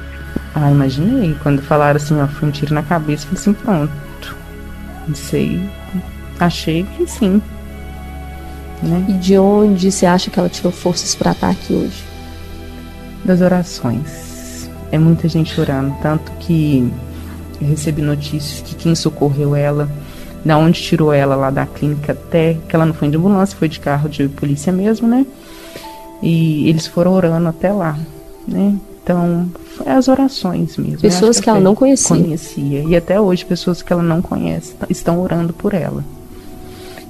Ah, 0.54 0.70
imaginei. 0.70 1.36
Quando 1.42 1.60
falaram 1.60 1.96
assim, 1.96 2.20
ó, 2.20 2.26
foi 2.26 2.48
um 2.48 2.52
tiro 2.52 2.74
na 2.74 2.82
cabeça, 2.82 3.26
falei 3.26 3.40
assim, 3.40 3.52
pronto. 3.52 4.36
Não 5.08 5.14
sei. 5.14 5.60
Achei 6.38 6.84
que 6.84 7.06
sim. 7.06 7.42
Né? 8.82 9.06
E 9.08 9.12
de 9.14 9.38
onde 9.38 9.90
você 9.90 10.06
acha 10.06 10.30
que 10.30 10.38
ela 10.38 10.48
tirou 10.48 10.72
forças 10.72 11.14
para 11.14 11.32
estar 11.32 11.50
aqui 11.50 11.72
hoje? 11.72 12.04
Das 13.24 13.40
orações. 13.40 14.70
É 14.92 14.98
muita 14.98 15.28
gente 15.28 15.58
orando. 15.60 15.94
Tanto 16.02 16.30
que 16.40 16.90
eu 17.60 17.68
recebi 17.68 18.02
notícias 18.02 18.60
que 18.60 18.74
quem 18.74 18.94
socorreu 18.94 19.56
ela 19.56 19.88
da 20.44 20.56
onde 20.56 20.80
tirou 20.80 21.12
ela 21.12 21.34
lá 21.34 21.50
da 21.50 21.66
clínica 21.66 22.12
até 22.12 22.54
que 22.68 22.76
ela 22.76 22.86
não 22.86 22.94
foi 22.94 23.08
de 23.08 23.16
ambulância, 23.16 23.58
foi 23.58 23.68
de 23.68 23.80
carro 23.80 24.08
de 24.08 24.28
polícia 24.28 24.72
mesmo, 24.72 25.08
né? 25.08 25.26
E 26.22 26.68
eles 26.68 26.86
foram 26.86 27.12
orando 27.12 27.48
até 27.48 27.72
lá, 27.72 27.98
né? 28.46 28.74
Então, 29.02 29.48
é 29.84 29.92
as 29.92 30.08
orações 30.08 30.76
mesmo. 30.76 31.00
Pessoas 31.00 31.36
que, 31.36 31.44
que 31.44 31.50
ela 31.50 31.60
não 31.60 31.74
conhecia. 31.74 32.16
Conhecia. 32.16 32.84
E 32.84 32.96
até 32.96 33.20
hoje, 33.20 33.44
pessoas 33.44 33.82
que 33.82 33.92
ela 33.92 34.02
não 34.02 34.22
conhece 34.22 34.74
estão 34.88 35.20
orando 35.20 35.52
por 35.52 35.74
ela. 35.74 36.04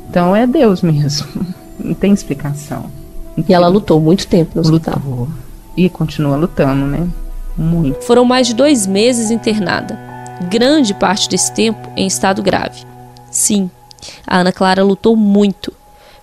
Então, 0.09 0.35
é 0.35 0.47
Deus 0.47 0.83
mesmo. 0.83 1.27
Não 1.79 1.95
tem 1.95 2.13
explicação. 2.13 2.91
E 3.37 3.53
ela 3.53 3.69
lutou 3.69 4.01
muito 4.01 4.27
tempo 4.27 4.53
no 4.55 4.63
hospital. 4.63 5.01
Lutou. 5.05 5.29
E 5.77 5.89
continua 5.91 6.37
lutando, 6.37 6.87
né? 6.87 7.07
Muito. 7.57 8.03
Foram 8.03 8.25
mais 8.25 8.47
de 8.47 8.55
dois 8.55 8.87
meses 8.87 9.31
internada. 9.31 9.99
Grande 10.49 10.95
parte 10.95 11.29
desse 11.29 11.53
tempo 11.53 11.91
em 11.97 12.07
estado 12.07 12.43
grave. 12.43 12.85
Sim, 13.31 13.71
a 14.27 14.39
Ana 14.39 14.53
Clara 14.53 14.83
lutou 14.83 15.17
muito 15.17 15.73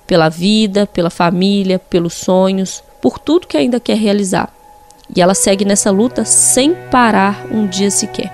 pela 0.05 0.29
vida, 0.29 0.85
pela 0.87 1.09
família, 1.09 1.79
pelos 1.79 2.13
sonhos, 2.13 2.83
por 3.01 3.19
tudo 3.19 3.47
que 3.47 3.57
ainda 3.57 3.79
quer 3.79 3.97
realizar. 3.97 4.49
E 5.15 5.21
ela 5.21 5.33
segue 5.33 5.65
nessa 5.65 5.91
luta 5.91 6.25
sem 6.25 6.73
parar 6.89 7.45
um 7.51 7.67
dia 7.67 7.91
sequer. 7.91 8.31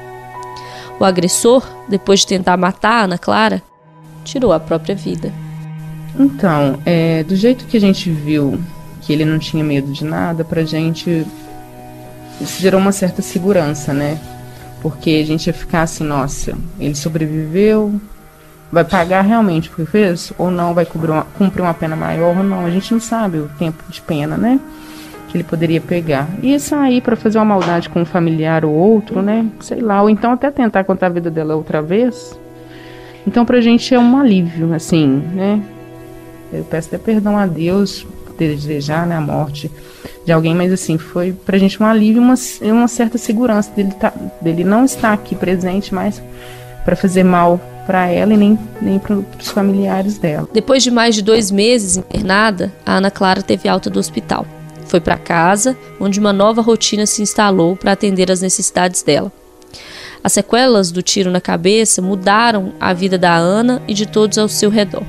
O 0.99 1.05
agressor, 1.05 1.65
depois 1.87 2.21
de 2.21 2.27
tentar 2.27 2.57
matar 2.57 3.01
a 3.01 3.03
Ana 3.03 3.17
Clara, 3.17 3.61
tirou 4.23 4.53
a 4.53 4.59
própria 4.59 4.95
vida. 4.95 5.31
Então, 6.17 6.79
é, 6.85 7.23
do 7.23 7.35
jeito 7.35 7.65
que 7.65 7.77
a 7.77 7.81
gente 7.81 8.09
viu 8.09 8.59
que 9.01 9.13
ele 9.13 9.25
não 9.25 9.39
tinha 9.39 9.63
medo 9.63 9.91
de 9.91 10.03
nada, 10.03 10.43
pra 10.43 10.63
gente 10.63 11.25
isso 12.39 12.61
gerou 12.61 12.79
uma 12.79 12.91
certa 12.91 13.21
segurança, 13.21 13.93
né? 13.93 14.19
Porque 14.81 15.19
a 15.21 15.25
gente 15.25 15.47
ia 15.47 15.53
ficar 15.53 15.81
assim, 15.81 16.05
nossa, 16.05 16.57
ele 16.79 16.95
sobreviveu, 16.95 17.99
vai 18.71 18.85
pagar 18.85 19.21
realmente 19.21 19.69
que 19.69 19.85
fez 19.85 20.31
ou 20.37 20.49
não, 20.49 20.73
vai 20.73 20.85
cumprir 20.85 21.11
uma, 21.11 21.23
cumprir 21.37 21.61
uma 21.61 21.73
pena 21.73 21.95
maior 21.95 22.37
ou 22.37 22.43
não. 22.43 22.65
A 22.65 22.69
gente 22.69 22.93
não 22.93 23.01
sabe 23.01 23.39
o 23.39 23.49
tempo 23.59 23.83
de 23.89 24.01
pena, 24.01 24.37
né? 24.37 24.59
Que 25.27 25.37
ele 25.37 25.43
poderia 25.43 25.81
pegar. 25.81 26.27
E 26.41 26.57
sair 26.59 27.01
para 27.01 27.15
fazer 27.15 27.37
uma 27.37 27.45
maldade 27.45 27.89
com 27.89 28.01
um 28.01 28.05
familiar 28.05 28.63
ou 28.63 28.73
outro, 28.73 29.21
né? 29.21 29.45
Sei 29.59 29.81
lá, 29.81 30.01
ou 30.01 30.09
então 30.09 30.31
até 30.31 30.49
tentar 30.49 30.85
contar 30.85 31.07
a 31.07 31.09
vida 31.09 31.29
dela 31.29 31.55
outra 31.55 31.81
vez. 31.81 32.39
Então 33.25 33.45
pra 33.45 33.61
gente 33.61 33.93
é 33.93 33.99
um 33.99 34.17
alívio, 34.17 34.73
assim, 34.73 35.07
né? 35.33 35.61
Eu 36.51 36.63
peço 36.63 36.87
até 36.87 36.97
perdão 36.97 37.37
a 37.37 37.45
Deus 37.45 38.05
por 38.25 38.33
desejar 38.35 39.05
né, 39.05 39.15
a 39.15 39.21
morte 39.21 39.69
de 40.25 40.31
alguém, 40.31 40.55
mas 40.55 40.71
assim, 40.71 40.97
foi 40.97 41.31
pra 41.31 41.57
gente 41.57 41.81
um 41.81 41.85
alívio, 41.85 42.21
uma, 42.21 42.35
uma 42.61 42.87
certa 42.87 43.17
segurança 43.17 43.71
dele, 43.75 43.91
tá, 43.91 44.13
dele 44.41 44.63
não 44.63 44.85
estar 44.85 45.13
aqui 45.13 45.35
presente, 45.35 45.93
mas 45.93 46.21
para 46.83 46.95
fazer 46.95 47.23
mal 47.23 47.59
para 47.85 48.07
ela 48.07 48.33
e 48.33 48.37
nem, 48.37 48.59
nem 48.81 48.99
para 48.99 49.15
os 49.15 49.49
familiares 49.49 50.17
dela. 50.17 50.47
Depois 50.53 50.83
de 50.83 50.91
mais 50.91 51.15
de 51.15 51.23
dois 51.23 51.49
meses 51.49 51.97
internada, 51.97 52.71
a 52.85 52.97
Ana 52.97 53.09
Clara 53.09 53.41
teve 53.41 53.67
alta 53.67 53.89
do 53.89 53.99
hospital. 53.99 54.45
Foi 54.85 54.99
para 54.99 55.17
casa, 55.17 55.77
onde 55.99 56.19
uma 56.19 56.33
nova 56.33 56.61
rotina 56.61 57.05
se 57.05 57.21
instalou 57.21 57.75
para 57.75 57.91
atender 57.91 58.31
às 58.31 58.41
necessidades 58.41 59.01
dela. 59.01 59.31
As 60.23 60.33
sequelas 60.33 60.91
do 60.91 61.01
tiro 61.01 61.31
na 61.31 61.39
cabeça 61.39 62.01
mudaram 62.01 62.73
a 62.79 62.93
vida 62.93 63.17
da 63.17 63.35
Ana 63.35 63.81
e 63.87 63.93
de 63.93 64.05
todos 64.05 64.37
ao 64.37 64.49
seu 64.49 64.69
redor. 64.69 65.03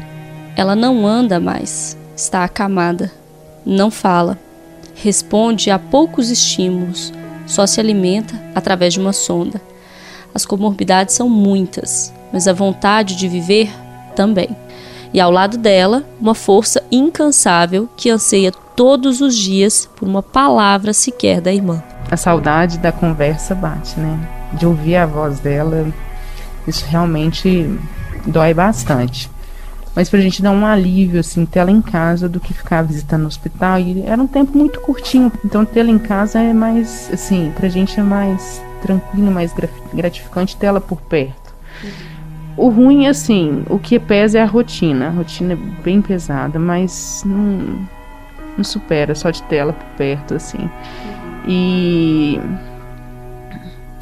Ela 0.56 0.76
não 0.76 1.06
anda 1.06 1.40
mais, 1.40 1.96
está 2.16 2.44
acamada, 2.44 3.10
não 3.66 3.90
fala, 3.90 4.38
responde 4.94 5.70
a 5.70 5.78
poucos 5.78 6.30
estímulos, 6.30 7.12
só 7.46 7.66
se 7.66 7.80
alimenta 7.80 8.40
através 8.54 8.94
de 8.94 9.00
uma 9.00 9.12
sonda. 9.12 9.60
As 10.34 10.46
comorbidades 10.46 11.14
são 11.14 11.28
muitas, 11.28 12.12
mas 12.32 12.46
a 12.46 12.52
vontade 12.52 13.16
de 13.16 13.26
viver 13.26 13.70
também. 14.14 14.56
E 15.12 15.20
ao 15.20 15.30
lado 15.30 15.58
dela, 15.58 16.04
uma 16.20 16.36
força 16.36 16.82
incansável 16.90 17.88
que 17.96 18.10
anseia 18.10 18.52
todos 18.76 19.20
os 19.20 19.36
dias 19.36 19.88
por 19.96 20.06
uma 20.06 20.22
palavra 20.22 20.92
sequer 20.92 21.40
da 21.40 21.52
irmã. 21.52 21.82
A 22.10 22.16
saudade 22.16 22.78
da 22.78 22.90
conversa 22.90 23.54
bate, 23.54 23.98
né? 23.98 24.18
De 24.52 24.66
ouvir 24.66 24.96
a 24.96 25.06
voz 25.06 25.38
dela, 25.38 25.86
isso 26.66 26.84
realmente 26.88 27.70
dói 28.26 28.52
bastante. 28.52 29.30
Mas 29.94 30.08
pra 30.08 30.20
gente 30.20 30.40
dar 30.40 30.52
um 30.52 30.64
alívio, 30.64 31.20
assim, 31.20 31.44
ter 31.44 31.60
ela 31.60 31.70
em 31.70 31.82
casa 31.82 32.28
do 32.28 32.40
que 32.40 32.54
ficar 32.54 32.82
visitando 32.82 33.22
no 33.22 33.28
hospital. 33.28 33.78
E 33.80 34.02
era 34.02 34.20
um 34.20 34.26
tempo 34.26 34.56
muito 34.56 34.80
curtinho, 34.80 35.32
então 35.44 35.64
ter 35.64 35.80
ela 35.80 35.90
em 35.90 35.98
casa 35.98 36.40
é 36.40 36.52
mais, 36.52 37.10
assim, 37.12 37.52
pra 37.56 37.68
gente 37.68 37.98
é 37.98 38.02
mais 38.02 38.62
tranquilo, 38.82 39.30
mais 39.30 39.52
gratificante 39.92 40.56
ter 40.56 40.66
ela 40.66 40.80
por 40.80 41.00
perto. 41.02 41.54
O 42.56 42.68
ruim, 42.68 43.06
assim, 43.06 43.64
o 43.68 43.78
que 43.78 43.98
pesa 43.98 44.38
é 44.38 44.42
a 44.42 44.46
rotina. 44.46 45.08
A 45.08 45.10
rotina 45.10 45.54
é 45.54 45.82
bem 45.82 46.02
pesada, 46.02 46.58
mas 46.58 47.22
não, 47.24 47.78
não 48.56 48.64
supera 48.64 49.14
só 49.14 49.30
de 49.30 49.42
ter 49.44 49.56
ela 49.56 49.72
por 49.72 49.86
perto, 49.96 50.34
assim. 50.34 50.68
E 51.46 52.40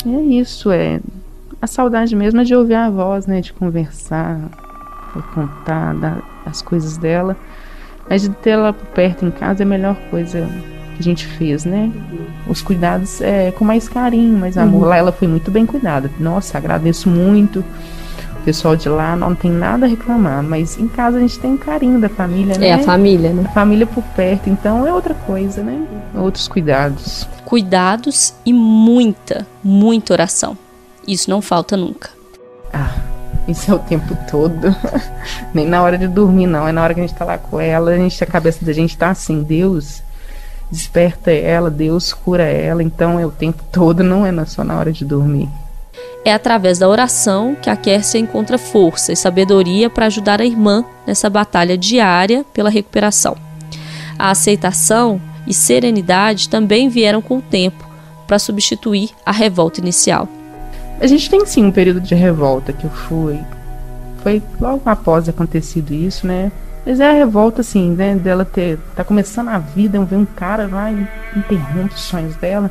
é 0.06 0.20
isso, 0.20 0.70
é 0.70 1.00
a 1.60 1.66
saudade 1.66 2.14
mesmo 2.14 2.40
é 2.40 2.44
de 2.44 2.54
ouvir 2.54 2.74
a 2.74 2.88
voz, 2.88 3.26
né, 3.26 3.40
de 3.40 3.52
conversar, 3.52 4.38
de 5.14 5.22
contar 5.34 5.94
da, 5.94 6.18
as 6.46 6.62
coisas 6.62 6.96
dela. 6.96 7.36
Mas 8.08 8.22
de 8.22 8.30
ter 8.30 8.50
ela 8.50 8.72
por 8.72 8.86
perto 8.86 9.26
em 9.26 9.30
casa 9.30 9.62
é 9.62 9.64
a 9.64 9.68
melhor 9.68 9.96
coisa 10.10 10.48
que 10.94 11.00
a 11.00 11.02
gente 11.02 11.26
fez, 11.26 11.64
né? 11.64 11.92
Os 12.48 12.62
cuidados 12.62 13.20
é, 13.20 13.50
com 13.52 13.64
mais 13.64 13.88
carinho, 13.88 14.38
mais 14.38 14.56
amor. 14.56 14.82
Uhum. 14.82 14.88
Lá 14.88 14.96
ela 14.96 15.12
foi 15.12 15.28
muito 15.28 15.50
bem 15.50 15.66
cuidada. 15.66 16.10
Nossa, 16.18 16.56
agradeço 16.56 17.10
muito 17.10 17.62
pessoal 18.48 18.74
de 18.74 18.88
lá 18.88 19.14
não 19.14 19.34
tem 19.34 19.50
nada 19.50 19.84
a 19.84 19.88
reclamar, 19.88 20.42
mas 20.42 20.78
em 20.78 20.88
casa 20.88 21.18
a 21.18 21.20
gente 21.20 21.38
tem 21.38 21.54
carinho 21.54 22.00
da 22.00 22.08
família, 22.08 22.56
né? 22.56 22.68
É 22.68 22.72
a 22.72 22.78
família, 22.78 23.30
né? 23.30 23.44
A 23.46 23.52
família 23.52 23.86
por 23.86 24.02
perto, 24.02 24.48
então 24.48 24.86
é 24.86 24.92
outra 24.92 25.12
coisa, 25.12 25.62
né? 25.62 25.86
Outros 26.14 26.48
cuidados. 26.48 27.28
Cuidados 27.44 28.32
e 28.46 28.52
muita, 28.54 29.46
muita 29.62 30.14
oração. 30.14 30.56
Isso 31.06 31.28
não 31.28 31.42
falta 31.42 31.76
nunca. 31.76 32.08
Ah, 32.72 32.94
isso 33.46 33.70
é 33.70 33.74
o 33.74 33.78
tempo 33.80 34.16
todo. 34.30 34.74
Nem 35.52 35.66
na 35.66 35.82
hora 35.82 35.98
de 35.98 36.08
dormir, 36.08 36.46
não. 36.46 36.66
É 36.66 36.72
na 36.72 36.82
hora 36.82 36.94
que 36.94 37.00
a 37.00 37.06
gente 37.06 37.16
tá 37.18 37.26
lá 37.26 37.36
com 37.36 37.60
ela, 37.60 37.90
a, 37.90 37.98
gente, 37.98 38.24
a 38.24 38.26
cabeça 38.26 38.64
da 38.64 38.72
gente 38.72 38.96
tá 38.96 39.10
assim, 39.10 39.42
Deus 39.42 40.02
desperta 40.70 41.30
ela, 41.30 41.68
Deus 41.68 42.14
cura 42.14 42.44
ela, 42.44 42.82
então 42.82 43.20
é 43.20 43.26
o 43.26 43.30
tempo 43.30 43.62
todo, 43.70 44.02
não 44.02 44.24
é 44.24 44.44
só 44.46 44.64
na 44.64 44.78
hora 44.78 44.90
de 44.90 45.04
dormir. 45.04 45.50
É 46.24 46.32
através 46.32 46.78
da 46.78 46.88
oração 46.88 47.56
que 47.60 47.70
a 47.70 47.76
Kércia 47.76 48.18
encontra 48.18 48.58
força 48.58 49.12
e 49.12 49.16
sabedoria 49.16 49.88
para 49.88 50.06
ajudar 50.06 50.40
a 50.40 50.44
irmã 50.44 50.84
nessa 51.06 51.30
batalha 51.30 51.78
diária 51.78 52.44
pela 52.52 52.70
recuperação. 52.70 53.36
A 54.18 54.30
aceitação 54.30 55.20
e 55.46 55.54
serenidade 55.54 56.48
também 56.48 56.88
vieram 56.88 57.22
com 57.22 57.38
o 57.38 57.42
tempo 57.42 57.88
para 58.26 58.38
substituir 58.38 59.10
a 59.24 59.32
revolta 59.32 59.80
inicial. 59.80 60.28
A 61.00 61.06
gente 61.06 61.30
tem 61.30 61.46
sim 61.46 61.64
um 61.64 61.70
período 61.70 62.00
de 62.00 62.14
revolta 62.14 62.72
que 62.72 62.84
eu 62.84 62.90
fui. 62.90 63.38
Foi 64.22 64.42
logo 64.60 64.82
após 64.84 65.28
acontecido 65.28 65.94
isso, 65.94 66.26
né? 66.26 66.50
Mas 66.84 67.00
é 67.00 67.08
a 67.08 67.12
revolta, 67.12 67.60
assim, 67.60 67.90
né? 67.90 68.16
Dela 68.16 68.44
ter. 68.44 68.78
tá 68.96 69.04
começando 69.04 69.48
a 69.48 69.58
vida, 69.58 70.02
ver 70.04 70.16
um 70.16 70.24
cara 70.24 70.66
lá 70.66 70.90
e 70.90 71.06
interrompe 71.36 71.94
os 71.94 72.00
sonhos 72.00 72.34
dela. 72.36 72.70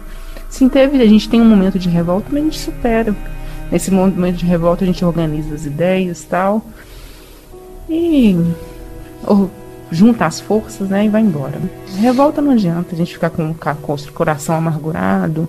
Sim, 0.49 0.67
teve, 0.69 1.01
a 1.01 1.05
gente 1.05 1.29
tem 1.29 1.41
um 1.41 1.45
momento 1.45 1.79
de 1.79 1.89
revolta, 1.89 2.27
mas 2.31 2.41
a 2.41 2.45
gente 2.45 2.59
supera. 2.59 3.15
Nesse 3.71 3.91
momento 3.91 4.37
de 4.37 4.45
revolta 4.45 4.83
a 4.83 4.87
gente 4.87 5.03
organiza 5.03 5.53
as 5.53 5.65
ideias 5.65 6.23
e 6.23 6.27
tal. 6.27 6.65
E 7.89 8.35
ou, 9.25 9.49
junta 9.91 10.25
as 10.25 10.39
forças, 10.39 10.89
né? 10.89 11.05
E 11.05 11.09
vai 11.09 11.21
embora. 11.21 11.59
Revolta 11.97 12.41
não 12.41 12.51
adianta 12.51 12.93
a 12.93 12.97
gente 12.97 13.13
ficar 13.13 13.29
com, 13.29 13.53
com 13.53 13.93
o 13.93 14.13
coração 14.13 14.55
amargurado, 14.55 15.47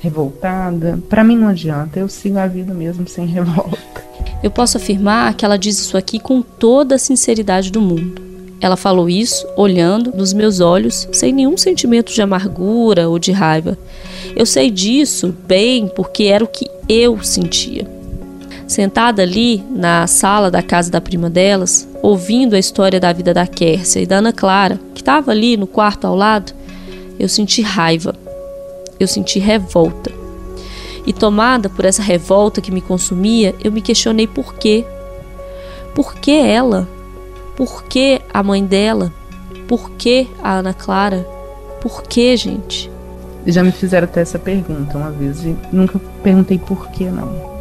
revoltada. 0.00 0.98
Para 1.08 1.24
mim 1.24 1.36
não 1.36 1.48
adianta. 1.48 1.98
Eu 1.98 2.08
sigo 2.08 2.38
a 2.38 2.46
vida 2.46 2.72
mesmo 2.74 3.08
sem 3.08 3.26
revolta. 3.26 4.04
Eu 4.42 4.50
posso 4.50 4.76
afirmar 4.76 5.34
que 5.34 5.44
ela 5.44 5.58
diz 5.58 5.78
isso 5.78 5.96
aqui 5.96 6.18
com 6.18 6.42
toda 6.42 6.96
a 6.96 6.98
sinceridade 6.98 7.70
do 7.70 7.80
mundo. 7.80 8.22
Ela 8.60 8.76
falou 8.76 9.10
isso 9.10 9.46
olhando 9.56 10.10
nos 10.14 10.32
meus 10.32 10.60
olhos, 10.60 11.06
sem 11.12 11.32
nenhum 11.32 11.56
sentimento 11.56 12.12
de 12.12 12.22
amargura 12.22 13.08
ou 13.08 13.18
de 13.18 13.30
raiva. 13.30 13.76
Eu 14.34 14.46
sei 14.46 14.70
disso 14.70 15.34
bem 15.46 15.88
porque 15.88 16.24
era 16.24 16.42
o 16.42 16.48
que 16.48 16.66
eu 16.88 17.22
sentia. 17.22 17.86
Sentada 18.66 19.22
ali 19.22 19.62
na 19.70 20.06
sala 20.06 20.50
da 20.50 20.62
casa 20.62 20.90
da 20.90 21.00
prima 21.00 21.28
delas, 21.28 21.88
ouvindo 22.02 22.54
a 22.54 22.58
história 22.58 22.98
da 22.98 23.12
vida 23.12 23.34
da 23.34 23.46
Kércia 23.46 24.00
e 24.00 24.06
da 24.06 24.16
Ana 24.16 24.32
Clara, 24.32 24.80
que 24.94 25.02
estava 25.02 25.30
ali 25.30 25.56
no 25.56 25.66
quarto 25.66 26.06
ao 26.06 26.16
lado, 26.16 26.52
eu 27.18 27.28
senti 27.28 27.62
raiva. 27.62 28.14
Eu 28.98 29.06
senti 29.06 29.38
revolta. 29.38 30.10
E 31.06 31.12
tomada 31.12 31.68
por 31.68 31.84
essa 31.84 32.02
revolta 32.02 32.60
que 32.60 32.70
me 32.70 32.80
consumia, 32.80 33.54
eu 33.62 33.70
me 33.70 33.82
questionei 33.82 34.26
por 34.26 34.54
quê. 34.54 34.84
Por 35.94 36.14
que 36.14 36.32
ela? 36.32 36.88
Por 37.56 37.84
que 37.84 38.20
a 38.32 38.42
mãe 38.42 38.64
dela? 38.64 39.12
Por 39.68 39.90
que 39.92 40.26
a 40.42 40.54
Ana 40.54 40.72
Clara? 40.72 41.26
Por 41.80 42.02
que, 42.02 42.36
gente? 42.36 42.90
Já 43.46 43.62
me 43.62 43.72
fizeram 43.72 44.04
até 44.04 44.20
essa 44.20 44.38
pergunta 44.38 44.96
uma 44.96 45.10
vez 45.10 45.44
e 45.44 45.56
nunca 45.72 46.00
perguntei 46.22 46.58
por 46.58 46.88
que 46.90 47.04
não. 47.04 47.54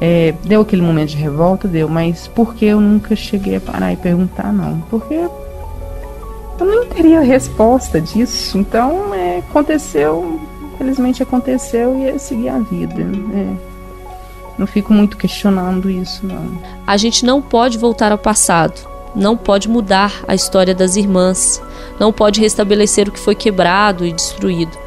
É, 0.00 0.34
deu 0.44 0.62
aquele 0.62 0.82
momento 0.82 1.10
de 1.10 1.16
revolta, 1.16 1.68
deu, 1.68 1.88
mas 1.88 2.26
por 2.26 2.54
que 2.54 2.64
eu 2.64 2.80
nunca 2.80 3.14
cheguei 3.14 3.56
a 3.56 3.60
parar 3.60 3.92
e 3.92 3.96
perguntar 3.96 4.52
não? 4.52 4.80
Porque 4.90 5.14
eu 5.14 6.66
não 6.66 6.86
teria 6.86 7.20
resposta 7.20 8.00
disso. 8.00 8.58
Então, 8.58 9.14
é, 9.14 9.38
aconteceu, 9.38 10.40
infelizmente 10.74 11.22
aconteceu 11.22 11.98
e 11.98 12.08
eu 12.08 12.18
segui 12.18 12.48
a 12.48 12.58
vida. 12.58 13.02
É. 13.34 13.72
Não 14.58 14.66
fico 14.66 14.92
muito 14.92 15.16
questionando 15.16 15.88
isso, 15.88 16.26
não. 16.26 16.58
A 16.86 16.96
gente 16.96 17.24
não 17.24 17.40
pode 17.40 17.78
voltar 17.78 18.12
ao 18.12 18.18
passado, 18.18 18.88
não 19.14 19.36
pode 19.36 19.68
mudar 19.68 20.22
a 20.26 20.34
história 20.34 20.74
das 20.74 20.96
irmãs, 20.96 21.62
não 21.98 22.12
pode 22.12 22.40
restabelecer 22.40 23.08
o 23.08 23.12
que 23.12 23.18
foi 23.18 23.34
quebrado 23.34 24.04
e 24.04 24.12
destruído. 24.12 24.81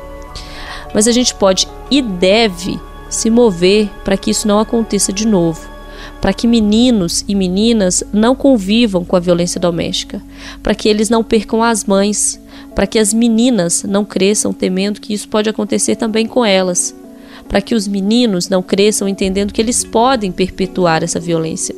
Mas 0.95 1.09
a 1.09 1.11
gente 1.11 1.35
pode 1.35 1.67
e 1.91 2.01
deve 2.01 2.79
se 3.09 3.29
mover 3.29 3.89
para 4.05 4.15
que 4.15 4.31
isso 4.31 4.47
não 4.47 4.59
aconteça 4.59 5.11
de 5.11 5.27
novo, 5.27 5.59
para 6.21 6.33
que 6.33 6.47
meninos 6.47 7.25
e 7.27 7.35
meninas 7.35 8.01
não 8.13 8.33
convivam 8.33 9.03
com 9.03 9.13
a 9.17 9.19
violência 9.19 9.59
doméstica, 9.59 10.23
para 10.63 10.73
que 10.73 10.87
eles 10.87 11.09
não 11.09 11.21
percam 11.21 11.61
as 11.61 11.83
mães, 11.83 12.39
para 12.73 12.87
que 12.87 12.97
as 12.97 13.13
meninas 13.13 13.83
não 13.83 14.05
cresçam 14.05 14.53
temendo 14.53 15.01
que 15.01 15.13
isso 15.13 15.27
pode 15.27 15.49
acontecer 15.49 15.97
também 15.97 16.25
com 16.25 16.45
elas, 16.45 16.95
para 17.49 17.59
que 17.59 17.75
os 17.75 17.89
meninos 17.89 18.47
não 18.47 18.63
cresçam 18.63 19.05
entendendo 19.05 19.51
que 19.51 19.61
eles 19.61 19.83
podem 19.83 20.31
perpetuar 20.31 21.03
essa 21.03 21.19
violência. 21.19 21.75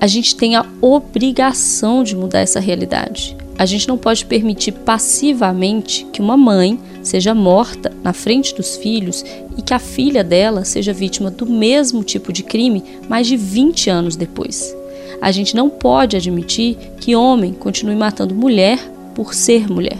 A 0.00 0.08
gente 0.08 0.34
tem 0.34 0.56
a 0.56 0.66
obrigação 0.80 2.02
de 2.02 2.16
mudar 2.16 2.40
essa 2.40 2.58
realidade. 2.58 3.36
A 3.58 3.66
gente 3.66 3.88
não 3.88 3.98
pode 3.98 4.24
permitir 4.24 4.70
passivamente 4.70 6.06
que 6.12 6.20
uma 6.20 6.36
mãe 6.36 6.78
seja 7.02 7.34
morta 7.34 7.92
na 8.04 8.12
frente 8.12 8.54
dos 8.54 8.76
filhos 8.76 9.24
e 9.56 9.62
que 9.62 9.74
a 9.74 9.80
filha 9.80 10.22
dela 10.22 10.64
seja 10.64 10.92
vítima 10.92 11.28
do 11.28 11.44
mesmo 11.44 12.04
tipo 12.04 12.32
de 12.32 12.44
crime 12.44 12.84
mais 13.08 13.26
de 13.26 13.36
20 13.36 13.90
anos 13.90 14.14
depois. 14.14 14.72
A 15.20 15.32
gente 15.32 15.56
não 15.56 15.68
pode 15.68 16.16
admitir 16.16 16.76
que 17.00 17.16
homem 17.16 17.52
continue 17.52 17.96
matando 17.96 18.32
mulher 18.32 18.78
por 19.12 19.34
ser 19.34 19.68
mulher. 19.68 19.98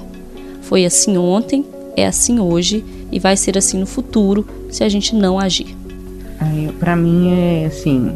Foi 0.62 0.84
assim 0.84 1.18
ontem, 1.18 1.64
é 1.96 2.06
assim 2.06 2.38
hoje 2.38 2.84
e 3.11 3.18
vai 3.18 3.36
ser 3.36 3.59
assim 3.59 3.80
no 3.80 3.86
futuro 3.86 4.46
se 4.70 4.84
a 4.84 4.88
gente 4.88 5.16
não 5.16 5.36
agir. 5.36 5.76
Para 6.78 6.94
mim 6.94 7.32
é 7.32 7.66
assim, 7.66 8.12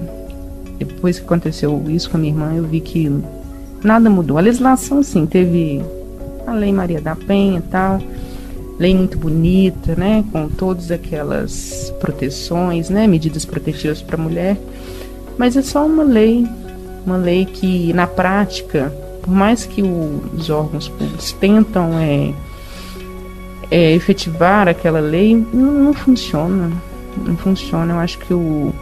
depois 0.78 1.18
que 1.18 1.24
aconteceu 1.24 1.82
isso 1.88 2.08
com 2.08 2.16
a 2.16 2.20
minha 2.20 2.32
irmã, 2.32 2.54
eu 2.54 2.64
vi 2.64 2.80
que 2.80 3.10
nada 3.82 4.08
mudou. 4.08 4.38
A 4.38 4.40
legislação, 4.40 5.02
sim, 5.02 5.26
teve 5.26 5.82
a 6.46 6.52
Lei 6.52 6.72
Maria 6.72 7.00
da 7.00 7.14
Penha 7.14 7.58
e 7.58 7.62
tal, 7.62 8.00
lei 8.78 8.94
muito 8.94 9.18
bonita, 9.18 9.94
né, 9.96 10.24
com 10.32 10.48
todas 10.48 10.90
aquelas 10.90 11.92
proteções, 12.00 12.90
né, 12.90 13.06
medidas 13.06 13.44
protetivas 13.44 14.02
para 14.02 14.16
a 14.16 14.20
mulher, 14.20 14.56
mas 15.38 15.56
é 15.56 15.62
só 15.62 15.86
uma 15.86 16.02
lei, 16.02 16.46
uma 17.06 17.16
lei 17.16 17.44
que 17.44 17.92
na 17.92 18.06
prática, 18.06 18.92
por 19.22 19.32
mais 19.32 19.64
que 19.64 19.82
os 19.82 20.50
órgãos 20.50 20.88
públicos 20.88 21.32
tentam 21.32 21.98
é, 21.98 22.34
é, 23.70 23.92
efetivar 23.94 24.68
aquela 24.68 25.00
lei, 25.00 25.34
não, 25.52 25.72
não 25.72 25.94
funciona, 25.94 26.70
não 27.16 27.36
funciona. 27.36 27.94
Eu 27.94 27.98
acho 27.98 28.18
que 28.18 28.34
o, 28.34 28.72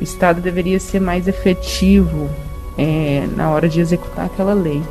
o 0.00 0.02
Estado 0.02 0.40
deveria 0.40 0.78
ser 0.78 1.00
mais 1.00 1.26
efetivo 1.26 2.30
é, 2.76 3.26
na 3.36 3.50
hora 3.50 3.68
de 3.68 3.80
executar 3.80 4.26
aquela 4.26 4.54
lei. 4.54 4.82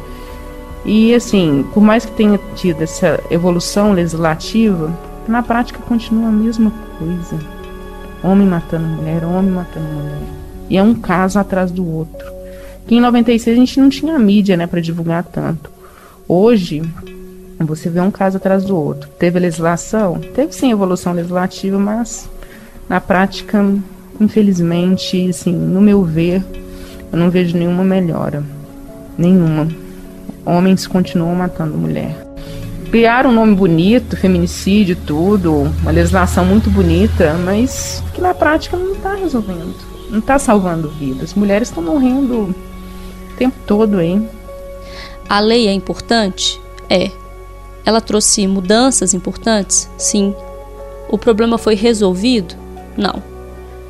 E 0.83 1.13
assim, 1.13 1.65
por 1.73 1.81
mais 1.81 2.05
que 2.05 2.11
tenha 2.11 2.39
tido 2.55 2.81
essa 2.81 3.19
evolução 3.29 3.91
legislativa, 3.93 4.91
na 5.27 5.43
prática 5.43 5.79
continua 5.79 6.29
a 6.29 6.31
mesma 6.31 6.71
coisa. 6.97 7.39
Homem 8.23 8.47
matando 8.47 8.87
mulher, 8.87 9.23
homem 9.23 9.51
matando 9.51 9.85
mulher. 9.85 10.21
E 10.69 10.77
é 10.77 10.83
um 10.83 10.95
caso 10.95 11.37
atrás 11.37 11.71
do 11.71 11.85
outro. 11.87 12.31
Que 12.87 12.95
em 12.95 13.01
96 13.01 13.55
a 13.55 13.59
gente 13.59 13.79
não 13.79 13.89
tinha 13.89 14.17
mídia, 14.17 14.57
né, 14.57 14.65
para 14.65 14.81
divulgar 14.81 15.23
tanto. 15.23 15.69
Hoje, 16.27 16.81
você 17.59 17.89
vê 17.89 17.99
um 17.99 18.11
caso 18.11 18.37
atrás 18.37 18.63
do 18.63 18.75
outro. 18.75 19.09
Teve 19.19 19.39
legislação? 19.39 20.19
Teve 20.33 20.53
sim 20.53 20.71
evolução 20.71 21.13
legislativa, 21.13 21.77
mas 21.77 22.29
na 22.89 22.99
prática, 22.99 23.63
infelizmente, 24.19 25.29
assim, 25.29 25.53
no 25.53 25.81
meu 25.81 26.03
ver, 26.03 26.43
eu 27.11 27.17
não 27.17 27.29
vejo 27.29 27.57
nenhuma 27.57 27.83
melhora. 27.83 28.43
Nenhuma 29.17 29.67
homens 30.45 30.87
continuam 30.87 31.35
matando 31.35 31.77
mulher. 31.77 32.15
Criaram 32.89 33.29
um 33.29 33.33
nome 33.33 33.55
bonito, 33.55 34.17
feminicídio, 34.17 34.97
tudo, 35.05 35.53
uma 35.81 35.91
legislação 35.91 36.43
muito 36.45 36.69
bonita, 36.69 37.33
mas 37.45 38.03
que 38.13 38.19
na 38.19 38.33
prática 38.33 38.75
não 38.75 38.93
está 38.93 39.13
resolvendo, 39.13 39.75
não 40.09 40.19
está 40.19 40.37
salvando 40.37 40.89
vidas. 40.89 41.33
Mulheres 41.33 41.69
estão 41.69 41.81
morrendo 41.81 42.33
o 42.33 42.55
tempo 43.37 43.55
todo 43.65 43.97
aí. 43.97 44.21
A 45.29 45.39
lei 45.39 45.67
é 45.67 45.71
importante? 45.71 46.59
É. 46.89 47.09
Ela 47.85 48.01
trouxe 48.01 48.45
mudanças 48.45 49.13
importantes? 49.13 49.89
Sim. 49.97 50.35
O 51.09 51.17
problema 51.17 51.57
foi 51.57 51.75
resolvido? 51.75 52.55
Não. 52.97 53.23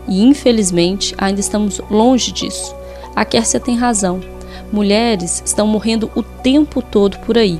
E 0.07 0.23
infelizmente 0.23 1.15
ainda 1.17 1.39
estamos 1.39 1.81
longe 1.89 2.31
disso. 2.31 2.75
A 3.15 3.25
Kércia 3.25 3.59
tem 3.59 3.77
razão 3.77 4.21
mulheres 4.71 5.43
estão 5.45 5.67
morrendo 5.67 6.09
o 6.15 6.23
tempo 6.23 6.81
todo 6.81 7.19
por 7.19 7.37
aí. 7.37 7.59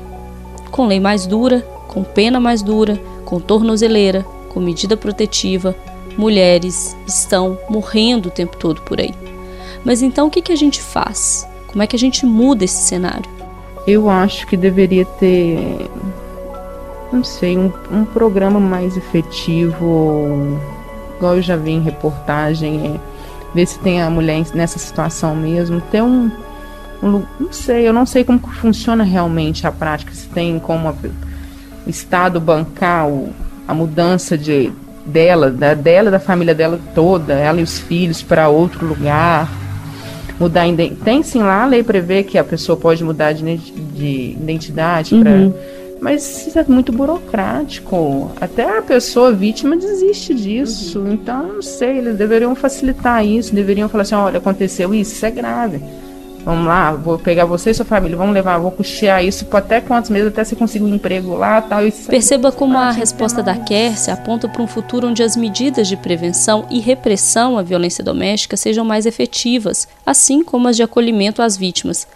Com 0.70 0.86
lei 0.86 0.98
mais 0.98 1.26
dura, 1.26 1.60
com 1.86 2.02
pena 2.02 2.40
mais 2.40 2.62
dura, 2.62 2.98
com 3.24 3.38
tornozeleira, 3.38 4.24
com 4.48 4.60
medida 4.60 4.96
protetiva, 4.96 5.74
mulheres 6.16 6.96
estão 7.06 7.58
morrendo 7.68 8.28
o 8.28 8.32
tempo 8.32 8.56
todo 8.56 8.80
por 8.82 9.00
aí. 9.00 9.14
Mas 9.84 10.02
então 10.02 10.26
o 10.26 10.30
que, 10.30 10.52
a 10.52 10.56
gente 10.56 10.80
faz? 10.80 11.46
Como 11.66 11.82
é 11.82 11.86
que 11.86 11.96
a 11.96 11.98
gente 11.98 12.24
muda 12.24 12.64
esse 12.64 12.82
cenário? 12.82 13.30
Eu 13.86 14.08
acho 14.08 14.46
que 14.46 14.56
deveria 14.56 15.04
ter, 15.04 15.90
não 17.12 17.24
sei, 17.24 17.58
um, 17.58 17.72
um 17.90 18.04
programa 18.04 18.60
mais 18.60 18.96
efetivo, 18.96 20.60
igual 21.16 21.36
eu 21.36 21.42
já 21.42 21.56
vi 21.56 21.72
em 21.72 21.82
reportagem, 21.82 22.94
é, 22.94 23.11
ver 23.54 23.66
se 23.66 23.78
tem 23.78 24.02
a 24.02 24.08
mulher 24.08 24.44
nessa 24.54 24.78
situação 24.78 25.34
mesmo, 25.34 25.80
ter 25.80 26.02
um, 26.02 26.30
não 27.02 27.26
sei, 27.50 27.86
eu 27.86 27.92
não 27.92 28.06
sei 28.06 28.24
como 28.24 28.38
funciona 28.38 29.02
realmente 29.02 29.66
a 29.66 29.72
prática, 29.72 30.12
se 30.14 30.26
tem 30.28 30.58
como 30.58 30.88
a, 30.88 30.94
o 31.86 31.90
Estado 31.90 32.40
bancar 32.40 33.08
o, 33.08 33.30
a 33.66 33.74
mudança 33.74 34.38
de 34.38 34.72
dela, 35.04 35.50
da, 35.50 35.74
dela 35.74 36.10
da 36.10 36.20
família 36.20 36.54
dela 36.54 36.78
toda, 36.94 37.34
ela 37.34 37.60
e 37.60 37.62
os 37.62 37.78
filhos 37.78 38.22
para 38.22 38.48
outro 38.48 38.86
lugar. 38.86 39.50
Mudar 40.38 40.64
tem 41.04 41.22
sim 41.22 41.40
lá 41.40 41.62
a 41.62 41.66
lei 41.66 41.82
prevê 41.82 42.22
que 42.22 42.38
a 42.38 42.44
pessoa 42.44 42.76
pode 42.76 43.04
mudar 43.04 43.32
de, 43.32 43.56
de 43.56 44.36
identidade 44.40 45.14
uhum. 45.14 45.22
para 45.22 45.32
mas 46.02 46.48
isso 46.48 46.58
é 46.58 46.64
muito 46.66 46.90
burocrático. 46.90 48.32
Até 48.40 48.78
a 48.78 48.82
pessoa 48.82 49.30
vítima 49.30 49.76
desiste 49.76 50.34
disso. 50.34 50.98
Uhum. 50.98 51.12
Então, 51.12 51.46
não 51.46 51.62
sei, 51.62 51.98
eles 51.98 52.18
deveriam 52.18 52.56
facilitar 52.56 53.24
isso, 53.24 53.54
deveriam 53.54 53.88
falar 53.88 54.02
assim, 54.02 54.16
olha, 54.16 54.38
aconteceu 54.38 54.92
isso, 54.92 55.12
isso 55.12 55.24
é 55.24 55.30
grave. 55.30 55.80
Vamos 56.44 56.66
lá, 56.66 56.90
vou 56.90 57.20
pegar 57.20 57.44
você 57.44 57.70
e 57.70 57.74
sua 57.74 57.84
família, 57.84 58.16
vamos 58.16 58.34
levar, 58.34 58.58
vou 58.58 58.72
custear 58.72 59.24
isso 59.24 59.44
por 59.44 59.58
até 59.58 59.80
quantos 59.80 60.10
meses 60.10 60.26
até 60.26 60.42
você 60.42 60.56
conseguir 60.56 60.84
um 60.84 60.92
emprego 60.92 61.36
lá 61.36 61.62
tal. 61.62 61.86
Isso 61.86 62.08
Perceba 62.08 62.50
como 62.50 62.76
a 62.76 62.90
resposta 62.90 63.40
da 63.40 63.54
Kércia 63.54 64.12
aponta 64.12 64.48
para 64.48 64.60
um 64.60 64.66
futuro 64.66 65.06
onde 65.06 65.22
as 65.22 65.36
medidas 65.36 65.86
de 65.86 65.96
prevenção 65.96 66.66
e 66.68 66.80
repressão 66.80 67.56
à 67.56 67.62
violência 67.62 68.02
doméstica 68.02 68.56
sejam 68.56 68.84
mais 68.84 69.06
efetivas, 69.06 69.86
assim 70.04 70.42
como 70.42 70.66
as 70.66 70.74
de 70.74 70.82
acolhimento 70.82 71.40
às 71.40 71.56
vítimas 71.56 72.08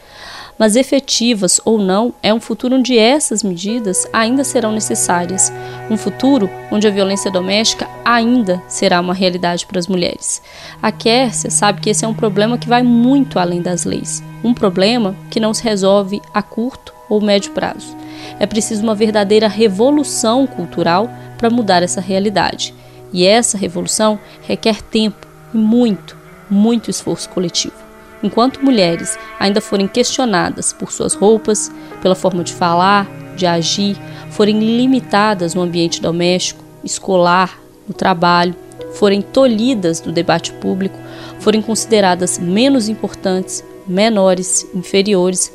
mas 0.58 0.76
efetivas 0.76 1.60
ou 1.64 1.78
não, 1.78 2.14
é 2.22 2.32
um 2.32 2.40
futuro 2.40 2.76
onde 2.76 2.98
essas 2.98 3.42
medidas 3.42 4.06
ainda 4.12 4.44
serão 4.44 4.72
necessárias, 4.72 5.52
um 5.90 5.96
futuro 5.96 6.50
onde 6.70 6.86
a 6.86 6.90
violência 6.90 7.30
doméstica 7.30 7.88
ainda 8.04 8.62
será 8.66 9.00
uma 9.00 9.14
realidade 9.14 9.66
para 9.66 9.78
as 9.78 9.86
mulheres. 9.86 10.42
A 10.82 10.90
Kércia 10.90 11.50
sabe 11.50 11.80
que 11.80 11.90
esse 11.90 12.04
é 12.04 12.08
um 12.08 12.14
problema 12.14 12.58
que 12.58 12.68
vai 12.68 12.82
muito 12.82 13.38
além 13.38 13.60
das 13.60 13.84
leis, 13.84 14.22
um 14.42 14.54
problema 14.54 15.14
que 15.30 15.40
não 15.40 15.52
se 15.52 15.62
resolve 15.62 16.22
a 16.32 16.42
curto 16.42 16.94
ou 17.08 17.20
médio 17.20 17.52
prazo. 17.52 17.96
É 18.38 18.46
preciso 18.46 18.82
uma 18.82 18.94
verdadeira 18.94 19.48
revolução 19.48 20.46
cultural 20.46 21.08
para 21.38 21.50
mudar 21.50 21.82
essa 21.82 22.00
realidade. 22.00 22.74
E 23.12 23.24
essa 23.24 23.56
revolução 23.56 24.18
requer 24.42 24.82
tempo 24.82 25.26
e 25.54 25.56
muito, 25.56 26.16
muito 26.50 26.90
esforço 26.90 27.28
coletivo. 27.28 27.85
Enquanto 28.26 28.60
mulheres 28.60 29.16
ainda 29.38 29.60
forem 29.60 29.86
questionadas 29.86 30.72
por 30.72 30.90
suas 30.90 31.14
roupas, 31.14 31.70
pela 32.02 32.16
forma 32.16 32.42
de 32.42 32.52
falar, 32.52 33.06
de 33.36 33.46
agir, 33.46 33.96
forem 34.30 34.58
limitadas 34.58 35.54
no 35.54 35.62
ambiente 35.62 36.02
doméstico, 36.02 36.64
escolar, 36.82 37.56
no 37.86 37.94
trabalho, 37.94 38.56
forem 38.94 39.22
tolhidas 39.22 40.00
do 40.00 40.10
debate 40.10 40.52
público, 40.54 40.98
forem 41.38 41.62
consideradas 41.62 42.36
menos 42.36 42.88
importantes, 42.88 43.62
menores, 43.86 44.66
inferiores, 44.74 45.52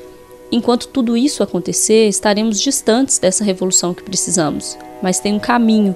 enquanto 0.49 0.87
tudo 0.87 1.17
isso 1.17 1.43
acontecer, 1.43 2.07
estaremos 2.07 2.57
distantes 2.57 3.19
dessa 3.19 3.43
revolução 3.43 3.93
que 3.93 4.01
precisamos. 4.03 4.77
Mas 5.03 5.19
tem 5.19 5.33
um 5.33 5.39
caminho 5.39 5.93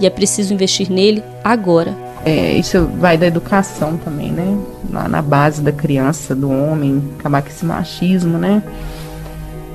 e 0.00 0.06
é 0.06 0.10
preciso 0.10 0.54
investir 0.54 0.90
nele 0.90 1.22
agora. 1.42 2.03
É, 2.24 2.52
isso 2.54 2.86
vai 2.98 3.18
da 3.18 3.26
educação 3.26 3.98
também, 3.98 4.32
né? 4.32 4.58
Na, 4.88 5.06
na, 5.06 5.20
base 5.20 5.60
da 5.60 5.72
criança, 5.72 6.34
do 6.34 6.50
homem, 6.50 7.02
acabar 7.18 7.42
com 7.42 7.48
esse 7.48 7.64
machismo, 7.66 8.38
né? 8.38 8.62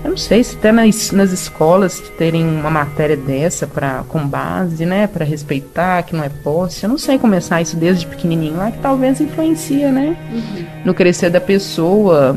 Eu 0.03 0.11
não 0.11 0.17
sei 0.17 0.43
se 0.43 0.55
até 0.55 0.71
nas, 0.71 1.11
nas 1.11 1.31
escolas 1.31 1.99
terem 2.17 2.43
uma 2.43 2.71
matéria 2.71 3.17
dessa 3.17 3.67
para 3.67 4.03
com 4.07 4.25
base, 4.25 4.85
né, 4.85 5.07
para 5.07 5.25
respeitar 5.25 6.01
que 6.03 6.15
não 6.15 6.23
é 6.23 6.29
posse. 6.29 6.85
Eu 6.85 6.89
não 6.89 6.97
sei 6.97 7.19
começar 7.19 7.61
isso 7.61 7.75
desde 7.75 8.07
pequenininho 8.07 8.57
lá 8.57 8.71
que 8.71 8.79
talvez 8.79 9.19
influencia, 9.19 9.91
né, 9.91 10.17
uhum. 10.31 10.65
no 10.85 10.93
crescer 10.93 11.29
da 11.29 11.41
pessoa. 11.41 12.35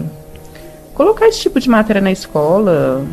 Colocar 0.92 1.28
esse 1.28 1.40
tipo 1.40 1.60
de 1.60 1.70
matéria 1.70 2.02
na 2.02 2.10
escola, 2.10 3.06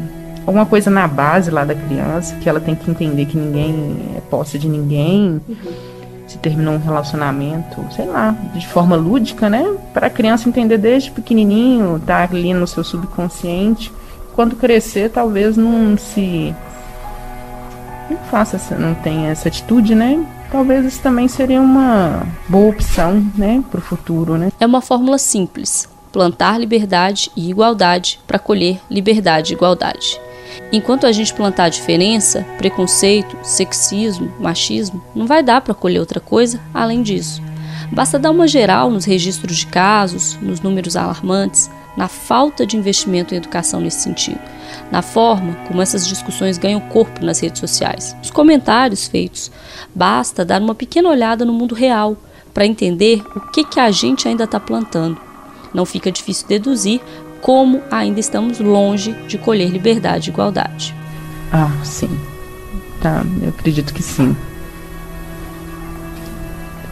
alguma 0.45 0.66
coisa 0.66 0.89
na 0.89 1.08
base 1.08 1.52
lá 1.52 1.64
da 1.64 1.76
criança 1.76 2.36
que 2.41 2.50
ela 2.50 2.60
tem 2.60 2.76
que 2.76 2.89
entender 2.89 3.26
que 3.26 3.38
ninguém 3.38 3.97
é 4.18 4.22
posse 4.22 4.58
de 4.58 4.68
ninguém. 4.68 5.39
Uhum 5.47 5.89
se 6.30 6.38
terminou 6.38 6.75
um 6.75 6.80
relacionamento, 6.80 7.84
sei 7.91 8.05
lá, 8.05 8.36
de 8.53 8.67
forma 8.67 8.95
lúdica, 8.95 9.49
né? 9.49 9.65
Para 9.93 10.07
a 10.07 10.09
criança 10.09 10.47
entender 10.47 10.77
desde 10.77 11.09
pequenininho, 11.09 11.99
tá 12.05 12.23
ali 12.23 12.53
no 12.53 12.67
seu 12.67 12.84
subconsciente. 12.84 13.91
Quando 14.36 14.55
crescer, 14.55 15.09
talvez 15.09 15.57
não 15.57 15.97
se 15.97 16.55
não 18.09 18.17
faça 18.30 18.75
não 18.75 18.93
tenha 18.93 19.30
essa 19.30 19.47
atitude, 19.47 19.95
né? 19.95 20.23
Talvez 20.51 20.86
isso 20.86 21.01
também 21.01 21.27
seria 21.27 21.61
uma 21.61 22.23
boa 22.47 22.69
opção, 22.69 23.25
né, 23.36 23.63
para 23.69 23.80
o 23.80 23.84
futuro, 23.84 24.38
né? 24.38 24.51
É 24.59 24.65
uma 24.65 24.82
fórmula 24.82 25.17
simples: 25.17 25.89
plantar 26.11 26.59
liberdade 26.59 27.32
e 27.36 27.49
igualdade 27.49 28.19
para 28.27 28.39
colher 28.39 28.80
liberdade 28.89 29.53
e 29.53 29.55
igualdade. 29.55 30.19
Enquanto 30.72 31.05
a 31.05 31.12
gente 31.12 31.34
plantar 31.34 31.70
diferença, 31.70 32.45
preconceito, 32.57 33.38
sexismo, 33.43 34.32
machismo, 34.39 35.03
não 35.16 35.26
vai 35.26 35.41
dar 35.41 35.62
para 35.62 35.74
colher 35.74 35.99
outra 35.99 36.20
coisa 36.20 36.60
além 36.74 37.01
disso. 37.01 37.41
Basta 37.91 38.20
dar 38.20 38.32
uma 38.32 38.47
geral 38.47 38.91
nos 38.91 39.05
registros 39.05 39.57
de 39.57 39.68
casos, 39.68 40.38
nos 40.41 40.62
números 40.62 40.95
alarmantes, 40.95 41.70
na 41.97 42.07
falta 42.07 42.66
de 42.66 42.78
investimento 42.78 43.34
em 43.34 43.38
educação 43.38 43.82
nesse 43.82 44.01
sentido, 44.01 44.39
na 44.91 45.01
forma 45.01 45.55
como 45.68 45.82
essas 45.82 46.07
discussões 46.07 46.57
ganham 46.57 46.80
corpo 46.80 47.26
nas 47.26 47.39
redes 47.39 47.60
sociais, 47.60 48.16
nos 48.20 48.30
comentários 48.30 49.07
feitos. 49.07 49.51
Basta 49.93 50.45
dar 50.45 50.62
uma 50.62 50.76
pequena 50.76 51.10
olhada 51.10 51.43
no 51.43 51.51
mundo 51.51 51.74
real 51.74 52.16
para 52.53 52.66
entender 52.66 53.24
o 53.36 53.41
que, 53.51 53.64
que 53.64 53.80
a 53.80 53.91
gente 53.91 54.28
ainda 54.28 54.43
está 54.43 54.60
plantando. 54.60 55.20
Não 55.74 55.86
fica 55.86 56.12
difícil 56.12 56.47
deduzir 56.47 57.01
como 57.42 57.82
ainda 57.90 58.20
estamos 58.20 58.60
longe 58.60 59.14
de 59.28 59.38
colher 59.38 59.70
liberdade 59.70 60.30
e 60.30 60.34
igualdade. 60.34 60.96
Ah, 61.52 61.72
sim. 61.84 62.20
Tá, 63.02 63.24
eu 63.42 63.50
acredito 63.50 63.94
que 63.94 64.04
sim. 64.04 64.36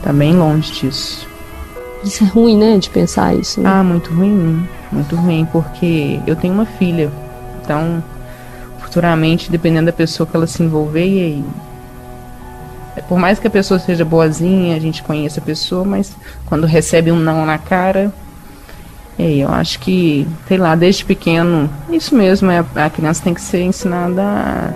Tá 0.01 0.13
bem 0.13 0.33
longe 0.33 0.71
disso. 0.71 1.27
Isso 2.03 2.23
é 2.23 2.27
ruim, 2.27 2.57
né, 2.57 2.77
de 2.77 2.89
pensar 2.89 3.35
isso. 3.35 3.59
Né? 3.59 3.69
Ah, 3.69 3.83
muito 3.83 4.13
ruim. 4.13 4.67
Muito 4.91 5.15
ruim, 5.15 5.45
porque 5.51 6.19
eu 6.25 6.35
tenho 6.35 6.53
uma 6.53 6.65
filha. 6.65 7.11
Então, 7.61 8.03
futuramente, 8.79 9.51
dependendo 9.51 9.87
da 9.87 9.93
pessoa 9.93 10.25
que 10.25 10.35
ela 10.35 10.47
se 10.47 10.63
envolver, 10.63 11.05
e 11.05 11.19
aí. 11.19 11.45
Por 13.07 13.19
mais 13.19 13.37
que 13.37 13.47
a 13.47 13.49
pessoa 13.49 13.79
seja 13.79 14.03
boazinha, 14.03 14.75
a 14.75 14.79
gente 14.79 15.03
conheça 15.03 15.39
a 15.39 15.43
pessoa, 15.43 15.83
mas 15.83 16.15
quando 16.45 16.65
recebe 16.65 17.11
um 17.11 17.19
não 17.19 17.45
na 17.45 17.57
cara, 17.57 18.11
e 19.19 19.39
eu 19.39 19.49
acho 19.49 19.79
que, 19.79 20.27
sei 20.47 20.57
lá, 20.57 20.75
desde 20.75 21.03
pequeno, 21.03 21.69
isso 21.89 22.15
mesmo, 22.15 22.51
é, 22.51 22.63
a 22.75 22.89
criança 22.89 23.23
tem 23.23 23.33
que 23.33 23.41
ser 23.41 23.61
ensinada 23.61 24.21
a, 24.21 24.73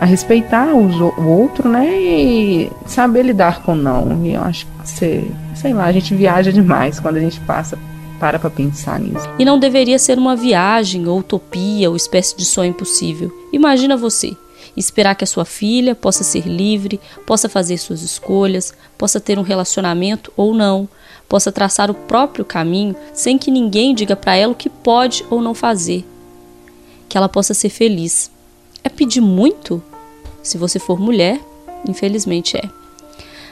a 0.00 0.04
respeitar 0.04 0.72
o 0.72 1.28
outro, 1.28 1.68
né? 1.68 1.86
E 1.86 2.70
saber 2.86 3.24
lidar 3.24 3.62
com 3.62 3.74
não. 3.74 4.24
E 4.24 4.34
eu 4.34 4.42
acho 4.42 4.66
que, 4.66 4.72
você, 4.88 5.24
sei 5.54 5.74
lá, 5.74 5.84
a 5.86 5.92
gente 5.92 6.14
viaja 6.14 6.52
demais 6.52 7.00
quando 7.00 7.16
a 7.16 7.20
gente 7.20 7.40
passa 7.40 7.76
para 8.20 8.38
para 8.38 8.50
pensar 8.50 9.00
nisso. 9.00 9.28
E 9.38 9.44
não 9.44 9.58
deveria 9.58 9.98
ser 9.98 10.16
uma 10.16 10.36
viagem, 10.36 11.06
ou 11.06 11.18
utopia, 11.18 11.90
ou 11.90 11.96
espécie 11.96 12.36
de 12.36 12.44
sonho 12.44 12.70
impossível. 12.70 13.32
Imagina 13.52 13.96
você 13.96 14.36
esperar 14.76 15.14
que 15.14 15.24
a 15.24 15.26
sua 15.26 15.44
filha 15.44 15.94
possa 15.94 16.22
ser 16.22 16.46
livre, 16.46 17.00
possa 17.26 17.48
fazer 17.48 17.78
suas 17.78 18.02
escolhas, 18.02 18.74
possa 18.98 19.18
ter 19.18 19.38
um 19.38 19.42
relacionamento 19.42 20.32
ou 20.36 20.54
não, 20.54 20.88
possa 21.28 21.52
traçar 21.52 21.90
o 21.90 21.94
próprio 21.94 22.44
caminho 22.44 22.94
sem 23.12 23.36
que 23.38 23.50
ninguém 23.50 23.94
diga 23.94 24.14
para 24.14 24.36
ela 24.36 24.52
o 24.52 24.56
que 24.56 24.70
pode 24.70 25.24
ou 25.30 25.40
não 25.40 25.54
fazer. 25.54 26.04
Que 27.08 27.16
ela 27.16 27.28
possa 27.28 27.54
ser 27.54 27.68
feliz. 27.68 28.30
É 28.82 28.88
pedir 28.88 29.20
muito? 29.20 29.82
Se 30.42 30.56
você 30.56 30.78
for 30.78 30.98
mulher, 30.98 31.40
infelizmente 31.88 32.56
é. 32.56 32.68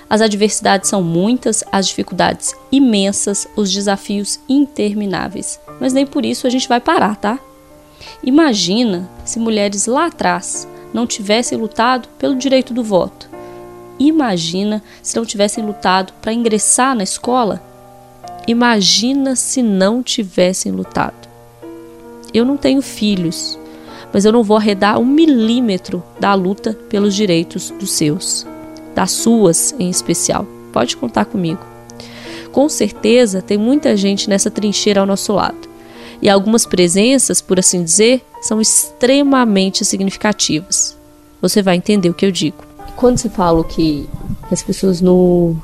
As 0.09 0.21
adversidades 0.21 0.91
são 0.91 1.03
muitas, 1.03 1.65
as 1.73 1.89
dificuldades 1.89 2.55
imensas, 2.71 3.49
os 3.57 3.73
desafios 3.73 4.39
intermináveis. 4.49 5.59
Mas 5.81 5.93
nem 5.93 6.07
por 6.07 6.25
isso 6.25 6.47
a 6.47 6.51
gente 6.51 6.69
vai 6.69 6.81
parar, 6.81 7.17
tá? 7.17 7.39
Imagina 8.23 9.09
se 9.25 9.39
mulheres 9.39 9.87
lá 9.87 10.07
atrás 10.07 10.69
não 10.93 11.07
tivessem 11.07 11.59
lutado 11.59 12.09
pelo 12.19 12.37
direito 12.37 12.73
do 12.73 12.85
voto. 12.85 13.34
Imagina 13.99 14.83
se 15.03 15.17
não 15.17 15.25
tivessem 15.25 15.65
lutado 15.65 16.13
para 16.21 16.33
ingressar 16.33 16.95
na 16.95 17.03
escola. 17.03 17.63
Imagina 18.47 19.37
se 19.37 19.63
não 19.63 20.03
tivessem 20.03 20.73
lutado. 20.73 21.29
Eu 22.33 22.45
não 22.45 22.57
tenho 22.57 22.83
filhos, 22.83 23.59
mas 24.13 24.25
eu 24.25 24.33
não 24.33 24.43
vou 24.43 24.57
arredar 24.57 24.99
um 24.99 25.05
milímetro 25.05 26.03
da 26.19 26.35
luta 26.35 26.73
pelos 26.89 27.15
direitos 27.15 27.71
dos 27.71 27.91
seus 27.93 28.47
das 28.95 29.11
suas 29.11 29.75
em 29.79 29.91
especial. 29.91 30.47
Pode 30.73 30.97
contar 30.97 31.25
comigo. 31.25 31.61
Com 32.53 32.69
certeza 32.69 33.43
tem 33.43 33.59
muita 33.59 33.97
gente 33.97 34.31
nessa 34.31 34.51
trincheira 34.51 35.01
ao 35.01 35.07
nosso 35.07 35.33
lado. 35.33 35.69
E 36.23 36.29
algumas 36.31 36.65
presenças, 36.65 37.41
por 37.41 37.59
assim 37.59 37.83
dizer, 37.83 38.25
são 38.41 38.61
extremamente 38.61 39.85
significativas. 39.85 40.97
Você 41.43 41.61
vai 41.61 41.77
entender 41.77 42.09
o 42.09 42.15
que 42.15 42.25
eu 42.25 42.31
digo. 42.31 42.64
Quando 42.97 43.19
você 43.19 43.29
fala 43.29 43.63
que 43.65 44.09
as 44.51 44.63
pessoas 44.63 45.01
no 45.01 45.57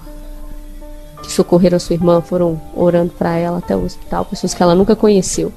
que 1.22 1.30
socorreram 1.30 1.76
a 1.76 1.80
sua 1.80 1.94
irmã 1.94 2.20
foram 2.20 2.60
orando 2.74 3.12
para 3.12 3.36
ela 3.36 3.58
até 3.58 3.76
o 3.76 3.84
hospital, 3.84 4.24
pessoas 4.24 4.54
que 4.54 4.62
ela 4.62 4.74
nunca 4.74 4.96
conheceu. 4.96 5.52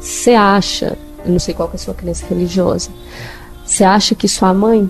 Você 0.00 0.34
acha, 0.34 0.96
eu 1.24 1.32
não 1.32 1.38
sei 1.38 1.54
qual 1.54 1.70
é 1.72 1.76
a 1.76 1.78
sua 1.78 1.94
crença 1.94 2.26
religiosa, 2.26 2.90
você 3.64 3.84
acha 3.84 4.14
que 4.14 4.28
sua 4.28 4.52
mãe 4.52 4.88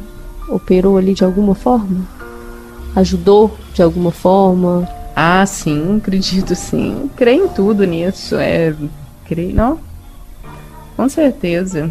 operou 0.49 0.97
ali 0.97 1.14
de 1.14 1.24
alguma 1.24 1.55
forma? 1.55 2.07
Ajudou 2.97 3.57
de 3.74 3.83
alguma 3.83 4.11
forma? 4.11 4.89
Ah, 5.14 5.45
sim, 5.47 5.97
acredito 5.97 6.55
sim. 6.55 7.11
Creio 7.16 7.47
em 7.47 7.49
tudo 7.49 7.85
nisso. 7.85 8.37
É, 8.37 8.74
creio, 9.26 9.55
não? 9.55 9.81
Com 10.97 11.09
certeza. 11.09 11.91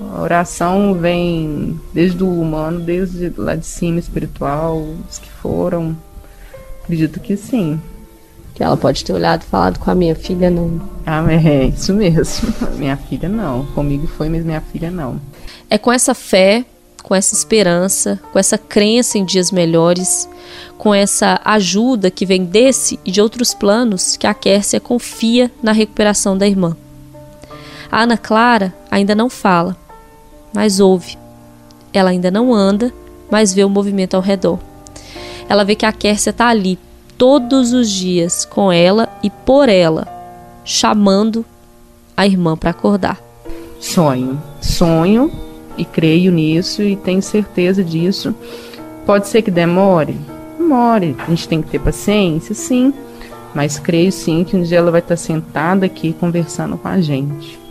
A 0.00 0.22
oração 0.22 0.94
vem 0.94 1.80
desde 1.92 2.22
o 2.22 2.40
humano, 2.40 2.80
desde 2.80 3.32
lá 3.36 3.54
de 3.54 3.66
cima, 3.66 3.98
espiritual, 3.98 4.78
os 5.08 5.18
que 5.18 5.30
foram. 5.30 5.96
Acredito 6.82 7.20
que 7.20 7.36
sim. 7.36 7.80
Que 8.54 8.62
ela 8.62 8.76
pode 8.76 9.04
ter 9.04 9.12
olhado 9.12 9.42
e 9.42 9.46
falado 9.46 9.78
com 9.78 9.90
a 9.90 9.94
minha 9.94 10.14
filha, 10.14 10.50
não. 10.50 10.80
Ah, 11.04 11.24
é 11.32 11.66
isso 11.66 11.92
mesmo. 11.94 12.52
minha 12.76 12.96
filha 12.96 13.28
não. 13.28 13.66
Comigo 13.66 14.06
foi, 14.06 14.28
mas 14.28 14.44
minha 14.44 14.60
filha 14.60 14.90
não. 14.90 15.20
É 15.68 15.78
com 15.78 15.92
essa 15.92 16.14
fé 16.14 16.64
com 17.06 17.14
essa 17.14 17.36
esperança, 17.36 18.18
com 18.32 18.38
essa 18.38 18.58
crença 18.58 19.16
em 19.16 19.24
dias 19.24 19.52
melhores, 19.52 20.28
com 20.76 20.92
essa 20.92 21.40
ajuda 21.44 22.10
que 22.10 22.26
vem 22.26 22.44
desse 22.44 22.98
e 23.04 23.12
de 23.12 23.20
outros 23.20 23.54
planos 23.54 24.16
que 24.16 24.26
a 24.26 24.34
Kércia 24.34 24.80
confia 24.80 25.48
na 25.62 25.70
recuperação 25.70 26.36
da 26.36 26.48
irmã. 26.48 26.76
A 27.92 28.02
Ana 28.02 28.18
Clara 28.18 28.74
ainda 28.90 29.14
não 29.14 29.30
fala, 29.30 29.76
mas 30.56 30.80
ouve. 30.80 31.18
Ela 31.92 32.08
ainda 32.08 32.30
não 32.30 32.54
anda, 32.54 32.90
mas 33.30 33.52
vê 33.52 33.62
o 33.62 33.68
movimento 33.68 34.14
ao 34.14 34.22
redor. 34.22 34.58
Ela 35.46 35.64
vê 35.64 35.74
que 35.74 35.84
a 35.84 35.92
Kércia 35.92 36.30
está 36.30 36.48
ali 36.48 36.78
todos 37.18 37.74
os 37.74 37.90
dias 37.90 38.46
com 38.46 38.72
ela 38.72 39.06
e 39.22 39.28
por 39.28 39.68
ela, 39.68 40.08
chamando 40.64 41.44
a 42.16 42.26
irmã 42.26 42.56
para 42.56 42.70
acordar. 42.70 43.20
Sonho, 43.78 44.42
sonho 44.62 45.30
e 45.76 45.84
creio 45.84 46.32
nisso 46.32 46.82
e 46.82 46.96
tenho 46.96 47.20
certeza 47.20 47.84
disso. 47.84 48.34
Pode 49.04 49.28
ser 49.28 49.42
que 49.42 49.50
demore? 49.50 50.18
Demore. 50.58 51.14
A 51.18 51.28
gente 51.28 51.46
tem 51.46 51.60
que 51.60 51.68
ter 51.68 51.80
paciência, 51.80 52.54
sim. 52.54 52.94
Mas 53.54 53.78
creio 53.78 54.10
sim 54.10 54.42
que 54.42 54.56
um 54.56 54.62
dia 54.62 54.78
ela 54.78 54.90
vai 54.90 55.00
estar 55.00 55.16
sentada 55.16 55.84
aqui 55.84 56.14
conversando 56.14 56.78
com 56.78 56.88
a 56.88 56.98
gente. 56.98 57.65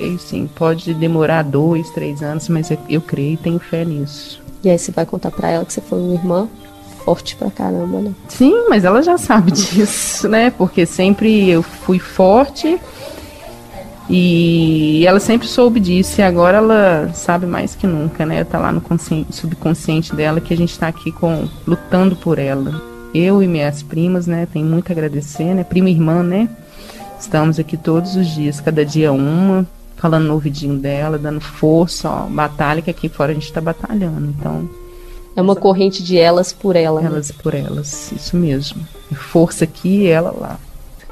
Creio 0.00 0.18
sim. 0.18 0.48
Pode 0.54 0.94
demorar 0.94 1.42
dois, 1.42 1.90
três 1.90 2.22
anos, 2.22 2.48
mas 2.48 2.70
eu 2.88 3.02
creio 3.02 3.34
e 3.34 3.36
tenho 3.36 3.58
fé 3.58 3.84
nisso. 3.84 4.40
E 4.64 4.70
aí 4.70 4.78
você 4.78 4.90
vai 4.90 5.04
contar 5.04 5.30
para 5.30 5.50
ela 5.50 5.62
que 5.62 5.74
você 5.74 5.82
foi 5.82 6.00
uma 6.00 6.14
irmã 6.14 6.48
forte 7.04 7.36
pra 7.36 7.50
caramba, 7.50 8.00
né? 8.00 8.14
Sim, 8.26 8.64
mas 8.70 8.86
ela 8.86 9.02
já 9.02 9.18
sabe 9.18 9.50
disso, 9.52 10.26
né? 10.26 10.50
Porque 10.50 10.86
sempre 10.86 11.50
eu 11.50 11.62
fui 11.62 11.98
forte 11.98 12.80
e 14.08 15.04
ela 15.06 15.20
sempre 15.20 15.46
soube 15.46 15.78
disso 15.78 16.18
e 16.18 16.24
agora 16.24 16.56
ela 16.56 17.10
sabe 17.12 17.44
mais 17.44 17.74
que 17.74 17.86
nunca, 17.86 18.24
né? 18.24 18.42
Tá 18.42 18.58
lá 18.58 18.72
no 18.72 18.82
subconsciente 19.30 20.16
dela 20.16 20.40
que 20.40 20.54
a 20.54 20.56
gente 20.56 20.78
tá 20.78 20.88
aqui 20.88 21.12
com 21.12 21.46
lutando 21.66 22.16
por 22.16 22.38
ela. 22.38 22.80
Eu 23.12 23.42
e 23.42 23.46
minhas 23.46 23.82
primas, 23.82 24.26
né? 24.26 24.48
Tem 24.50 24.64
muito 24.64 24.90
a 24.90 24.92
agradecer, 24.92 25.54
né? 25.54 25.62
Prima 25.62 25.90
e 25.90 25.92
irmã, 25.92 26.22
né? 26.22 26.48
Estamos 27.18 27.58
aqui 27.58 27.76
todos 27.76 28.16
os 28.16 28.26
dias, 28.28 28.62
cada 28.62 28.82
dia 28.82 29.12
uma, 29.12 29.66
falando 30.00 30.26
no 30.26 30.34
ouvidinho 30.34 30.78
dela, 30.78 31.18
dando 31.18 31.40
força, 31.40 32.08
ó, 32.08 32.26
batalha 32.26 32.80
que 32.80 32.90
aqui 32.90 33.08
fora 33.08 33.32
a 33.32 33.34
gente 33.34 33.52
tá 33.52 33.60
batalhando. 33.60 34.34
Então, 34.38 34.68
é 35.36 35.42
uma 35.42 35.54
corrente 35.54 36.02
de 36.02 36.16
elas 36.16 36.52
por 36.54 36.74
ela. 36.74 37.02
Né? 37.02 37.06
Elas 37.06 37.28
né? 37.28 37.36
por 37.42 37.54
elas, 37.54 38.10
isso 38.12 38.34
mesmo. 38.34 38.86
Força 39.12 39.64
aqui 39.64 40.04
e 40.04 40.06
ela 40.06 40.30
lá. 40.30 40.58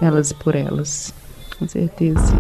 Elas 0.00 0.32
por 0.32 0.54
elas, 0.54 1.12
com 1.58 1.68
certeza. 1.68 2.34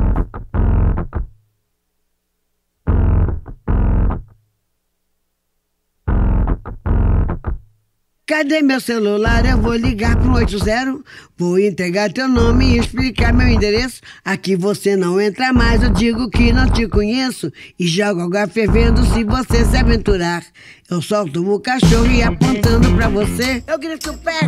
Cadê 8.28 8.60
meu 8.60 8.78
celular? 8.78 9.42
Eu 9.46 9.56
vou 9.56 9.74
ligar 9.74 10.14
pro 10.14 10.34
80. 10.34 11.00
Vou 11.38 11.58
entregar 11.58 12.12
teu 12.12 12.28
nome 12.28 12.74
e 12.74 12.78
explicar 12.78 13.32
meu 13.32 13.48
endereço. 13.48 14.02
Aqui 14.22 14.54
você 14.54 14.98
não 14.98 15.18
entra 15.18 15.50
mais, 15.50 15.82
eu 15.82 15.88
digo 15.88 16.28
que 16.28 16.52
não 16.52 16.68
te 16.68 16.86
conheço. 16.86 17.50
E 17.80 17.86
jogo 17.86 18.20
água 18.20 18.46
fervendo 18.46 19.02
se 19.14 19.24
você 19.24 19.64
se 19.64 19.78
aventurar. 19.78 20.44
Eu 20.90 21.00
solto 21.00 21.42
o 21.42 21.58
cachorro 21.58 22.10
e 22.10 22.22
apontando 22.22 22.94
pra 22.96 23.08
você. 23.08 23.62
Eu 23.66 23.78
grito 23.78 24.12
pé. 24.18 24.40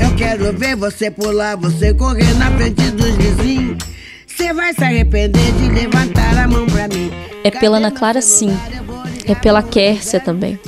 Eu 0.00 0.14
quero 0.16 0.56
ver 0.56 0.76
você 0.76 1.10
pular, 1.10 1.56
você 1.56 1.92
correr 1.92 2.32
na 2.34 2.48
frente 2.52 2.92
dos 2.92 3.16
vizinhos. 3.16 3.78
Você 4.24 4.52
vai 4.52 4.72
se 4.72 4.84
arrepender 4.84 5.52
de 5.54 5.68
levantar 5.68 6.38
a 6.38 6.46
mão 6.46 6.64
pra 6.66 6.86
mim. 6.86 7.10
É 7.42 7.50
pela 7.50 7.78
Ana 7.78 7.90
Clara, 7.90 8.22
sim. 8.22 8.56
É 9.26 9.34
pela 9.34 9.64
Kércia 9.64 10.20
também. 10.20 10.60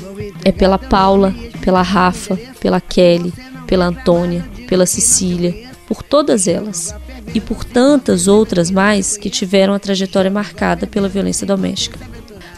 É 0.45 0.51
pela 0.51 0.77
Paula, 0.77 1.33
pela 1.63 1.81
Rafa, 1.81 2.39
pela 2.61 2.81
Kelly, 2.81 3.33
pela 3.67 3.87
Antônia, 3.87 4.45
pela 4.69 4.85
Cecília, 4.85 5.71
por 5.87 6.03
todas 6.03 6.47
elas 6.47 6.95
e 7.35 7.41
por 7.41 7.65
tantas 7.65 8.29
outras 8.29 8.71
mais 8.71 9.17
que 9.17 9.31
tiveram 9.31 9.73
a 9.73 9.79
trajetória 9.79 10.31
marcada 10.31 10.87
pela 10.87 11.09
violência 11.09 11.47
doméstica. 11.47 11.99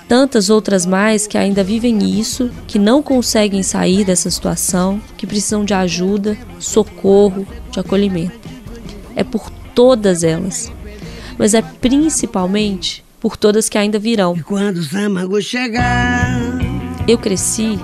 Tantas 0.09 0.51
outras 0.51 0.85
mais 0.85 1.27
que 1.27 1.39
ainda 1.39 1.65
vivem 1.65 2.19
isso, 2.19 2.51
que 2.67 2.79
não 2.79 3.03
conseguem 3.03 3.63
sair 3.63 4.05
dessa 4.05 4.31
situação, 4.31 5.01
que 5.17 5.27
precisam 5.27 5.65
de 5.65 5.73
ajuda, 5.73 6.37
socorro, 6.59 7.47
de 7.71 7.81
acolhimento. 7.81 8.49
É 9.17 9.25
por 9.25 9.51
todas 9.75 10.23
elas, 10.23 10.71
mas 11.39 11.55
é 11.55 11.63
principalmente 11.63 13.05
por 13.19 13.37
todas 13.37 13.69
que 13.69 13.79
ainda 13.79 13.99
virão. 13.99 14.37
E 14.37 14.43
quando 14.43 14.79
o 14.79 14.83
Samago 14.83 15.41
chegar, 15.41 16.39
eu 17.09 17.17
cresci 17.17 17.79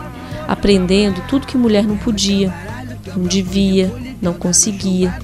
aprendendo 0.51 1.23
tudo 1.29 1.47
que 1.47 1.57
mulher 1.57 1.85
não 1.85 1.97
podia, 1.97 2.53
não 3.17 3.23
devia, 3.23 3.89
não 4.21 4.35
conseguia. 4.35 5.17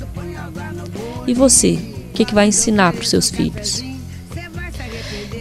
E 1.27 1.35
você, 1.35 1.73
o 1.73 2.13
que, 2.13 2.25
que 2.25 2.33
vai 2.33 2.47
ensinar 2.47 2.93
para 2.93 3.03
os 3.03 3.11
seus 3.11 3.29
filhos? 3.29 3.83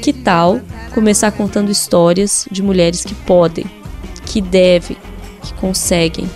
Que 0.02 0.12
tal 0.12 0.60
começar 0.92 1.32
contando 1.32 1.70
histórias 1.70 2.48
de 2.50 2.64
mulheres 2.64 3.06
que 3.06 3.14
podem, 3.14 3.66
que 4.26 4.42
devem, 4.42 4.98
que 5.44 5.54
conseguem? 5.54 6.28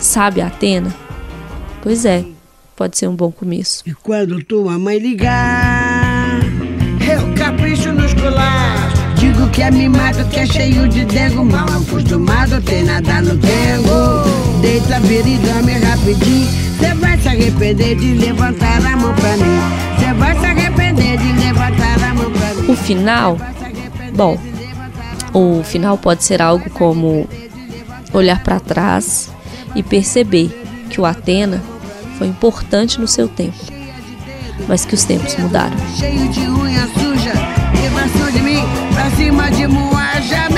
Sabe 0.00 0.40
a 0.40 0.48
Atena? 0.48 0.92
Pois 1.82 2.04
é, 2.04 2.24
pode 2.74 2.98
ser 2.98 3.06
um 3.06 3.14
bom 3.14 3.30
começo. 3.30 3.84
E 3.86 3.94
quando 3.94 4.42
tua 4.42 4.76
mãe 4.76 4.98
ligar, 4.98 5.83
que 9.54 9.62
é 9.62 9.70
mimado, 9.70 10.24
que 10.30 10.40
é 10.40 10.46
cheio 10.46 10.88
de 10.88 11.04
dengo, 11.04 11.44
mal 11.44 11.66
acostumado, 11.68 12.60
tem 12.62 12.82
nada 12.82 13.22
no 13.22 13.36
dengo. 13.36 14.60
Deita, 14.60 14.98
vira 15.00 15.28
e 15.28 15.38
dorme 15.38 15.72
rapidinho. 15.78 16.48
Cê 16.80 16.92
vai 16.94 17.16
se 17.18 17.28
arrepender 17.28 17.94
de 17.96 18.14
levantar 18.14 18.84
a 18.84 18.96
mão 18.96 19.14
pra 19.14 19.36
mim. 19.36 20.00
Cê 20.00 20.12
vai 20.14 20.38
se 20.38 20.44
arrepender 20.44 21.18
de 21.18 21.32
levantar 21.34 22.02
a 22.02 22.14
mão 22.14 22.30
pra 22.32 22.54
mim. 22.54 22.72
O 22.72 22.76
final, 22.76 23.38
bom, 24.16 24.36
o 25.32 25.62
final 25.62 25.96
pode 25.96 26.24
ser 26.24 26.42
algo 26.42 26.68
como 26.70 27.28
olhar 28.12 28.42
para 28.42 28.58
trás 28.58 29.30
e 29.76 29.84
perceber 29.84 30.48
que 30.90 31.00
o 31.00 31.06
Atena 31.06 31.62
foi 32.18 32.26
importante 32.26 33.00
no 33.00 33.06
seu 33.06 33.28
tempo, 33.28 33.56
mas 34.66 34.84
que 34.84 34.94
os 34.94 35.04
tempos 35.04 35.36
mudaram. 35.36 35.76
Cheio 35.96 36.28
de 36.28 36.40
unha 36.40 36.86
suja, 37.84 37.90
levação 37.90 38.30
de 38.30 38.42
mim 38.42 38.62
pra 38.92 39.10
cima 39.10 39.50
de 39.50 39.66
moaja, 39.66 40.48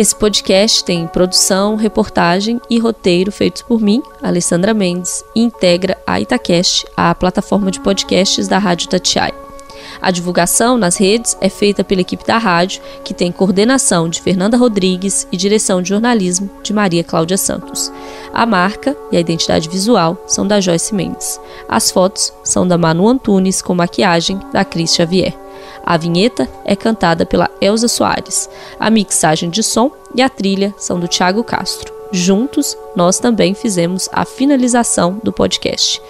Esse 0.00 0.16
podcast 0.16 0.82
tem 0.82 1.06
produção, 1.06 1.76
reportagem 1.76 2.58
e 2.70 2.78
roteiro 2.78 3.30
feitos 3.30 3.60
por 3.60 3.82
mim, 3.82 4.02
Alessandra 4.22 4.72
Mendes, 4.72 5.22
e 5.36 5.42
integra 5.42 5.94
a 6.06 6.18
Itacast, 6.18 6.86
a 6.96 7.14
plataforma 7.14 7.70
de 7.70 7.80
podcasts 7.80 8.48
da 8.48 8.56
Rádio 8.56 8.88
Tatiai. 8.88 9.30
A 10.00 10.10
divulgação 10.10 10.78
nas 10.78 10.96
redes 10.96 11.36
é 11.38 11.50
feita 11.50 11.84
pela 11.84 12.00
equipe 12.00 12.24
da 12.24 12.38
rádio, 12.38 12.80
que 13.04 13.12
tem 13.12 13.30
coordenação 13.30 14.08
de 14.08 14.22
Fernanda 14.22 14.56
Rodrigues 14.56 15.28
e 15.30 15.36
direção 15.36 15.82
de 15.82 15.90
jornalismo 15.90 16.48
de 16.62 16.72
Maria 16.72 17.04
Cláudia 17.04 17.36
Santos. 17.36 17.92
A 18.32 18.46
marca 18.46 18.96
e 19.12 19.18
a 19.18 19.20
identidade 19.20 19.68
visual 19.68 20.16
são 20.26 20.46
da 20.46 20.62
Joyce 20.62 20.94
Mendes. 20.94 21.38
As 21.68 21.90
fotos 21.90 22.32
são 22.42 22.66
da 22.66 22.78
Manu 22.78 23.06
Antunes 23.06 23.60
com 23.60 23.74
maquiagem 23.74 24.40
da 24.50 24.64
Cris 24.64 24.94
Xavier. 24.94 25.36
A 25.90 25.96
vinheta 25.96 26.48
é 26.64 26.76
cantada 26.76 27.26
pela 27.26 27.50
Elza 27.60 27.88
Soares. 27.88 28.48
A 28.78 28.88
mixagem 28.88 29.50
de 29.50 29.60
som 29.60 29.90
e 30.14 30.22
a 30.22 30.28
trilha 30.28 30.72
são 30.78 31.00
do 31.00 31.08
Thiago 31.08 31.42
Castro. 31.42 31.92
Juntos, 32.12 32.78
nós 32.94 33.18
também 33.18 33.54
fizemos 33.54 34.08
a 34.12 34.24
finalização 34.24 35.20
do 35.20 35.32
podcast. 35.32 36.00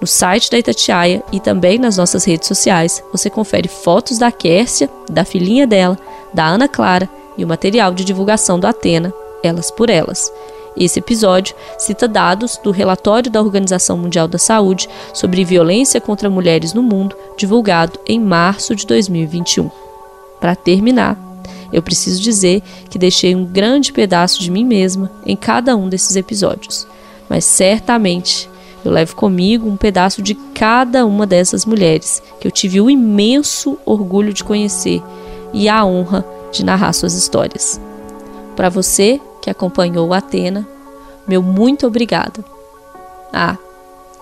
No 0.00 0.06
site 0.06 0.52
da 0.52 0.58
Itatiaia 0.58 1.20
e 1.32 1.40
também 1.40 1.80
nas 1.80 1.96
nossas 1.96 2.22
redes 2.22 2.46
sociais, 2.46 3.02
você 3.10 3.28
confere 3.28 3.66
fotos 3.66 4.18
da 4.18 4.30
Kércia, 4.30 4.88
da 5.10 5.24
filhinha 5.24 5.66
dela, 5.66 5.98
da 6.32 6.46
Ana 6.46 6.68
Clara 6.68 7.10
e 7.36 7.44
o 7.44 7.48
material 7.48 7.92
de 7.92 8.04
divulgação 8.04 8.60
do 8.60 8.68
Atena, 8.68 9.12
Elas 9.42 9.68
por 9.68 9.90
Elas. 9.90 10.32
Esse 10.76 10.98
episódio 10.98 11.54
cita 11.78 12.08
dados 12.08 12.58
do 12.62 12.70
relatório 12.70 13.30
da 13.30 13.40
Organização 13.40 13.96
Mundial 13.96 14.26
da 14.26 14.38
Saúde 14.38 14.88
sobre 15.12 15.44
violência 15.44 16.00
contra 16.00 16.28
mulheres 16.28 16.74
no 16.74 16.82
mundo, 16.82 17.16
divulgado 17.36 17.98
em 18.06 18.18
março 18.18 18.74
de 18.74 18.84
2021. 18.86 19.70
Para 20.40 20.56
terminar, 20.56 21.16
eu 21.72 21.82
preciso 21.82 22.20
dizer 22.20 22.62
que 22.90 22.98
deixei 22.98 23.34
um 23.34 23.44
grande 23.44 23.92
pedaço 23.92 24.40
de 24.40 24.50
mim 24.50 24.64
mesma 24.64 25.10
em 25.24 25.36
cada 25.36 25.76
um 25.76 25.88
desses 25.88 26.16
episódios, 26.16 26.86
mas 27.28 27.44
certamente 27.44 28.48
eu 28.84 28.90
levo 28.90 29.16
comigo 29.16 29.68
um 29.68 29.76
pedaço 29.76 30.20
de 30.20 30.34
cada 30.34 31.06
uma 31.06 31.26
dessas 31.26 31.64
mulheres 31.64 32.22
que 32.40 32.46
eu 32.46 32.52
tive 32.52 32.80
o 32.80 32.90
imenso 32.90 33.78
orgulho 33.86 34.32
de 34.32 34.44
conhecer 34.44 35.02
e 35.52 35.68
a 35.68 35.84
honra 35.84 36.24
de 36.52 36.64
narrar 36.64 36.92
suas 36.92 37.14
histórias. 37.14 37.80
Para 38.54 38.68
você 38.68 39.20
que 39.44 39.50
acompanhou 39.50 40.14
Atena, 40.14 40.66
meu 41.28 41.42
muito 41.42 41.86
obrigada. 41.86 42.42
Ah, 43.30 43.58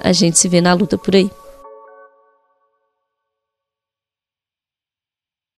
a 0.01 0.13
gente 0.13 0.37
se 0.37 0.49
vê 0.49 0.61
na 0.61 0.75
luta 0.75 0.99
por 0.99 1.15
aí. 1.15 1.31